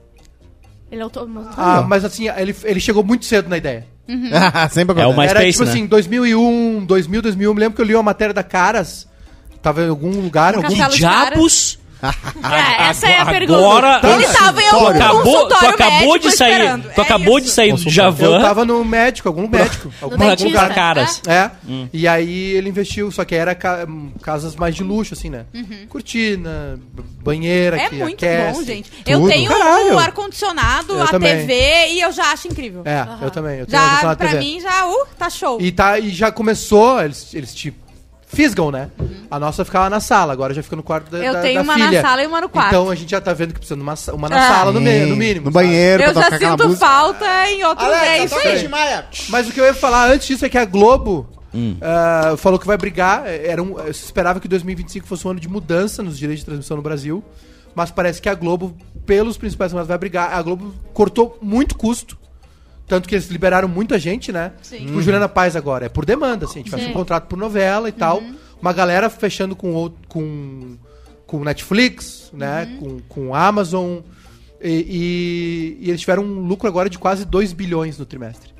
[0.91, 1.27] Ele é auto-
[1.57, 3.85] Ah, mas assim, ele, ele chegou muito cedo na ideia.
[4.71, 5.71] Sempre É o mais- Era MySpace, tipo né?
[5.71, 7.53] assim, 2001, 2000, 2001.
[7.53, 9.07] Me lembro que eu li uma matéria da Caras.
[9.63, 10.67] Tava em algum lugar, algum...
[10.67, 11.79] Que diabos?
[12.03, 13.57] É, essa é a pergunta.
[13.59, 16.83] Agora, Ele tava em tu algum acabou, tu acabou de sair, esperando.
[16.93, 17.47] tu É acabou isso.
[17.47, 19.89] de sair do Eu Javan tava no médico, algum médico.
[20.01, 20.59] algum pra dentista.
[20.59, 21.21] comprar caras.
[21.25, 21.49] É.
[21.65, 21.87] Hum.
[21.93, 23.87] E aí ele investiu, só que era ca-
[24.21, 25.45] casas mais de luxo, assim, né?
[25.87, 28.59] Cortina, b- banheira É que muito aquece.
[28.59, 28.91] bom, gente.
[29.05, 29.29] Eu Tudo.
[29.31, 29.93] tenho Caralho.
[29.95, 31.37] o ar-condicionado, Eu a também.
[31.37, 32.81] TV e eu já acho incrível.
[32.83, 33.59] É, eu também.
[33.59, 34.39] Eu tenho Já, ar-condicionado pra TV.
[34.43, 35.61] mim, já, uh, tá show.
[35.61, 37.73] E, tá, e já começou, eles, eles te
[38.33, 38.89] fisgam, né?
[39.31, 41.61] A nossa ficava na sala, agora já fica no quarto da, Eu da- tenho da
[41.63, 42.01] uma na filha.
[42.01, 42.67] sala e uma no quarto.
[42.67, 44.47] Então a gente já tá vendo que precisa de uma, uma na É.
[44.47, 45.45] sala, no, me, Sim, no mínimo.
[45.47, 45.65] No sabe?
[45.65, 48.67] banheiro, eu já sinto falta em outros é isso aí.
[48.67, 49.05] Maia.
[49.29, 51.77] Mas o que eu ia falar antes disso é que a Globo Hum.
[51.81, 53.23] ah, falou que vai brigar.
[53.27, 56.75] Era um, se esperava que 2025 fosse um ano de mudança nos direitos de transmissão
[56.77, 57.23] no Brasil.
[57.75, 58.75] Mas parece que a Globo,
[59.05, 60.33] pelos principais vai brigar.
[60.33, 62.17] A Globo cortou muito custo.
[62.87, 64.51] Tanto que eles liberaram muita gente, né?
[64.61, 64.85] Sim.
[64.85, 65.85] Tipo, Juliana Paz agora.
[65.85, 66.59] É por demanda, assim.
[66.59, 66.89] A gente faz Sim.
[66.89, 68.21] um contrato por novela e tal.
[68.61, 70.77] Uma galera fechando com outro, com,
[71.25, 72.77] com Netflix, né?
[72.79, 73.99] Com, com Amazon.
[74.61, 74.69] E,
[75.81, 78.51] e- e eles tiveram um lucro agora de quase 2 bilhões no trimestre.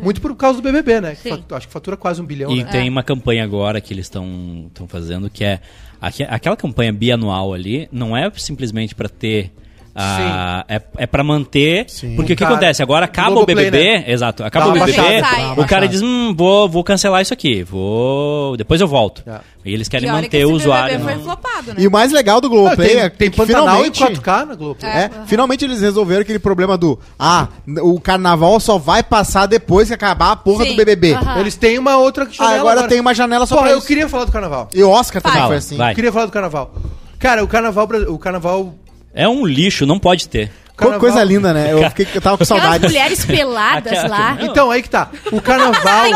[0.00, 1.14] Muito por causa do BBB, né?
[1.16, 1.30] Que Sim.
[1.30, 2.70] fatu- acho que fatura quase um bilhão, E né?
[2.70, 5.60] tem uma campanha agora que eles estão fazendo que é
[6.00, 9.50] aque- aquela campanha bianual ali não é simplesmente para ter
[9.94, 12.16] a, é, é para manter Sim.
[12.16, 14.04] porque o que Cara, acontece agora acaba o Globoplay, BBB né?
[14.06, 17.62] exato acaba Dá o BBB baixada, o cara diz hum, vou vou cancelar isso aqui
[17.62, 19.40] vou depois eu volto É.
[19.64, 21.74] e eles E querem que manter esse o usuário BBB foi no- flopado, né?
[21.78, 24.20] E o mais legal do Ah, Globoplay tem, é tem que Pantanal em finalmente...
[24.20, 24.78] 4K na Globo.
[24.86, 27.48] É, finalmente eles resolveram aquele problema do Ah,
[27.82, 30.70] o carnaval só vai passar depois que acabar a porra Sim.
[30.70, 31.16] do BBB.
[31.38, 33.86] Eles têm uma outra Ah, janela agora, tem uma janela só Porra, pra eu isso.
[33.86, 34.68] queria falar do carnaval.
[34.74, 35.76] E o Oscar também foi assim.
[35.76, 35.90] vai.
[35.92, 36.74] Eu queria falar do carnaval.
[37.18, 38.74] Cara, o carnaval, o carnaval,
[39.14, 41.68] é um lixo não pode ter carnaval- Coisa linda, né?
[41.72, 42.86] Eu, fiquei, eu tava com Aquelas saudade.
[42.86, 44.38] mulheres peladas Aquela- lá.
[44.40, 45.08] Então, aí que tá.
[45.30, 46.06] O carnaval.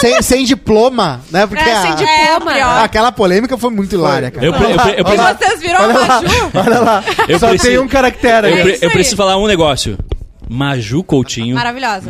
[0.00, 1.46] sem, sem diploma, né?
[1.46, 2.52] Porque É, a- sem diploma.
[2.52, 2.84] É, pior.
[2.84, 4.44] aquela polêmica foi muito hilária, cara.
[4.44, 6.50] eu, eu, eu, E pre- vocês viram a Olha lá, Maju?
[6.54, 7.04] olha lá.
[7.28, 9.96] eu só preciso- tem um caractere eu isso eu preciso falar um negócio
[10.48, 12.08] Maju Coutinho Maravilhosa.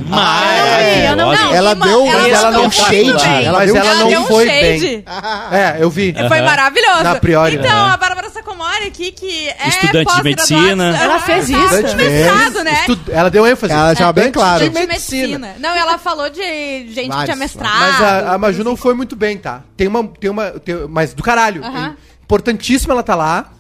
[1.10, 1.36] eu não vi.
[1.36, 3.08] maravilhosa Ela deu, ela não shade.
[3.44, 4.80] Ela Mas ela não um foi shade.
[4.80, 5.04] bem.
[5.52, 6.14] É, eu vi.
[6.28, 7.02] Foi maravilhoso.
[7.02, 7.92] Na priori, Então, né?
[7.92, 8.15] a Bárbara
[8.46, 10.96] Sacomori aqui, que é Estudante de medicina.
[10.96, 11.58] Ela fez isso.
[11.60, 12.72] Estudante de mestrado, né?
[12.88, 13.72] Estu- Ela deu ênfase.
[13.72, 14.62] Ela já bem claro.
[14.64, 15.38] Estudante de Medicina.
[15.38, 15.68] medicina.
[15.68, 17.78] Não, ela falou de gente que Vários, tinha mestrado.
[17.80, 19.62] Mas a, a Maju não foi muito bem, tá?
[19.76, 20.06] Tem uma.
[20.06, 21.64] Tem uma tem- mas do caralho.
[21.64, 21.96] Aham.
[22.22, 23.52] Importantíssimo ela tá lá.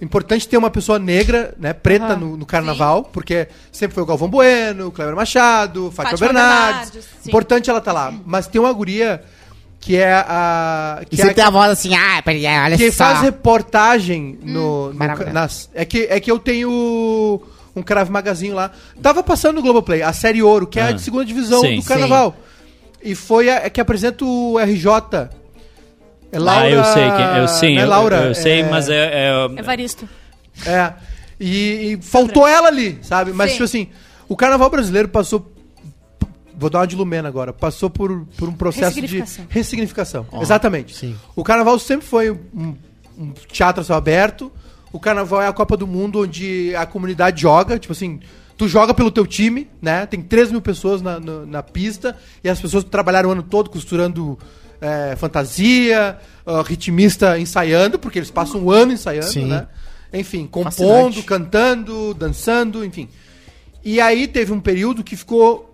[0.00, 1.72] Importante ter uma pessoa negra, né?
[1.72, 2.16] Preta Aham.
[2.16, 6.90] no, no carnaval, porque sempre foi o Galvão Bueno, o Cleber Machado, Fátima, Fátima Bernardes.
[6.90, 7.28] Bernardes, sim.
[7.30, 8.12] Importante ela tá lá.
[8.24, 9.24] Mas tem uma guria
[9.82, 11.00] que é a.
[11.02, 13.04] E Que é você a, tem a voz assim, ah, peraí, olha quem só.
[13.04, 15.34] faz reportagem no, no Maravilhoso.
[15.34, 17.42] nas, é que é que eu tenho
[17.74, 18.70] um Crave Magazinho lá.
[19.02, 20.92] Tava passando no Globoplay, a série Ouro, que é a Ah.
[20.92, 21.76] de segunda divisão Sim.
[21.80, 22.36] do Carnaval.
[23.02, 24.88] E foi a, é que apresenta o RJ.
[26.30, 29.10] É ah eu sei que eu sim né, eu, Laura, eu sei é, mas é,
[29.28, 30.08] é- Evaristo.
[30.64, 30.92] é.
[31.38, 33.32] E, e faltou ela ali, sabe?
[33.32, 33.52] Mas Sim.
[33.54, 33.88] tipo assim,
[34.28, 35.50] o Carnaval brasileiro passou
[36.56, 37.52] Vou dar uma de Lumena agora.
[37.52, 39.46] Passou por, por um processo de Ressignificação.
[39.48, 40.26] ressignificação.
[40.40, 40.94] Exatamente.
[40.94, 41.16] sim.
[41.34, 42.74] O carnaval sempre foi um,
[43.18, 44.52] um teatro a céu aberto.
[44.92, 47.78] O carnaval é a Copa do Mundo onde a comunidade joga.
[47.78, 48.20] Tipo assim,
[48.56, 50.04] tu joga pelo teu time, né?
[50.06, 53.70] Tem 3 mil pessoas na, na, na pista e as pessoas trabalharam o ano todo
[53.70, 54.38] costurando
[54.80, 59.46] é, fantasia, ah, ritmista ensaiando, porque eles passam um ano ensaiando, Sim.
[59.46, 59.66] né?
[60.12, 60.72] Enfim, compondo,
[61.14, 61.22] Fascinante.
[61.22, 63.08] cantando, dançando, enfim.
[63.84, 65.71] E aí teve um período que ficou.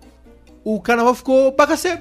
[0.63, 1.99] O carnaval ficou bagaceiro.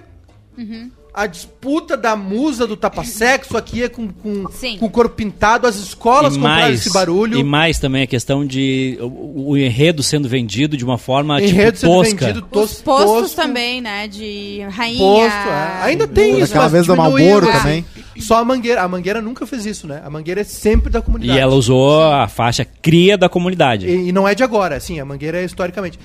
[1.15, 4.77] A disputa da musa do tapa-sexo aqui é com, com, Sim.
[4.79, 7.39] com o corpo pintado, as escolas e compraram mais, esse barulho.
[7.39, 11.79] E mais também a questão de o, o enredo sendo vendido de uma forma enredo
[11.79, 12.27] tipo sendo tosca.
[12.27, 14.07] vendido Os tos, postos tosco, também, né?
[14.07, 14.99] De rainha.
[14.99, 15.83] Posto, é.
[15.85, 17.59] Ainda tem isso, Aquela vez do Malboro assim.
[17.59, 17.85] também.
[18.21, 18.83] Só a Mangueira.
[18.83, 20.03] A Mangueira nunca fez isso, né?
[20.05, 21.39] A Mangueira é sempre da E comunidade.
[21.39, 23.89] ela usou a faixa cria da comunidade.
[23.89, 25.99] E, e não é de agora, assim, a Mangueira é historicamente.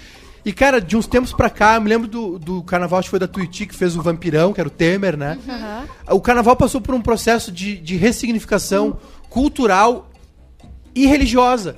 [0.46, 3.12] E, cara, de uns tempos pra cá, eu me lembro do, do carnaval, acho que
[3.12, 5.38] foi da Tuiuti, que fez o Vampirão, que era o Temer, né?
[6.10, 8.98] O carnaval passou por um processo de, de ressignificação
[9.30, 10.10] cultural
[10.94, 11.78] e religiosa.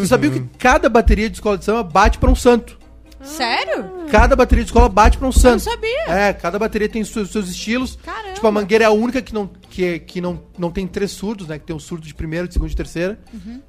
[0.00, 2.79] Você sabia que cada bateria de escola de samba bate pra um santo?
[3.22, 4.06] Sério?
[4.10, 5.62] Cada bateria de escola bate pra um santo.
[5.62, 6.04] sabia.
[6.08, 7.98] É, cada bateria tem os seus, seus estilos.
[8.04, 8.34] Caramba.
[8.34, 11.46] Tipo, a Mangueira é a única que não, que, que não, não tem três surdos,
[11.48, 11.58] né?
[11.58, 13.18] Que tem um surdo de primeira, de segunda e de terceira.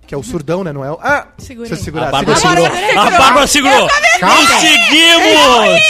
[0.07, 0.71] Que é o surdão, né?
[0.71, 0.97] Não é o...
[1.01, 1.27] Ah!
[1.37, 1.71] Segurei.
[1.71, 2.07] Eu segurar.
[2.07, 2.65] A Bárbara segurou.
[2.65, 3.89] A Bárbara segurou.
[4.19, 5.81] Conseguimos!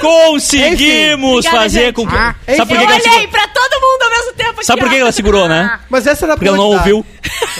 [0.00, 2.14] Conseguimos fazer com que.
[2.14, 3.28] Ah, Sabe por Eu que, ela olhei segurou?
[3.28, 5.80] pra todo mundo ao mesmo tempo Sabe por que ela segurou, né?
[5.88, 7.04] Mas essa era Porque ela não ouviu.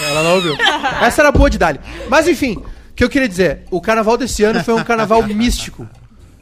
[0.09, 0.57] Ela não ouviu.
[1.01, 1.81] Essa era boa de Dali.
[2.09, 2.63] Mas enfim,
[2.93, 3.63] o que eu queria dizer?
[3.71, 5.89] O carnaval desse ano foi um carnaval místico.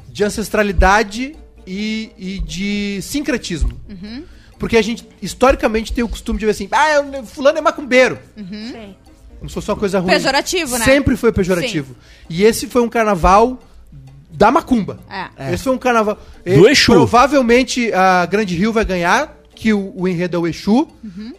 [0.09, 1.37] De ancestralidade
[1.67, 3.71] e, e de sincretismo.
[4.59, 8.19] Porque a gente, historicamente, tem o costume de ver assim, ah, fulano é macumbeiro.
[8.37, 8.95] Sim.
[9.39, 10.11] Como se fosse uma coisa ruim.
[10.11, 10.85] Pejorativo, né?
[10.85, 11.97] Sempre foi pejorativo.
[12.29, 13.59] E esse foi um carnaval
[14.31, 15.01] da macumba.
[15.09, 15.55] É.
[15.55, 16.19] Esse foi um carnaval.
[16.45, 16.93] Do Exu.
[16.93, 20.89] Provavelmente a Grande Rio vai ganhar, que o, o enredo é o Exu.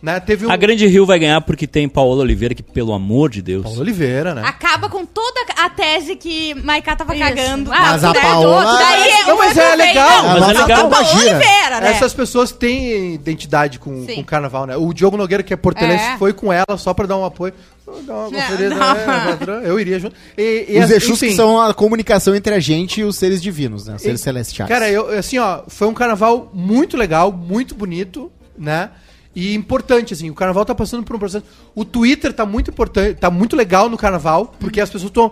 [0.01, 0.19] Né?
[0.19, 0.51] Teve um.
[0.51, 3.63] A Grande Rio vai ganhar porque tem Paola Oliveira, que pelo amor de Deus.
[3.63, 4.43] Paulo Oliveira, né?
[4.45, 7.23] Acaba com toda a tese que Maiká tava Isso.
[7.23, 7.73] cagando.
[7.73, 8.21] Ah, Mas a né?
[8.21, 10.23] Paola- Daí Não, o mas é legal.
[10.23, 10.87] não, Mas é legal.
[10.87, 11.19] Imagina.
[11.37, 11.89] Oliveira, né?
[11.91, 14.15] Essas pessoas têm identidade com, Sim.
[14.15, 14.77] com o carnaval, né?
[14.77, 16.17] O Diogo Nogueira, que é portelense, É.
[16.17, 17.53] foi com ela só pra dar um apoio.
[17.91, 20.15] Uma É, conferida, é, patrão, eu iria junto.
[20.37, 23.41] E, e Os assim, Exus que são a comunicação entre a gente e os seres
[23.41, 23.95] divinos, né?
[23.95, 24.69] Os seres E- celestiais.
[24.69, 28.89] Cara, eu, assim, ó, foi um carnaval muito legal, muito bonito, né?
[29.35, 31.45] E importante, assim, o carnaval tá passando por um processo.
[31.73, 35.31] O Twitter tá muito importante, tá muito legal no carnaval, porque as pessoas estão.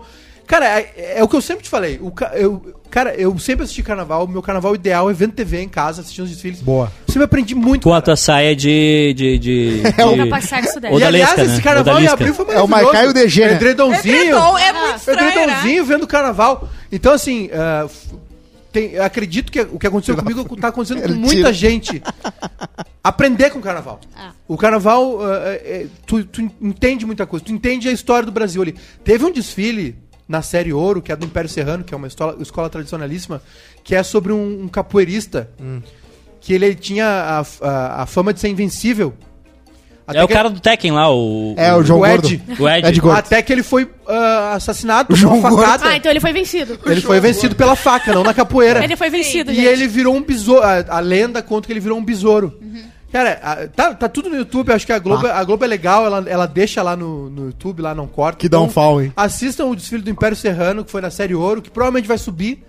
[0.49, 1.99] Cara, é, é o que eu sempre te falei.
[2.01, 4.27] O, eu, cara, eu sempre assisti carnaval.
[4.27, 6.59] Meu carnaval ideal é vendo TV em casa, assistindo os desfiles.
[6.59, 6.91] Boa.
[7.07, 7.83] Sempre aprendi muito.
[7.83, 9.13] Com a tua saia de.
[9.15, 10.99] de, de, É o de- sexo dela.
[10.99, 11.61] E aliás, Odalisca, esse né?
[11.63, 12.93] carnaval em abril foi É o maravilhoso.
[12.95, 13.51] Maiká e o DG, né?
[13.53, 15.83] Edredom é muito estranho, né?
[15.85, 16.67] Vendo carnaval.
[16.91, 17.47] Então, assim,
[17.85, 18.15] f-
[18.73, 22.01] tem- eu acredito que o que aconteceu comigo tá acontecendo com muita gente.
[23.03, 23.99] Aprender com o carnaval.
[24.17, 24.31] Ah.
[24.47, 27.45] O carnaval, é- é- tu, tu entende muita coisa.
[27.45, 28.75] Tu entende a história do Brasil ali.
[29.03, 29.95] Teve um desfile
[30.29, 33.41] na série Ouro, que é do Império Serrano, que é uma escola, escola tradicionalíssima,
[33.83, 35.49] que é sobre um, um capoeirista.
[36.39, 39.13] Que ele tinha a, a- a fama de ser invencível.
[40.11, 41.53] É o que- cara do Tekken lá, o.
[41.57, 42.27] É, o João o Gordo.
[42.27, 42.41] Ed.
[42.59, 42.87] O Ed.
[42.89, 43.17] Ed Gordo.
[43.19, 45.57] Até que ele foi ah, assassinado O por uma João Gordo.
[45.57, 45.89] facada.
[45.89, 46.79] Ah, então ele foi vencido.
[46.85, 48.83] Ele foi vencido pela faca, não na capoeira.
[48.83, 49.65] Ele foi vencido, E gente.
[49.67, 50.63] ele virou um besouro.
[50.63, 52.57] A, a lenda conta que ele virou um besouro.
[53.11, 54.71] Cara, a- tá, tá tudo no YouTube.
[54.71, 56.05] Acho que a Globo, a Globo é legal.
[56.05, 58.37] Ela, ela deixa lá no, no YouTube, lá não corta.
[58.39, 59.11] Que dá um fall, hein?
[59.15, 62.63] Assistam o desfile do Império Serrano, que foi na série Ouro, que provavelmente vai subir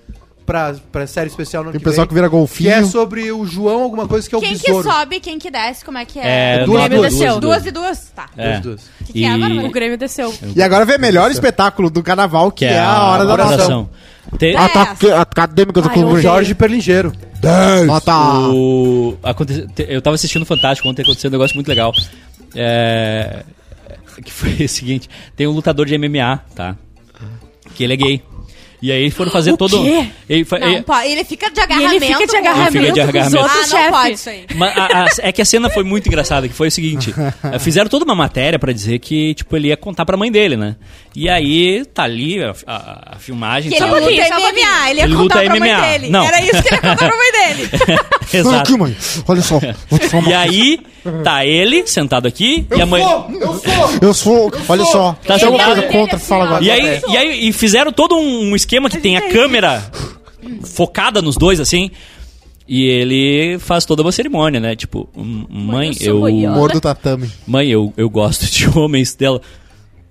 [0.46, 2.70] pra, pra série especial no Tem pessoal que vira Que golfinho.
[2.72, 4.90] é sobre o João, alguma coisa que é o Quem que besouro.
[4.90, 6.64] sobe, quem que desce, como é que É, é?
[6.64, 7.38] duas, lá- duas, desceu.
[7.38, 8.10] Duas e duas?
[8.16, 8.26] Tá.
[8.36, 8.52] É.
[8.52, 8.80] Duas, duas.
[9.06, 9.66] Que que é, Bárbara?
[9.68, 10.34] O Grêmio desceu.
[10.56, 13.54] E agora vem o melhor espetáculo do carnaval, que, é, a hora da oração.
[13.54, 13.90] oração.
[14.38, 16.20] Te- Ah, Ataque acadêmica do Ai, clube.
[16.20, 17.12] Jorge Perlingeiro.
[17.86, 18.14] Nota.
[18.50, 21.92] O, aconte- te- eu tava assistindo Fantástico ontem, aconteceu um negócio muito legal.
[22.54, 23.42] É,
[24.24, 26.76] que foi o seguinte: tem um lutador de MMA, tá?
[27.74, 28.22] Que ele é gay.
[28.82, 29.82] E aí foram fazer O todo.
[29.82, 30.06] quê?
[30.26, 30.66] Ele, fa- Não,
[31.04, 31.94] ele- fica de E agarramento.
[32.02, 33.76] ele fica de agarramento, Ele fica de com os agarramento.
[33.76, 34.46] Ah, não pode isso aí.
[34.54, 37.14] Mas a- a- é que a cena foi muito engraçada, que foi o seguinte:
[37.60, 40.76] fizeram toda uma matéria pra dizer que, tipo, ele ia contar pra mãe dele, né?
[41.14, 44.90] E aí tá ali a, a- a filmagem Que e ele pouquinho, luta um MMA,
[44.90, 45.80] ele ia Ele contar luta pra mãe MMA.
[45.88, 46.10] dele.
[46.10, 46.24] Não.
[46.24, 47.70] Era isso que ele ia contar pra mãe dele.
[47.72, 48.00] Olha
[48.40, 48.56] Exato.
[48.56, 48.96] aqui, mãe.
[49.26, 49.58] Olha só.
[49.88, 50.80] Vou te falar uma E aí,
[51.24, 53.02] tá ele sentado aqui e a mãe.
[53.02, 53.90] eu sou!
[54.00, 54.52] Eu sou.
[54.68, 55.16] Olha só.
[55.26, 56.18] Tá Tem alguma coisa contra?
[56.18, 56.64] Fala agora.
[56.64, 59.82] E aí, e aí e fizeram todo um, esquema que tem a câmera
[60.64, 61.90] focada nos dois, assim.
[62.68, 64.76] E ele faz toda uma cerimônia, né?
[64.76, 66.20] Tipo, "Hum, mãe, eu sou eu.
[66.20, 67.28] boiola." Humor do tatame.
[67.44, 69.40] Mãe, eu, eu gosto de homens dela.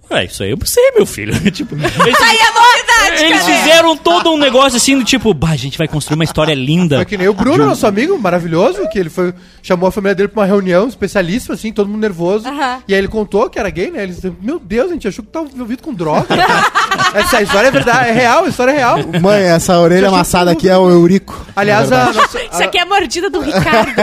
[0.09, 1.33] É, isso aí eu sei, meu filho.
[1.51, 3.57] tipo, eles, Aí é novidade, eles cara.
[3.57, 6.95] fizeram todo um negócio assim do tipo, bah, a gente vai construir uma história linda.
[6.97, 10.29] Foi que nem o Bruno, nosso amigo maravilhoso, que ele foi, chamou a família dele
[10.29, 12.47] pra uma reunião especialíssima, assim, todo mundo nervoso.
[12.47, 12.79] Aham.
[12.87, 14.03] E aí ele contou que era gay, né?
[14.03, 16.27] Ele disse, meu Deus, a gente achou que tava envolvido com droga.
[17.13, 18.97] Essa história é verdade, é real, a história é real.
[19.21, 21.45] Mãe, essa orelha amassada aqui é o Eurico.
[21.55, 23.93] Aliás, a, nossa- Isso aqui é a mordida do Ricardo.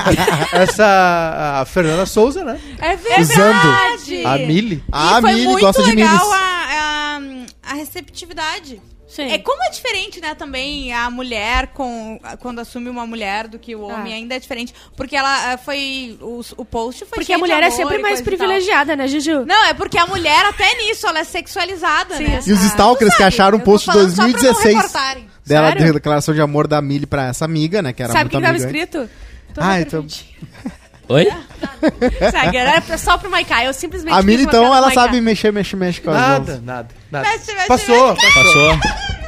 [0.52, 2.58] essa a Fernanda Souza, né?
[2.80, 3.22] É verdade.
[3.32, 4.26] Usando.
[4.26, 4.82] A Mili.
[4.90, 7.18] A foi Mili muito gosta de legal a,
[7.66, 8.80] a, a receptividade.
[9.06, 9.30] Sim.
[9.30, 13.76] É como é diferente, né, também a mulher com quando assume uma mulher do que
[13.76, 14.16] o homem Ah.
[14.16, 17.60] ainda é diferente, porque ela ah, foi o, o post foi Porque cheio a mulher
[17.60, 19.44] de é sempre mais privilegiada, né, Juju?
[19.46, 22.40] Não, é porque a mulher até nisso ela é sexualizada, Sim, né?
[22.44, 24.74] E os Ah, stalkers que sabe, acharam tô post de falando só pra não 2016
[24.76, 25.28] reportarem.
[25.46, 25.84] dela Sério?
[25.86, 27.92] de declaração de amor da Mili pra essa amiga, né?
[27.92, 28.66] Que era Sabe o que muito tava amiga.
[28.66, 29.10] escrito?
[29.54, 30.06] Tô Ah, na então-.
[31.08, 31.24] Oi?
[32.30, 33.66] Segue, era só pro Maikai.
[33.66, 34.12] Eu simplesmente.
[34.14, 34.94] A uma então, ela Maikai.
[34.94, 36.62] sabe mexer, mexer, mexer com as Nada, mãos.
[36.64, 37.28] nada, nada.
[37.28, 38.34] Mexe, mexe, Passou, passou.
[38.34, 38.78] Passou.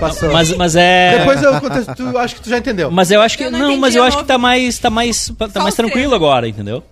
[0.01, 0.33] passou.
[0.33, 1.18] Mas, mas é.
[1.18, 2.91] Depois eu contesto, tu, acho que tu já entendeu.
[2.91, 3.45] Mas eu acho que.
[3.45, 4.79] Eu não não, entendi mas eu a acho que tá mais.
[4.79, 5.29] tá mais.
[5.39, 6.12] tá mais os tranquilo três.
[6.12, 6.83] agora, entendeu?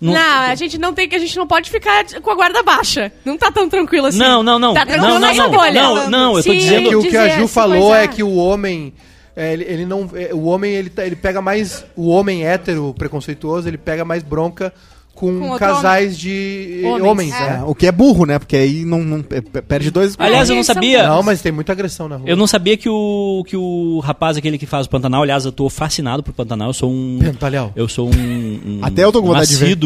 [0.00, 2.62] Não- Não, a gente não tem que a gente não pode ficar com a guarda
[2.62, 3.12] baixa.
[3.22, 4.18] Não tá tão tranquilo assim.
[4.18, 4.72] Não, não, não.
[4.72, 5.50] Tá tranquilo não, não, nessa não.
[5.50, 5.72] bolha.
[5.82, 6.58] Não, não, eu tô Sim.
[6.58, 6.88] dizendo.
[6.88, 8.94] que o que a Ju falou é que o homem
[9.40, 12.94] é, ele, ele não é, o homem ele, tá- ele pega mais o homem hétero
[12.98, 14.72] preconceituoso ele pega mais bronca
[15.14, 17.04] com, Com casais de Homens.
[17.04, 17.40] homens, É.
[17.50, 17.62] né?
[17.66, 18.38] O que é burro, né?
[18.38, 20.14] Porque aí não, não- pe- perde dois.
[20.18, 21.06] Aliás, eu não sabia.
[21.08, 22.26] Não, mas tem muita agressão na rua.
[22.28, 25.52] Eu não sabia que o, que o rapaz, aquele que faz o Pantanal, aliás, eu
[25.52, 26.68] tô fascinado por Pantanal.
[26.70, 27.18] Eu sou um.
[27.20, 27.70] Pentalhão.
[27.76, 28.12] Eu sou um.
[28.14, 29.76] um Até eu tô com um vontade de ver.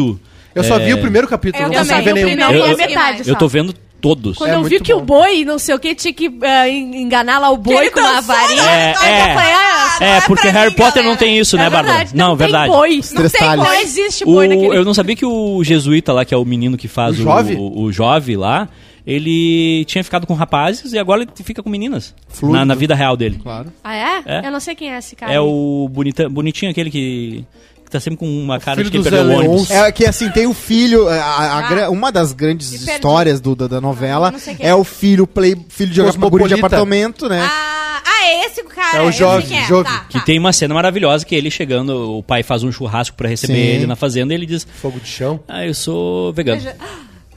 [0.53, 2.51] Eu só É, vi o primeiro capítulo, Eu não consegui ver nenhum.
[2.51, 3.73] Eu- eu- metade Eu tô vendo
[4.09, 4.37] todos.
[4.37, 5.05] Quando É eu vi que o bom.
[5.21, 8.35] boi, não sei o que, tinha que en- enganar lá o boi com uma dançou,
[8.35, 8.61] varinha.
[8.61, 9.21] É, Aí é.
[9.21, 11.09] eu falei, ah, É, é porque Harry mim, Potter galera.
[11.09, 11.87] não tem isso, né, é Bárbara?
[11.97, 12.71] verdade, Não, tem verdade.
[12.71, 13.01] boi.
[13.13, 14.77] Não, tem, não existe O, boi naquele...
[14.77, 17.23] eu não sabia que o jesuíta lá, que é o menino que faz O o,
[17.23, 17.55] Jove?
[17.55, 18.69] o, o Jove lá,
[19.07, 22.13] ele tinha ficado com rapazes e agora ele fica com meninas.
[22.27, 22.57] Fluido.
[22.57, 23.39] Na, na vida real dele.
[23.41, 23.71] Claro.
[23.83, 24.21] Ah, é?
[24.25, 24.47] É.
[24.47, 25.31] Eu não sei quem é esse cara.
[25.33, 27.45] É o bonita, bonitinho aquele que,
[27.85, 29.71] que tá sempre com uma cara de quem do perdeu Zé o ônibus.
[29.71, 31.07] É que assim, tem o filho.
[31.07, 34.69] a- a- a gra- uma das grandes Me histórias do- da, da novela quem é
[34.69, 34.75] é.
[34.75, 37.41] o filho play, filho de jogar guri de apartamento, né?
[37.41, 38.97] Ah, ah, é esse o cara.
[38.97, 39.63] É o eu sei Jove, quem é.
[39.65, 39.83] Jove.
[39.89, 40.25] Tá, Que tá.
[40.25, 43.59] tem uma cena maravilhosa que ele chegando, o pai faz um churrasco pra receber Sim.
[43.59, 45.39] ele na fazenda e ele diz: Fogo de chão.
[45.47, 46.61] Ah, eu sou vegano.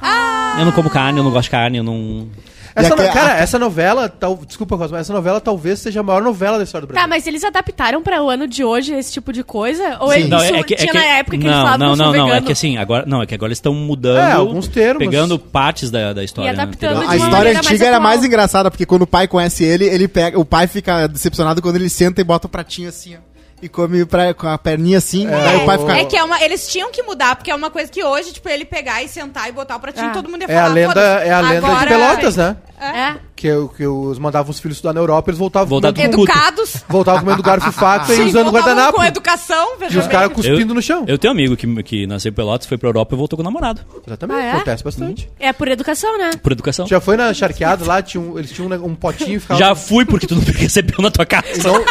[0.01, 2.29] Ah, Eu não como carne, eu não gosto de carne, eu não.
[2.75, 6.59] Essa no- cara, essa novela, tal, desculpa, Cosmo, essa novela talvez seja a maior novela
[6.59, 7.03] da história do Brasil.
[7.03, 9.97] Tá, mas eles adaptaram pra o ano de hoje esse tipo de coisa?
[10.01, 10.21] Ou Sim.
[10.21, 12.01] isso Não, é que, é tinha que- na época que não, eles falavam não, que
[12.01, 12.47] eu não, não, é vegano?
[12.47, 14.99] que assim, agora não, é que agora eles estão mudando, É, alguns termos.
[15.05, 17.97] pegando partes da, da história, E né, adaptando de A história maneira mais antiga era
[17.97, 18.03] atual.
[18.11, 21.77] mais engraçada, porque quando o pai conhece ele, ele pega, o pai fica decepcionado quando
[21.77, 23.28] ele senta e bota o pratinho assim, ó.
[23.61, 25.97] E come pra, com a perninha assim, daí o pai fica.
[25.99, 28.49] É que é uma, eles tinham que mudar, porque é uma coisa que hoje, tipo,
[28.49, 30.13] ele pegar e sentar e botar o pratinho, Ah.
[30.13, 30.65] todo mundo ia É falar.
[30.65, 32.57] a lenda, "Foda-se, é a lenda de agora- Pelotas, né?
[32.81, 33.17] É?
[33.35, 36.15] Que, o- que os mandavam os filhos estudar na Europa, eles voltavam Voltava comendo.
[36.23, 36.77] Educados.
[36.89, 38.99] voltavam comendo garfo e faca e usando guardanapo.
[38.99, 41.05] Com educação, E os caras cuspindo no chão.
[41.09, 43.41] Eu tenho um amigo que, que nasceu em Pelotas, foi pra Europa e voltou com
[43.43, 44.53] o namorado, Exatamente, Ah, é?
[44.53, 45.29] acontece bastante.
[45.41, 46.31] É por educação, né?
[46.41, 46.87] por educação.
[46.87, 49.59] Já foi na charqueada lá, tinha um- eles tinham um, um potinho e ficavam...
[49.59, 51.49] Já fui porque tu não recebeu na tua casa.
[51.53, 51.85] E não,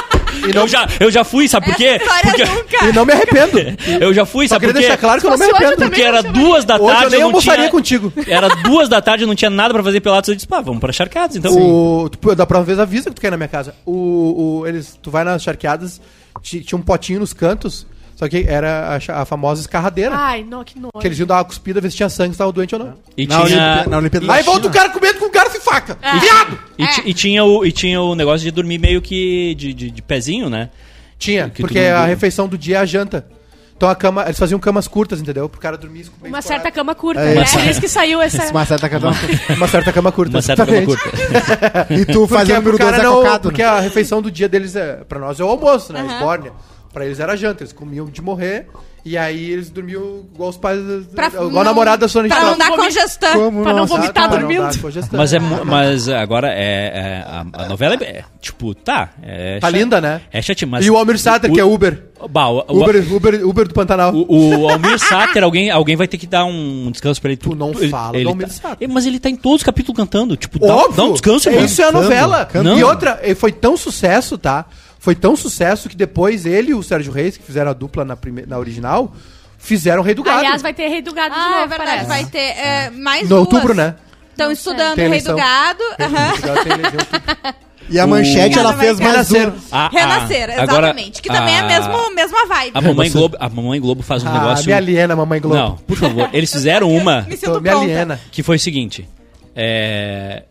[0.50, 2.00] e não, Eu já, eu já fui, sabe por quê?
[2.22, 2.86] Porque nunca.
[2.90, 3.58] e não me arrependo.
[4.02, 4.80] eu já fui, Só sabe por quê?
[4.80, 5.72] deixar claro que eu não me arrependo.
[5.84, 7.72] eu Porque era duas da Hoje eu tarde, nem eu não almoçaria tinha...
[7.72, 8.14] contigo.
[8.28, 10.28] Era duas da tarde, eu não tinha nada pra fazer Pelotas.
[10.30, 11.54] Eu disse, pá, vamos pra Charcados, então.
[11.56, 13.74] O, tu, da próxima vez avisa que tu quer ir na minha casa.
[13.86, 16.02] O, o- eles, tu vai nas charqueadas,
[16.42, 17.86] ti- tinha um potinho nos cantos,
[18.18, 20.16] só que era a, a famosa escarradeira.
[20.16, 20.92] Ai, não, que nojo.
[21.00, 22.94] Que eles iam dar uma cuspida, ver se tinha sangue, se tava doente ou não.
[23.16, 23.74] E Na, tinha...
[23.76, 25.96] Olimpí- na Olimpíada da Aí volta o cara comendo com garfo e faca.
[26.02, 26.18] É.
[26.20, 26.60] Viado!
[26.80, 29.92] E, ti- e tinha o, e tinha o negócio de dormir meio que de, de,
[29.92, 30.72] de pezinho, né?
[31.20, 33.28] Tinha, Que porque a refeição do dia é a janta.
[33.76, 35.48] Então a cama, eles faziam camas curtas, entendeu?
[35.48, 37.44] Pro cara dormir com Uma certa cama curta, É, né?
[37.44, 37.60] isso.
[37.60, 38.50] Por isso que saiu essa...
[38.50, 39.10] Uma certa cada
[39.56, 40.36] Uma certa cama curta.
[40.38, 41.12] Uma certa cama curta.
[41.94, 43.68] E tu fazendo pro número 2 cara é não, cocado, porque né?
[43.70, 46.04] a refeição do dia deles é, pra nós é o almoço, né?
[46.12, 46.52] Esbórnia.
[46.94, 48.68] Pra eles era janta, eles comiam de morrer
[49.06, 50.80] e aí eles dormiam igual os pais,
[51.16, 53.34] Pra igual não- a namorada da Sônia Pra não dar congestão.
[53.34, 54.64] Como pra não nossa, vomitar não dormindo.
[55.14, 59.10] Mas, é, mas agora é, é- a, a novela é, é, tipo, tá.
[59.22, 60.22] É Tá cha- linda, né?
[60.32, 60.86] É chatinho, mas.
[60.86, 62.04] E o Almir Sater, o- que é Uber.
[62.30, 64.12] Bah, o, o- Uber, Uber, Uber do Pantanal.
[64.14, 67.38] O, o Almir Sater, alguém, alguém vai ter que dar um descanso pra ele.
[67.38, 68.90] Tu não ele- fala ele do Almir tá- Sater.
[68.90, 70.36] É, Mas ele tá em todos os capítulos cantando.
[70.36, 70.94] Tipo, dá, Óbvio!
[70.98, 71.66] dá um descanso, é mano.
[71.66, 72.46] Isso é a novela.
[72.46, 72.80] cantando.
[72.80, 74.66] E outra, foi tão sucesso, tá?
[75.00, 78.16] Foi tão sucesso que depois ele e o Sérgio Reis, que fizeram a dupla na,
[78.18, 78.46] prime...
[78.46, 79.14] na original,
[79.58, 80.40] fizeram o Rei do Gado.
[80.40, 81.90] Aliás, vai ter Rei do Gado de Ah, novo, é verdade.
[81.92, 82.08] parece.
[82.08, 83.40] Vai ter é, mais No duas.
[83.42, 83.96] outubro, né?
[84.32, 85.36] Estão estudando Tem o Rei do.
[85.36, 85.84] Gado.
[85.98, 86.14] Rei do
[86.48, 87.56] Gado tem eleição tudo.
[87.90, 89.48] E a O- manchete, ela Ela fez mais renascer.
[89.48, 89.54] um.
[89.72, 91.22] A- a- Renascer, Ah, agora, exatamente.
[91.22, 92.72] que também é a mesmo, mesma vibe.
[92.74, 94.66] A Mamãe, Globo, a Mamãe Globo faz um Ah, negócio.
[94.66, 95.56] me aliena, mamãe Globo.
[95.56, 96.30] Não, por favor.
[96.34, 98.20] Eles fizeram uma Me sinto me aliena.
[98.30, 99.08] que foi o seguinte:
[99.56, 100.44] é,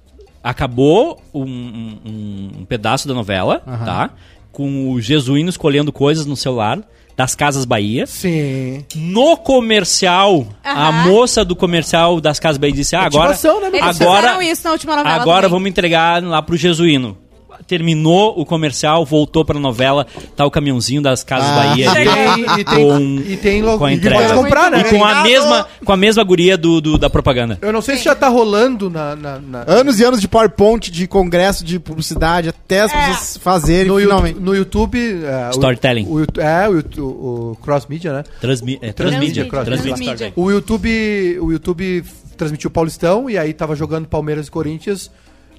[0.43, 4.11] acabou um, um- um pedaço da novela, tá?
[4.57, 6.81] Com os jesuínos colhendo coisas no celular
[7.15, 8.07] das Casas Bahia.
[8.07, 8.87] Sim.
[8.95, 14.43] No comercial, a moça do comercial das Casas Bahia disse: ah, agora, Ativação, né, agora,
[14.43, 15.51] isso na última novela agora também.
[15.51, 17.19] vamos entregar lá pro jesuíno.
[17.67, 20.07] Terminou o comercial, voltou pra novela,
[20.37, 21.55] tá o caminhãozinho das Casas Ah.
[21.57, 22.07] Bahia ali.
[22.07, 23.79] E, e tem, Com- e tem logo.
[23.79, 24.23] com a e entrega.
[24.29, 24.81] pode comprar, né?
[24.81, 27.59] E com a mesma, com a mesma guria do, do- da propaganda.
[27.61, 29.17] Eu não sei se já tá rolando na.
[29.17, 33.87] na- na- Anos e anos de PowerPoint, de congresso, de publicidade, até as pessoas fazerem
[33.93, 34.35] no, finalmente.
[34.37, 35.21] YouTube, no YouTube.
[35.25, 36.07] é, o- Storytelling.
[36.09, 38.25] O, Yout- é, o, o, o cross media, né?
[38.41, 39.45] Transmi é, transmídia.
[39.49, 39.95] transmídia.
[39.95, 40.33] Transmídia.
[40.37, 42.05] O YouTube, o YouTube
[42.37, 45.11] transmitiu o Paulistão e aí tava jogando Palmeiras e Corinthians.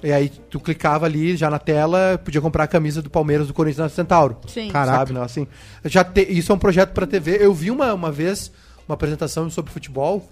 [0.02, 3.54] E aí tu clicava ali já na tela, podia comprar a camisa do Palmeiras do
[3.54, 4.36] Corinthians na Centauro.
[4.46, 4.70] Sim.
[4.70, 4.98] Caraca.
[4.98, 5.22] Sabe, não?
[5.22, 5.46] Assim,
[5.84, 7.38] já te- isso é um projeto pra TV.
[7.40, 8.52] Eu vi uma, uma vez
[8.88, 10.28] uma apresentação sobre futebol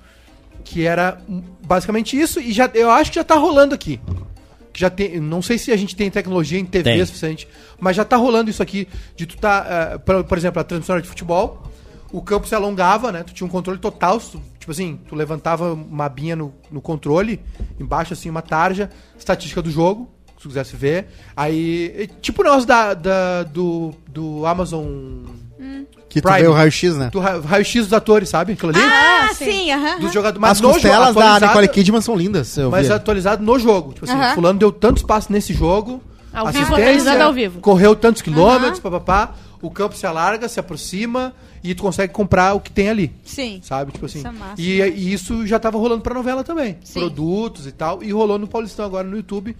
[0.64, 1.20] que era
[1.66, 4.00] basicamente isso e já eu acho que já tá rolando aqui.
[4.72, 7.06] Que já tem, não sei se a gente tem tecnologia em TV Tem.
[7.06, 7.48] suficiente,
[7.80, 8.86] mas já tá rolando isso aqui
[9.16, 11.62] de tu tá, eh, por, por exemplo, a transmissão de futebol,
[12.12, 13.22] o campo se alongava, né?
[13.22, 17.40] Tu tinha um controle total, tu- tipo assim, tu levantava uma abinha no, no controle,
[17.78, 21.06] embaixo assim uma tarja, estatística do jogo, se tu quisesse ver.
[21.36, 24.84] Aí, tipo nós da, da- do, do Amazon,
[26.08, 26.42] Que tu Prime.
[26.42, 27.10] vê o raio-x, né?
[27.10, 28.52] do ra- raio-x dos atores, sabe?
[28.52, 28.80] Aquilo ali?
[28.82, 29.44] Ah, sim.
[29.44, 29.98] sim, aham.
[30.00, 32.56] dos jogadores, mas As costelas da Nicole Kidman são lindas.
[32.56, 32.92] Eu mas vi.
[32.92, 33.92] atualizado no jogo.
[33.92, 34.34] Tipo assim, Aham.
[34.34, 36.02] fulano deu tantos passos nesse jogo.
[36.32, 37.60] Ao vivo, assistência, atualizado ao vivo.
[37.60, 39.34] Correu tantos quilômetros, papapá.
[39.62, 43.12] O campo se alarga, se aproxima e tu consegue comprar o que tem ali.
[43.24, 43.60] Sim.
[43.62, 43.92] Sabe?
[43.92, 44.18] Tipo assim.
[44.18, 44.60] Isso é massa.
[44.60, 46.78] e, e isso já tava rolando pra novela também.
[46.82, 47.00] Sim.
[47.00, 48.02] Produtos e tal.
[48.02, 49.56] E rolou no Paulistão agora no YouTube.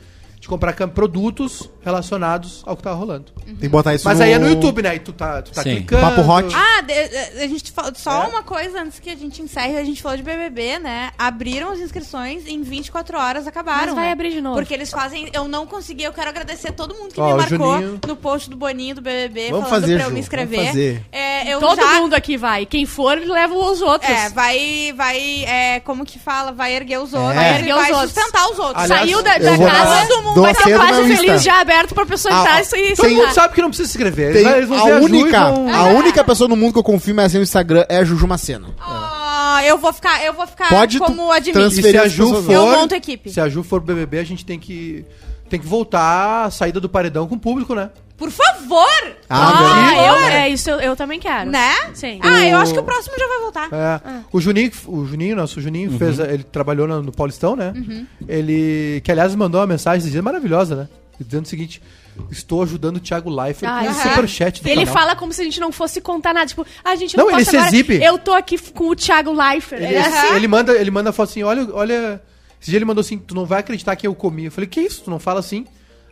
[0.46, 3.32] De comprar produtos relacionados ao que tava rolando.
[3.44, 4.94] Tem que botar isso Mas aí é no YouTube, né?
[4.94, 5.76] E tu tá, tu tá Sim.
[5.76, 6.02] clicando.
[6.02, 6.54] Papo hot.
[6.54, 8.26] Ah, de- de- a gente fala, só É.
[8.28, 11.10] uma coisa antes que a gente encerre, a gente falou de BBB, né?
[11.18, 13.86] Abriram as inscrições em 24 horas acabaram.
[13.86, 14.12] Mas vai né?
[14.12, 14.54] abrir de novo.
[14.54, 17.72] Porque eles fazem, eu não consegui, eu quero agradecer todo mundo que Ó, me marcou
[17.74, 18.00] Juninho.
[18.06, 20.58] no post do Boninho do BBB Vamos falando fazer, pra eu Ju, me inscrever.
[20.58, 21.02] vamos fazer.
[21.10, 22.66] É, eu Todo já- mundo aqui vai.
[22.66, 24.08] Quem for, leva os outros.
[24.12, 26.52] É, vai, vai, é, como que fala?
[26.52, 27.32] Vai erguer os outros.
[27.32, 27.34] É.
[27.34, 28.12] Vai, Erguer vai os outros.
[28.12, 28.84] sustentar os outros.
[28.84, 31.94] Aliás, Saiu da, da casa, todo mundo dou vai a quase meu feliz já aberto
[31.94, 34.32] pra pessoa Ah, entrar e Todo mundo sabe que não precisa se inscrever.
[34.32, 37.34] Tem Eles vão a única, vão- a única pessoa no mundo que eu confio mais
[37.34, 38.68] no Instagram é a Juju Macena.
[38.80, 41.50] Ah, eu vou ficar, eu vou ficar Pode como admin.
[41.50, 43.30] E transferir se a Ju for, Eu monto a equipe.
[43.30, 45.04] Se a Ju for BBB, a gente tem que
[45.48, 47.90] tem que voltar a saída do paredão com o público, né?
[48.16, 48.88] Por favor!
[49.28, 51.50] Ah, Ah, eu, é isso eu, eu também quero.
[51.50, 51.74] Né?
[51.92, 52.18] Sim.
[52.22, 53.68] Ah, eu acho que o próximo já vai voltar.
[53.72, 54.00] É.
[54.32, 55.98] O Juninho, o Juninho, nosso Juninho Uhum.
[55.98, 57.74] fez, ele trabalhou no, no Paulistão, né?
[57.76, 58.06] Uhum.
[58.26, 60.88] Ele, que aliás mandou uma mensagem dias maravilhosa, né?
[61.20, 61.82] Dizendo o seguinte:
[62.30, 64.10] estou ajudando o Thiago Leifert Ah, com o aham.
[64.10, 64.94] superchat do Ele canal.
[64.94, 66.46] fala como se a gente não fosse contar nada.
[66.46, 67.70] Tipo, a gente Não, não, ele posso se agora.
[67.70, 68.02] exibe.
[68.02, 69.82] Eu tô aqui com o Thiago Leifert.
[69.82, 70.34] Ele, Ele é assim.
[70.36, 72.22] ele manda, ele manda foto assim, olha, olha.
[72.66, 74.46] Esse dia ele mandou assim, tu não vai acreditar que eu comi.
[74.46, 75.02] Eu falei, que isso?
[75.04, 75.64] Tu não fala assim?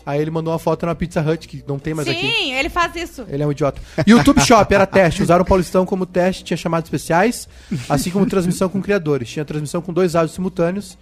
[0.07, 2.53] Aí ele mandou uma foto na Pizza Hut, que não tem mais Sim, aqui.
[2.53, 3.27] ele faz isso.
[3.29, 3.83] Ele é um idiota.
[4.07, 5.21] YouTube Shop era teste.
[5.21, 7.49] Usaram o Paulistão como teste, tinha chamadas especiais,
[7.89, 9.29] assim como transmissão com criadores.
[9.31, 10.97] Tinha transmissão com dois áudios simultâneos,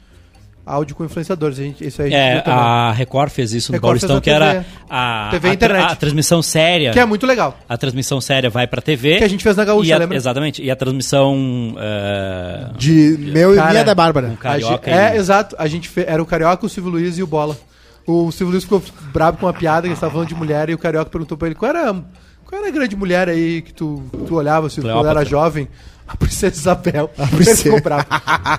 [0.65, 1.59] áudio com influenciadores.
[1.59, 4.31] A gente, isso aí a É, a Record fez isso no Record fez Paulistão, que
[4.39, 4.51] TV.
[4.57, 5.93] era a, TV a, internet.
[5.93, 6.93] a transmissão séria.
[6.93, 7.59] Que é muito legal.
[7.69, 9.19] A transmissão séria vai pra TV.
[9.19, 10.17] Que a gente fez na Gaúcha, a- lembra?
[10.17, 10.63] Exatamente.
[10.63, 11.75] E a transmissão.
[11.79, 14.37] eh, De meu Cara, e minha da Bárbara.
[14.41, 15.57] Carioca A gente- é, e- exato.
[15.59, 17.57] A gente fe- era o Carioca, o Silvio Luiz e o Bola.
[18.07, 18.83] O Silvio Luiz ficou
[19.13, 21.47] bravo com uma piada que eles estavam falando de mulher e o Carioca perguntou pra
[21.49, 21.95] ele qual era,
[22.53, 25.11] qual era a grande mulher aí que tu, tu olhava, se tu Cleópatra.
[25.21, 25.69] era jovem.
[26.07, 27.11] A Princesa Isabel.
[27.17, 27.81] A princesa.
[27.81, 28.05] bravo.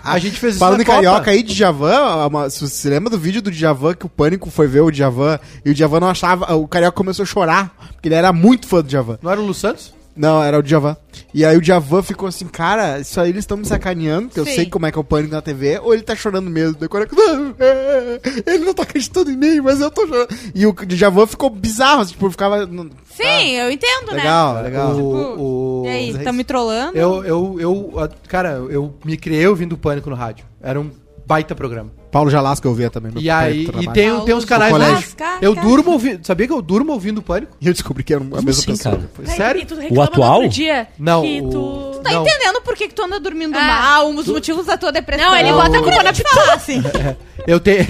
[0.04, 1.30] A gente fez isso Falando em carioca Copa.
[1.32, 4.82] aí, Djavan, uma- se você lembra do vídeo do Djavan que o Pânico foi ver
[4.82, 8.34] o Djavan e o Djavan não achava, o carioca começou a chorar, porque ele era
[8.34, 9.20] muito fã do Djavan.
[9.22, 9.94] Não era o Lu Santos?
[10.16, 10.96] Não, era o Djavan.
[11.34, 14.46] E aí o Djavan ficou assim, cara, isso aí eles estão me sacaneando, que eu
[14.46, 14.54] Sim.
[14.56, 16.76] sei como é que é o Pânico na TV, ou ele tá chorando mesmo.
[16.80, 20.30] Daí o carioca, não, é, ele não tá acreditando em mim, mas eu tô chorando.
[20.54, 22.66] E o Djavan ficou bizarro, assim, tipo, ficava...
[22.68, 24.18] não- Sim, eu entendo, né?
[24.18, 24.92] Legal, legal.
[24.96, 26.34] O, o- E aí, é tá isso.
[26.34, 26.98] me trollando?
[26.98, 30.46] Eu, eu, eu, cara, eu me criei ouvindo Pânico no rádio.
[30.62, 30.90] Era um
[31.26, 31.92] baita programa.
[32.14, 33.12] Paulo Jalasco eu via também.
[33.12, 35.04] meu E aí, e tem, tem uns canais lá.
[35.42, 36.26] Eu durmo ouvindo.
[36.26, 37.58] Sabia que eu durmo ouvindo Pânico?
[37.60, 39.02] E eu descobri que era a mesma assim, pessoa.
[39.18, 39.66] Peraí, Sério?
[39.66, 40.48] tu do atual?
[40.48, 42.00] dia Não, que o- tu...
[42.04, 42.22] Tá Não.
[42.22, 43.62] entendendo por que, que tu anda dormindo Ah.
[43.66, 45.30] mal, um dos motivos da tua depressão.
[45.32, 46.82] Não, ele bota a culpa na falar, assim.
[47.48, 47.84] Eu tenho.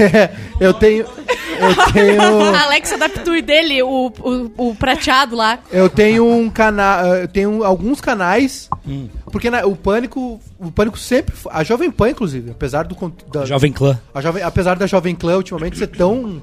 [0.59, 1.05] eu tenho.
[1.59, 2.55] Eu tenho.
[2.55, 5.59] A Alexa da Pitu dele, o, o, o prateado lá.
[5.71, 7.05] Eu tenho um canal.
[7.05, 8.67] Eu tenho alguns canais.
[8.87, 9.07] Hum.
[9.33, 10.39] Porque na- o Pânico.
[10.59, 11.33] O Pânico sempre.
[11.49, 12.95] A Jovem Pan, inclusive, apesar do.
[13.31, 13.99] Da, Jovem Clã.
[14.13, 16.39] a jovem, apesar da Jovem Clã ultimamente ser tão.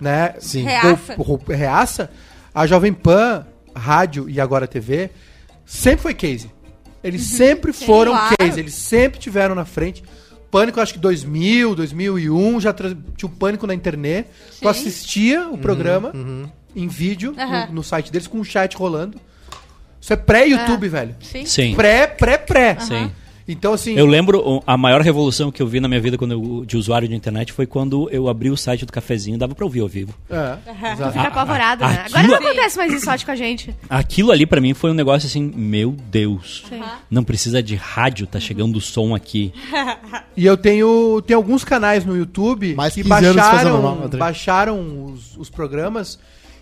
[0.00, 0.64] Né, Sim.
[0.64, 1.16] Reaça.
[1.48, 2.10] reaça,
[2.52, 5.10] a Jovem Pan, rádio e agora TV,
[5.64, 6.50] sempre foi case.
[7.04, 8.36] Eles sempre foram claro.
[8.36, 10.02] case, eles sempre tiveram na frente.
[10.50, 14.28] Pânico, acho que 2000, 2001, já tinha o Pânico na internet.
[14.50, 14.66] Tu Sim.
[14.68, 16.12] assistia o programa
[16.74, 17.32] em vídeo
[17.68, 19.20] no, no site deles com o chat rolando.
[20.04, 21.16] Isso é pré-YouTube, velho.
[21.18, 21.46] Sim.
[21.46, 21.74] Sim.
[21.74, 22.76] Pré, pré, pré.
[22.78, 23.10] Sim.
[23.48, 23.94] Então, assim.
[23.94, 27.08] Eu lembro, a maior revolução que eu vi na minha vida quando eu, de usuário
[27.08, 30.14] de internet foi quando eu abri o site do cafezinho, dava pra ouvir ao vivo.
[30.28, 30.58] É,
[30.92, 31.12] exato.
[31.12, 32.04] Fica apavorado, ah, né?
[32.04, 33.74] Agora aquilo- não acontece mais isso acho, com a gente.
[33.88, 36.66] Aquilo ali pra mim foi um negócio assim, meu Deus.
[36.68, 36.82] Sim.
[37.10, 39.54] Não precisa de rádio, tá chegando o som aqui.
[40.36, 44.08] E eu tenho, tenho alguns canais no YouTube Mais que 15 anos fazendo baixaram, normal,
[44.18, 46.18] baixaram os, os programas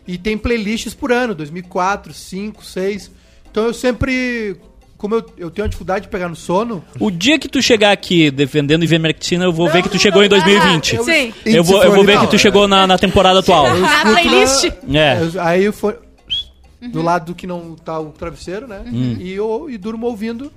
[0.06, 3.10] e tem playlists por ano, 2004, 5, 6.
[3.52, 4.56] Então eu sempre,
[4.96, 8.30] como eu, eu tenho dificuldade de pegar no sono, O dia que tu chegar aqui
[8.30, 10.96] defendendo Ivermectina, eu vou ver que tu chegou em 2020.
[10.96, 11.34] eu- Sim.
[11.44, 13.66] Eu vou, eu vou ver que tu chegou na, na temporada atual.
[13.66, 14.64] eu Na playlist.
[14.92, 15.18] É.
[15.34, 15.98] eu- aí eu for,
[16.80, 18.82] do lado do que não tá o travesseiro, né?
[19.20, 20.50] E eu e durmo ouvindo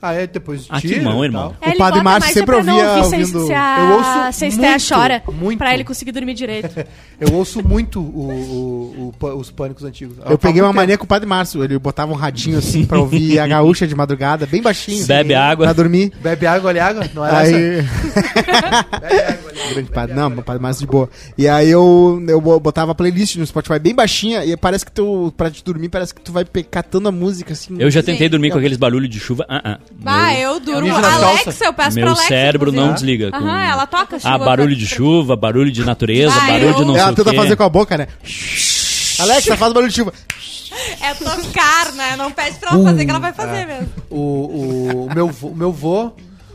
[0.00, 1.56] Aí depois Ah, que tira mão, e irmão.
[1.60, 1.68] tal.
[1.70, 4.44] É, O Padre Márcio sempre é não ouvia ouvir ouvindo- se a, Eu ouço se
[4.46, 5.58] a muito, chora, muito.
[5.58, 6.86] pra ele conseguir dormir direito.
[7.20, 10.16] Eu ouço muito o- o- o os pânicos antigos.
[10.24, 11.64] Eu peguei uma muito mania com o Padre Márcio.
[11.64, 15.04] Ele botava um radinho assim pra ouvir a gaúcha de madrugada, bem baixinho.
[15.04, 15.66] Bebe água.
[15.66, 16.12] Pra dormir.
[16.20, 17.04] Bebe água, olha água.
[17.12, 17.56] Não era essa?
[17.56, 17.82] Aí.
[18.38, 19.47] Bebe água, olha água.
[19.72, 20.14] Grande padre.
[20.14, 21.08] Não, padre Márcio de boa.
[21.36, 24.92] E aí eu, eu bo- botava a playlist no Spotify bem baixinha e parece que
[24.92, 27.76] tu, pra te dormir, parece que tu vai catando a música assim.
[27.78, 28.30] Eu já tentei Sim.
[28.30, 29.44] dormir com aqueles barulhos de chuva.
[29.48, 29.78] Ah, ah.
[29.92, 30.88] Bah, meu eu durmo.
[30.88, 32.28] nas Alexa, eu peço pra meu Alexa.
[32.28, 33.16] cérebro não inclusive.
[33.16, 33.30] desliga.
[33.30, 36.74] com- Aham, ela toca Ah, chuva barulho pra- de chuva, barulho de natureza, Ah, barulho
[36.74, 37.36] de eu- não sei Ela o tenta quê.
[37.36, 38.06] fazer com a boca, né?
[39.18, 40.12] Alexa, faz barulho de chuva.
[41.02, 42.14] É tocar, né?
[42.16, 43.88] Não pede pra ela fazer, que ela vai fazer mesmo.
[44.10, 46.04] O, o, o meu, vô- o meu vô,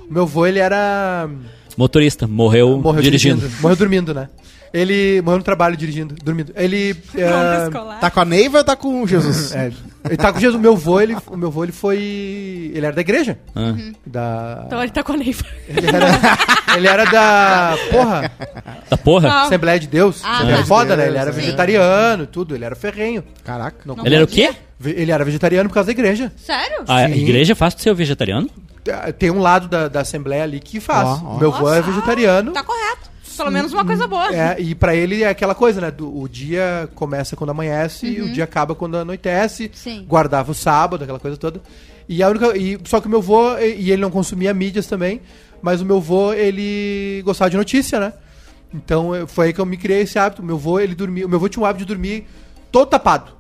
[0.10, 1.30] o meu vô, ele era...
[1.78, 3.38] Motorista, morreu, Morreu dirigindo.
[3.38, 3.62] dirigindo.
[3.62, 4.30] Morreu dormindo, né?
[4.74, 6.52] Ele morreu no trabalho dirigindo, dormindo.
[6.56, 6.96] Ele...
[7.14, 8.00] Escolar.
[8.00, 9.54] Tá com a Neiva ou tá com Jesus?
[9.56, 9.72] é,
[10.06, 10.56] ele tá com Jesus.
[10.56, 12.72] O meu vô, ele, o meu vô, ele foi...
[12.74, 13.38] Ele era da igreja.
[13.56, 13.76] Ah.
[14.04, 14.64] Da...
[14.66, 15.46] Então ele tá com a Neiva.
[15.68, 17.78] Ele era, ele era da...
[17.92, 18.32] Porra...
[18.90, 19.30] Tá porra?
[19.30, 19.44] Não.
[19.46, 20.22] Assembleia de Deus.
[20.24, 20.62] Ah, Assembleia tá.
[20.64, 21.08] de Foda, né?
[21.08, 22.56] Ele era vegetariano, tudo.
[22.56, 23.24] Ele era ferrenho.
[23.44, 23.78] Caraca.
[23.86, 24.56] Não- Ele era o quê?
[24.86, 26.32] Ele era vegetariano por causa da igreja.
[26.38, 26.84] Sério?
[26.88, 27.14] A Sim.
[27.16, 28.50] igreja faz tu ser vegetariano?
[29.18, 31.08] Tem um lado da, da Assembleia ali que faz.
[31.08, 31.38] Ó, ó.
[31.40, 32.52] Meu avô é vegetariano.
[32.52, 33.12] Tá correto.
[33.38, 34.32] Pelo menos uma coisa boa.
[34.36, 35.90] É, e pra ele é aquela coisa, né?
[35.90, 39.72] do- o dia começa quando amanhece e o dia acaba quando anoitece.
[39.74, 40.06] Sim.
[40.08, 41.60] Guardava o sábado, aquela coisa toda.
[42.08, 42.56] E a única.
[42.58, 45.22] E, só que o meu avô, e, e ele não consumia mídias também,
[45.62, 48.14] mas o meu avô, ele gostava de notícia, né?
[48.72, 50.42] Então eu- foi aí que eu me criei esse hábito.
[50.42, 51.26] O meu avô, ele dormia.
[51.26, 52.28] O meu avô tinha um hábito de dormir
[52.72, 53.32] todo tapado.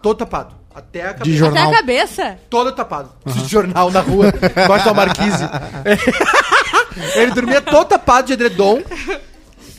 [0.00, 0.54] Todo tapado.
[0.74, 1.36] Até a De cabeça.
[1.36, 1.64] jornal.
[1.66, 2.38] Até a cabeça.
[2.48, 3.10] todo tapado.
[3.26, 4.32] De jornal na rua,
[4.64, 5.44] embaixo da marquise.
[7.16, 8.82] ele dormia todo tapado de edredom,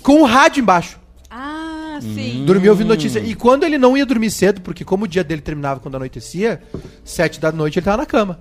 [0.03, 0.99] com o rádio embaixo.
[1.29, 2.43] Ah, sim.
[2.45, 3.19] Dormia ouvindo notícia.
[3.19, 6.61] E quando ele não ia dormir cedo, porque como o dia dele terminava quando anoitecia,
[7.05, 8.39] sete da noite ele tava na cama.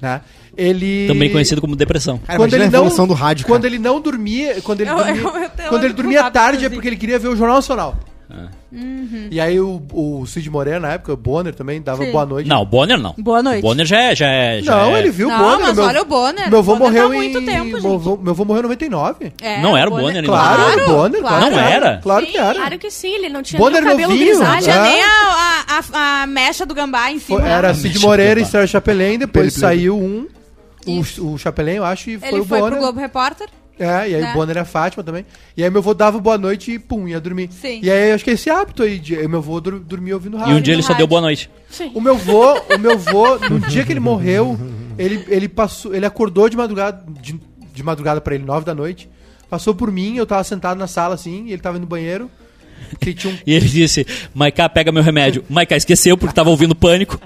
[0.00, 0.20] Né?
[0.56, 1.06] Ele...
[1.06, 2.18] Também conhecido como depressão.
[2.18, 3.74] Cara, quando ele a não do rádio, quando cara.
[3.74, 6.88] ele não dormia quando ele Eu- dormia, eu- eu quando ele dormia tarde é porque
[6.88, 7.96] ele queria ver o jornal nacional
[8.32, 8.48] Ah.
[9.30, 12.12] e aí o, o Cid Moreira na época o Bonner também dava Sim.
[12.12, 13.12] boa noite Não, o Bonner não.
[13.18, 13.58] Boa noite.
[13.58, 14.14] O Bonner já é.
[14.14, 16.48] Já é já não é- ele viu o Não, Bonner mas meu, olha o Bonner.
[16.48, 19.32] meu avô tá morreu há muito em tempo, meu avô, meu avô morreu em 99
[19.42, 21.36] É, Não era o Bonner, claro, Claro, o Bonner claro.
[21.40, 21.98] claro Não era?
[21.98, 24.62] claro que era Claro que sim, ele não tinha Bonner nem o cabelo novinho, grisalho.
[24.62, 24.82] Tinha É.
[24.82, 27.40] nem a, a, a, a mecha do gambá em cima.
[27.40, 28.44] Foi- era Deixa Cid Moreira e.
[28.44, 30.26] Sérgio Chapelin, depois saiu um,
[30.86, 32.72] o, o Chapelin, eu acho, e foi Ele o foi Bonner.
[32.74, 33.48] pro Globo Repórter.
[33.80, 34.30] É, e aí né?
[34.30, 35.24] o Bonner e a Fátima também.
[35.56, 37.48] E aí meu avô dava boa noite e pum, ia dormir.
[37.50, 37.80] Sim.
[37.82, 40.36] E aí eu acho que é esse hábito aí, de, meu avô dur- dormia ouvindo
[40.36, 40.54] rádio.
[40.54, 41.50] E um dia ele só deu boa noite.
[41.70, 41.90] Sim.
[41.94, 44.58] O meu avô, o meu avô, no dia que ele morreu,
[44.98, 47.40] ele, ele passou, ele acordou de madrugada, de,
[47.72, 49.08] de madrugada pra ele, nove da noite,
[49.48, 52.30] passou por mim, eu tava sentado na sala assim, e ele tava indo no banheiro,
[53.28, 55.44] um E ele disse: Maiká, pega meu remédio.
[55.48, 57.18] Maiká esqueceu porque tava ouvindo pânico.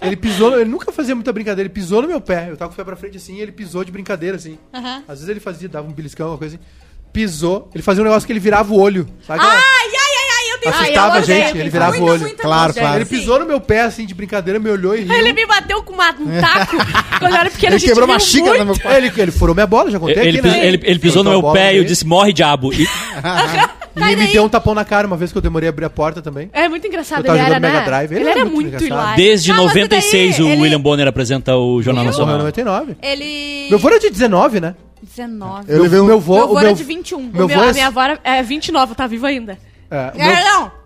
[0.00, 2.48] Ele pisou, ele nunca fazia muita brincadeira, ele pisou no meu pé.
[2.50, 4.58] Eu tava com o pé pra frente assim, e ele pisou de brincadeira assim.
[4.74, 5.02] Aham.
[5.06, 6.64] Às vezes ele fazia, dava um beliscão, uma coisa assim.
[7.12, 9.06] Pisou, ele fazia um negócio que ele virava o olho.
[9.26, 12.08] Sabe Ai, ai, ai, ai, eu tenho Assustava Ai, a gente, ele virava Muita, o
[12.26, 12.36] olho.
[12.38, 12.96] Claro, claro.
[12.96, 15.12] Ele pisou no meu pé assim de brincadeira, me olhou e riu.
[15.12, 16.76] Ele me bateu com uma- um taco
[17.20, 17.76] quando eu era pequena.
[17.76, 18.80] Ele quebrou uma xícara no muito.
[18.80, 18.96] meu pai.
[18.96, 20.66] Ele, ele furou minha bola, já contei Ele, aqui, né?
[20.66, 22.72] ele, ele pisou no meu pé e eu disse: Morre, diabo.
[22.72, 22.86] E
[23.96, 25.84] E ele me deu um tapão na cara uma vez que eu demorei a abrir
[25.84, 26.48] a porta também.
[26.52, 27.84] É muito engraçado, Eu tava ele era, jogando Mega né?
[27.86, 28.86] Drive, Ele, era muito, engraçado.
[28.88, 29.16] hilário.
[29.16, 32.38] desde mas 96 daí o ele- William Bonner apresenta o Jornal Morreu em Nacional.
[32.38, 32.96] 99.
[33.02, 33.66] Ele...
[33.68, 34.74] Meu avô era de 19, né?
[35.02, 35.64] 19.
[35.72, 37.18] Eu levei um- meu avô, Meu meu, era de 21.
[37.20, 39.58] meu O meu- avô é- a minha avó era- é 29, tá viva ainda.
[39.90, 40.82] é, É, meu- não.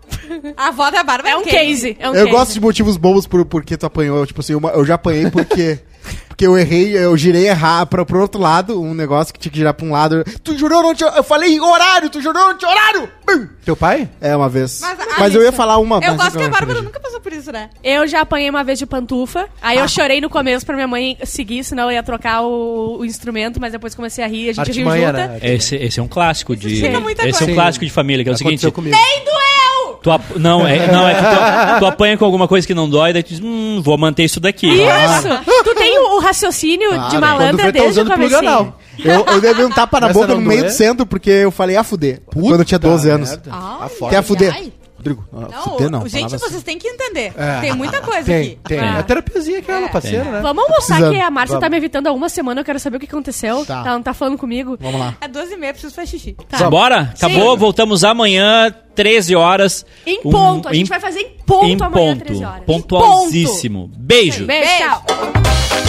[0.57, 1.95] A avó da Bárbara É um case.
[1.99, 2.31] É um Eu case.
[2.37, 4.25] gosto de motivos bobos por porque tu apanhou.
[4.25, 5.79] Tipo assim, uma- eu já apanhei porque.
[6.37, 9.57] Porque eu errei, eu girei errar pra, pro outro lado, um negócio que tinha que
[9.57, 10.23] girar pra um lado.
[10.43, 11.09] Tu jurou não tinha.
[11.09, 13.09] Eu falei horário, tu jurou não tinha horário!
[13.25, 13.47] Bum!
[13.65, 14.07] Teu pai?
[14.21, 14.79] É, uma vez.
[14.79, 15.95] Mas, Mas, eu ia falar uma.
[15.97, 17.71] Eu gosto que a Bárbara nunca passou por isso, né?
[17.83, 19.81] Eu já apanhei uma vez de pantufa, aí Ah.
[19.81, 23.59] eu chorei no começo pra minha mãe seguir, senão eu ia trocar o, o instrumento,
[23.59, 25.13] mas depois comecei a rir, a gente riu junta.
[25.13, 25.39] né?
[25.41, 26.87] Esse, esse é um clássico de.
[26.99, 28.63] muita Esse é um clássico de família, que é o seguinte.
[28.63, 28.95] Aconteceu comigo.
[28.95, 29.56] Nem doeu!
[30.01, 32.89] Tu ap- não, é, não, é que tu, tu apanha com alguma coisa que não
[32.89, 34.67] dói, daí tu diz, hum, vou manter isso daqui.
[34.67, 35.63] Isso!
[35.63, 37.03] tu tem o, o raciocínio Claro.
[37.05, 38.49] de Quando malandra vê, tá desde o usando plug comecinho.
[38.51, 38.79] anal.
[38.99, 41.75] Eu, eu dei um tapa na Essa boca no meio do centro porque eu falei
[41.75, 42.21] a fuder.
[42.31, 43.29] quando eu tinha 12 anos.
[43.29, 43.49] merda.
[43.51, 44.11] Ai, Ah, foda.
[44.11, 44.53] Quer fuder?
[44.53, 44.73] ai.
[44.97, 46.01] Rodrigo, ah, Não, fuder não.
[46.07, 46.49] gente, falava assim.
[46.49, 47.31] vocês têm que entender.
[47.37, 47.61] É.
[47.61, 48.59] Tem muita coisa Tem, aqui.
[48.65, 48.79] tem.
[48.79, 48.95] Ah.
[48.95, 49.89] É a terapiazinha aquela, É.
[49.89, 50.39] parceira, né?
[50.41, 52.99] Vamos almoçar que a Márcia tá me evitando há uma semana, eu quero saber o
[52.99, 53.65] que aconteceu.
[53.65, 53.81] Tá.
[53.85, 54.77] Ela não tá falando comigo.
[54.79, 55.15] Vamos lá.
[55.21, 56.35] É 12 e meia, preciso fazer xixi.
[56.49, 56.69] Tá.
[56.69, 57.13] Bora?
[57.15, 59.85] Acabou, voltamos amanhã, 13 horas.
[60.05, 62.25] Em Um- ponto, a gente em- vai fazer em ponto em amanhã, ponto.
[62.25, 62.63] 13 horas.
[62.65, 63.91] Pontualzíssimo.
[63.95, 64.45] Beijo.
[64.45, 64.83] Beijo, Beijo.
[64.83, 65.86] tchau.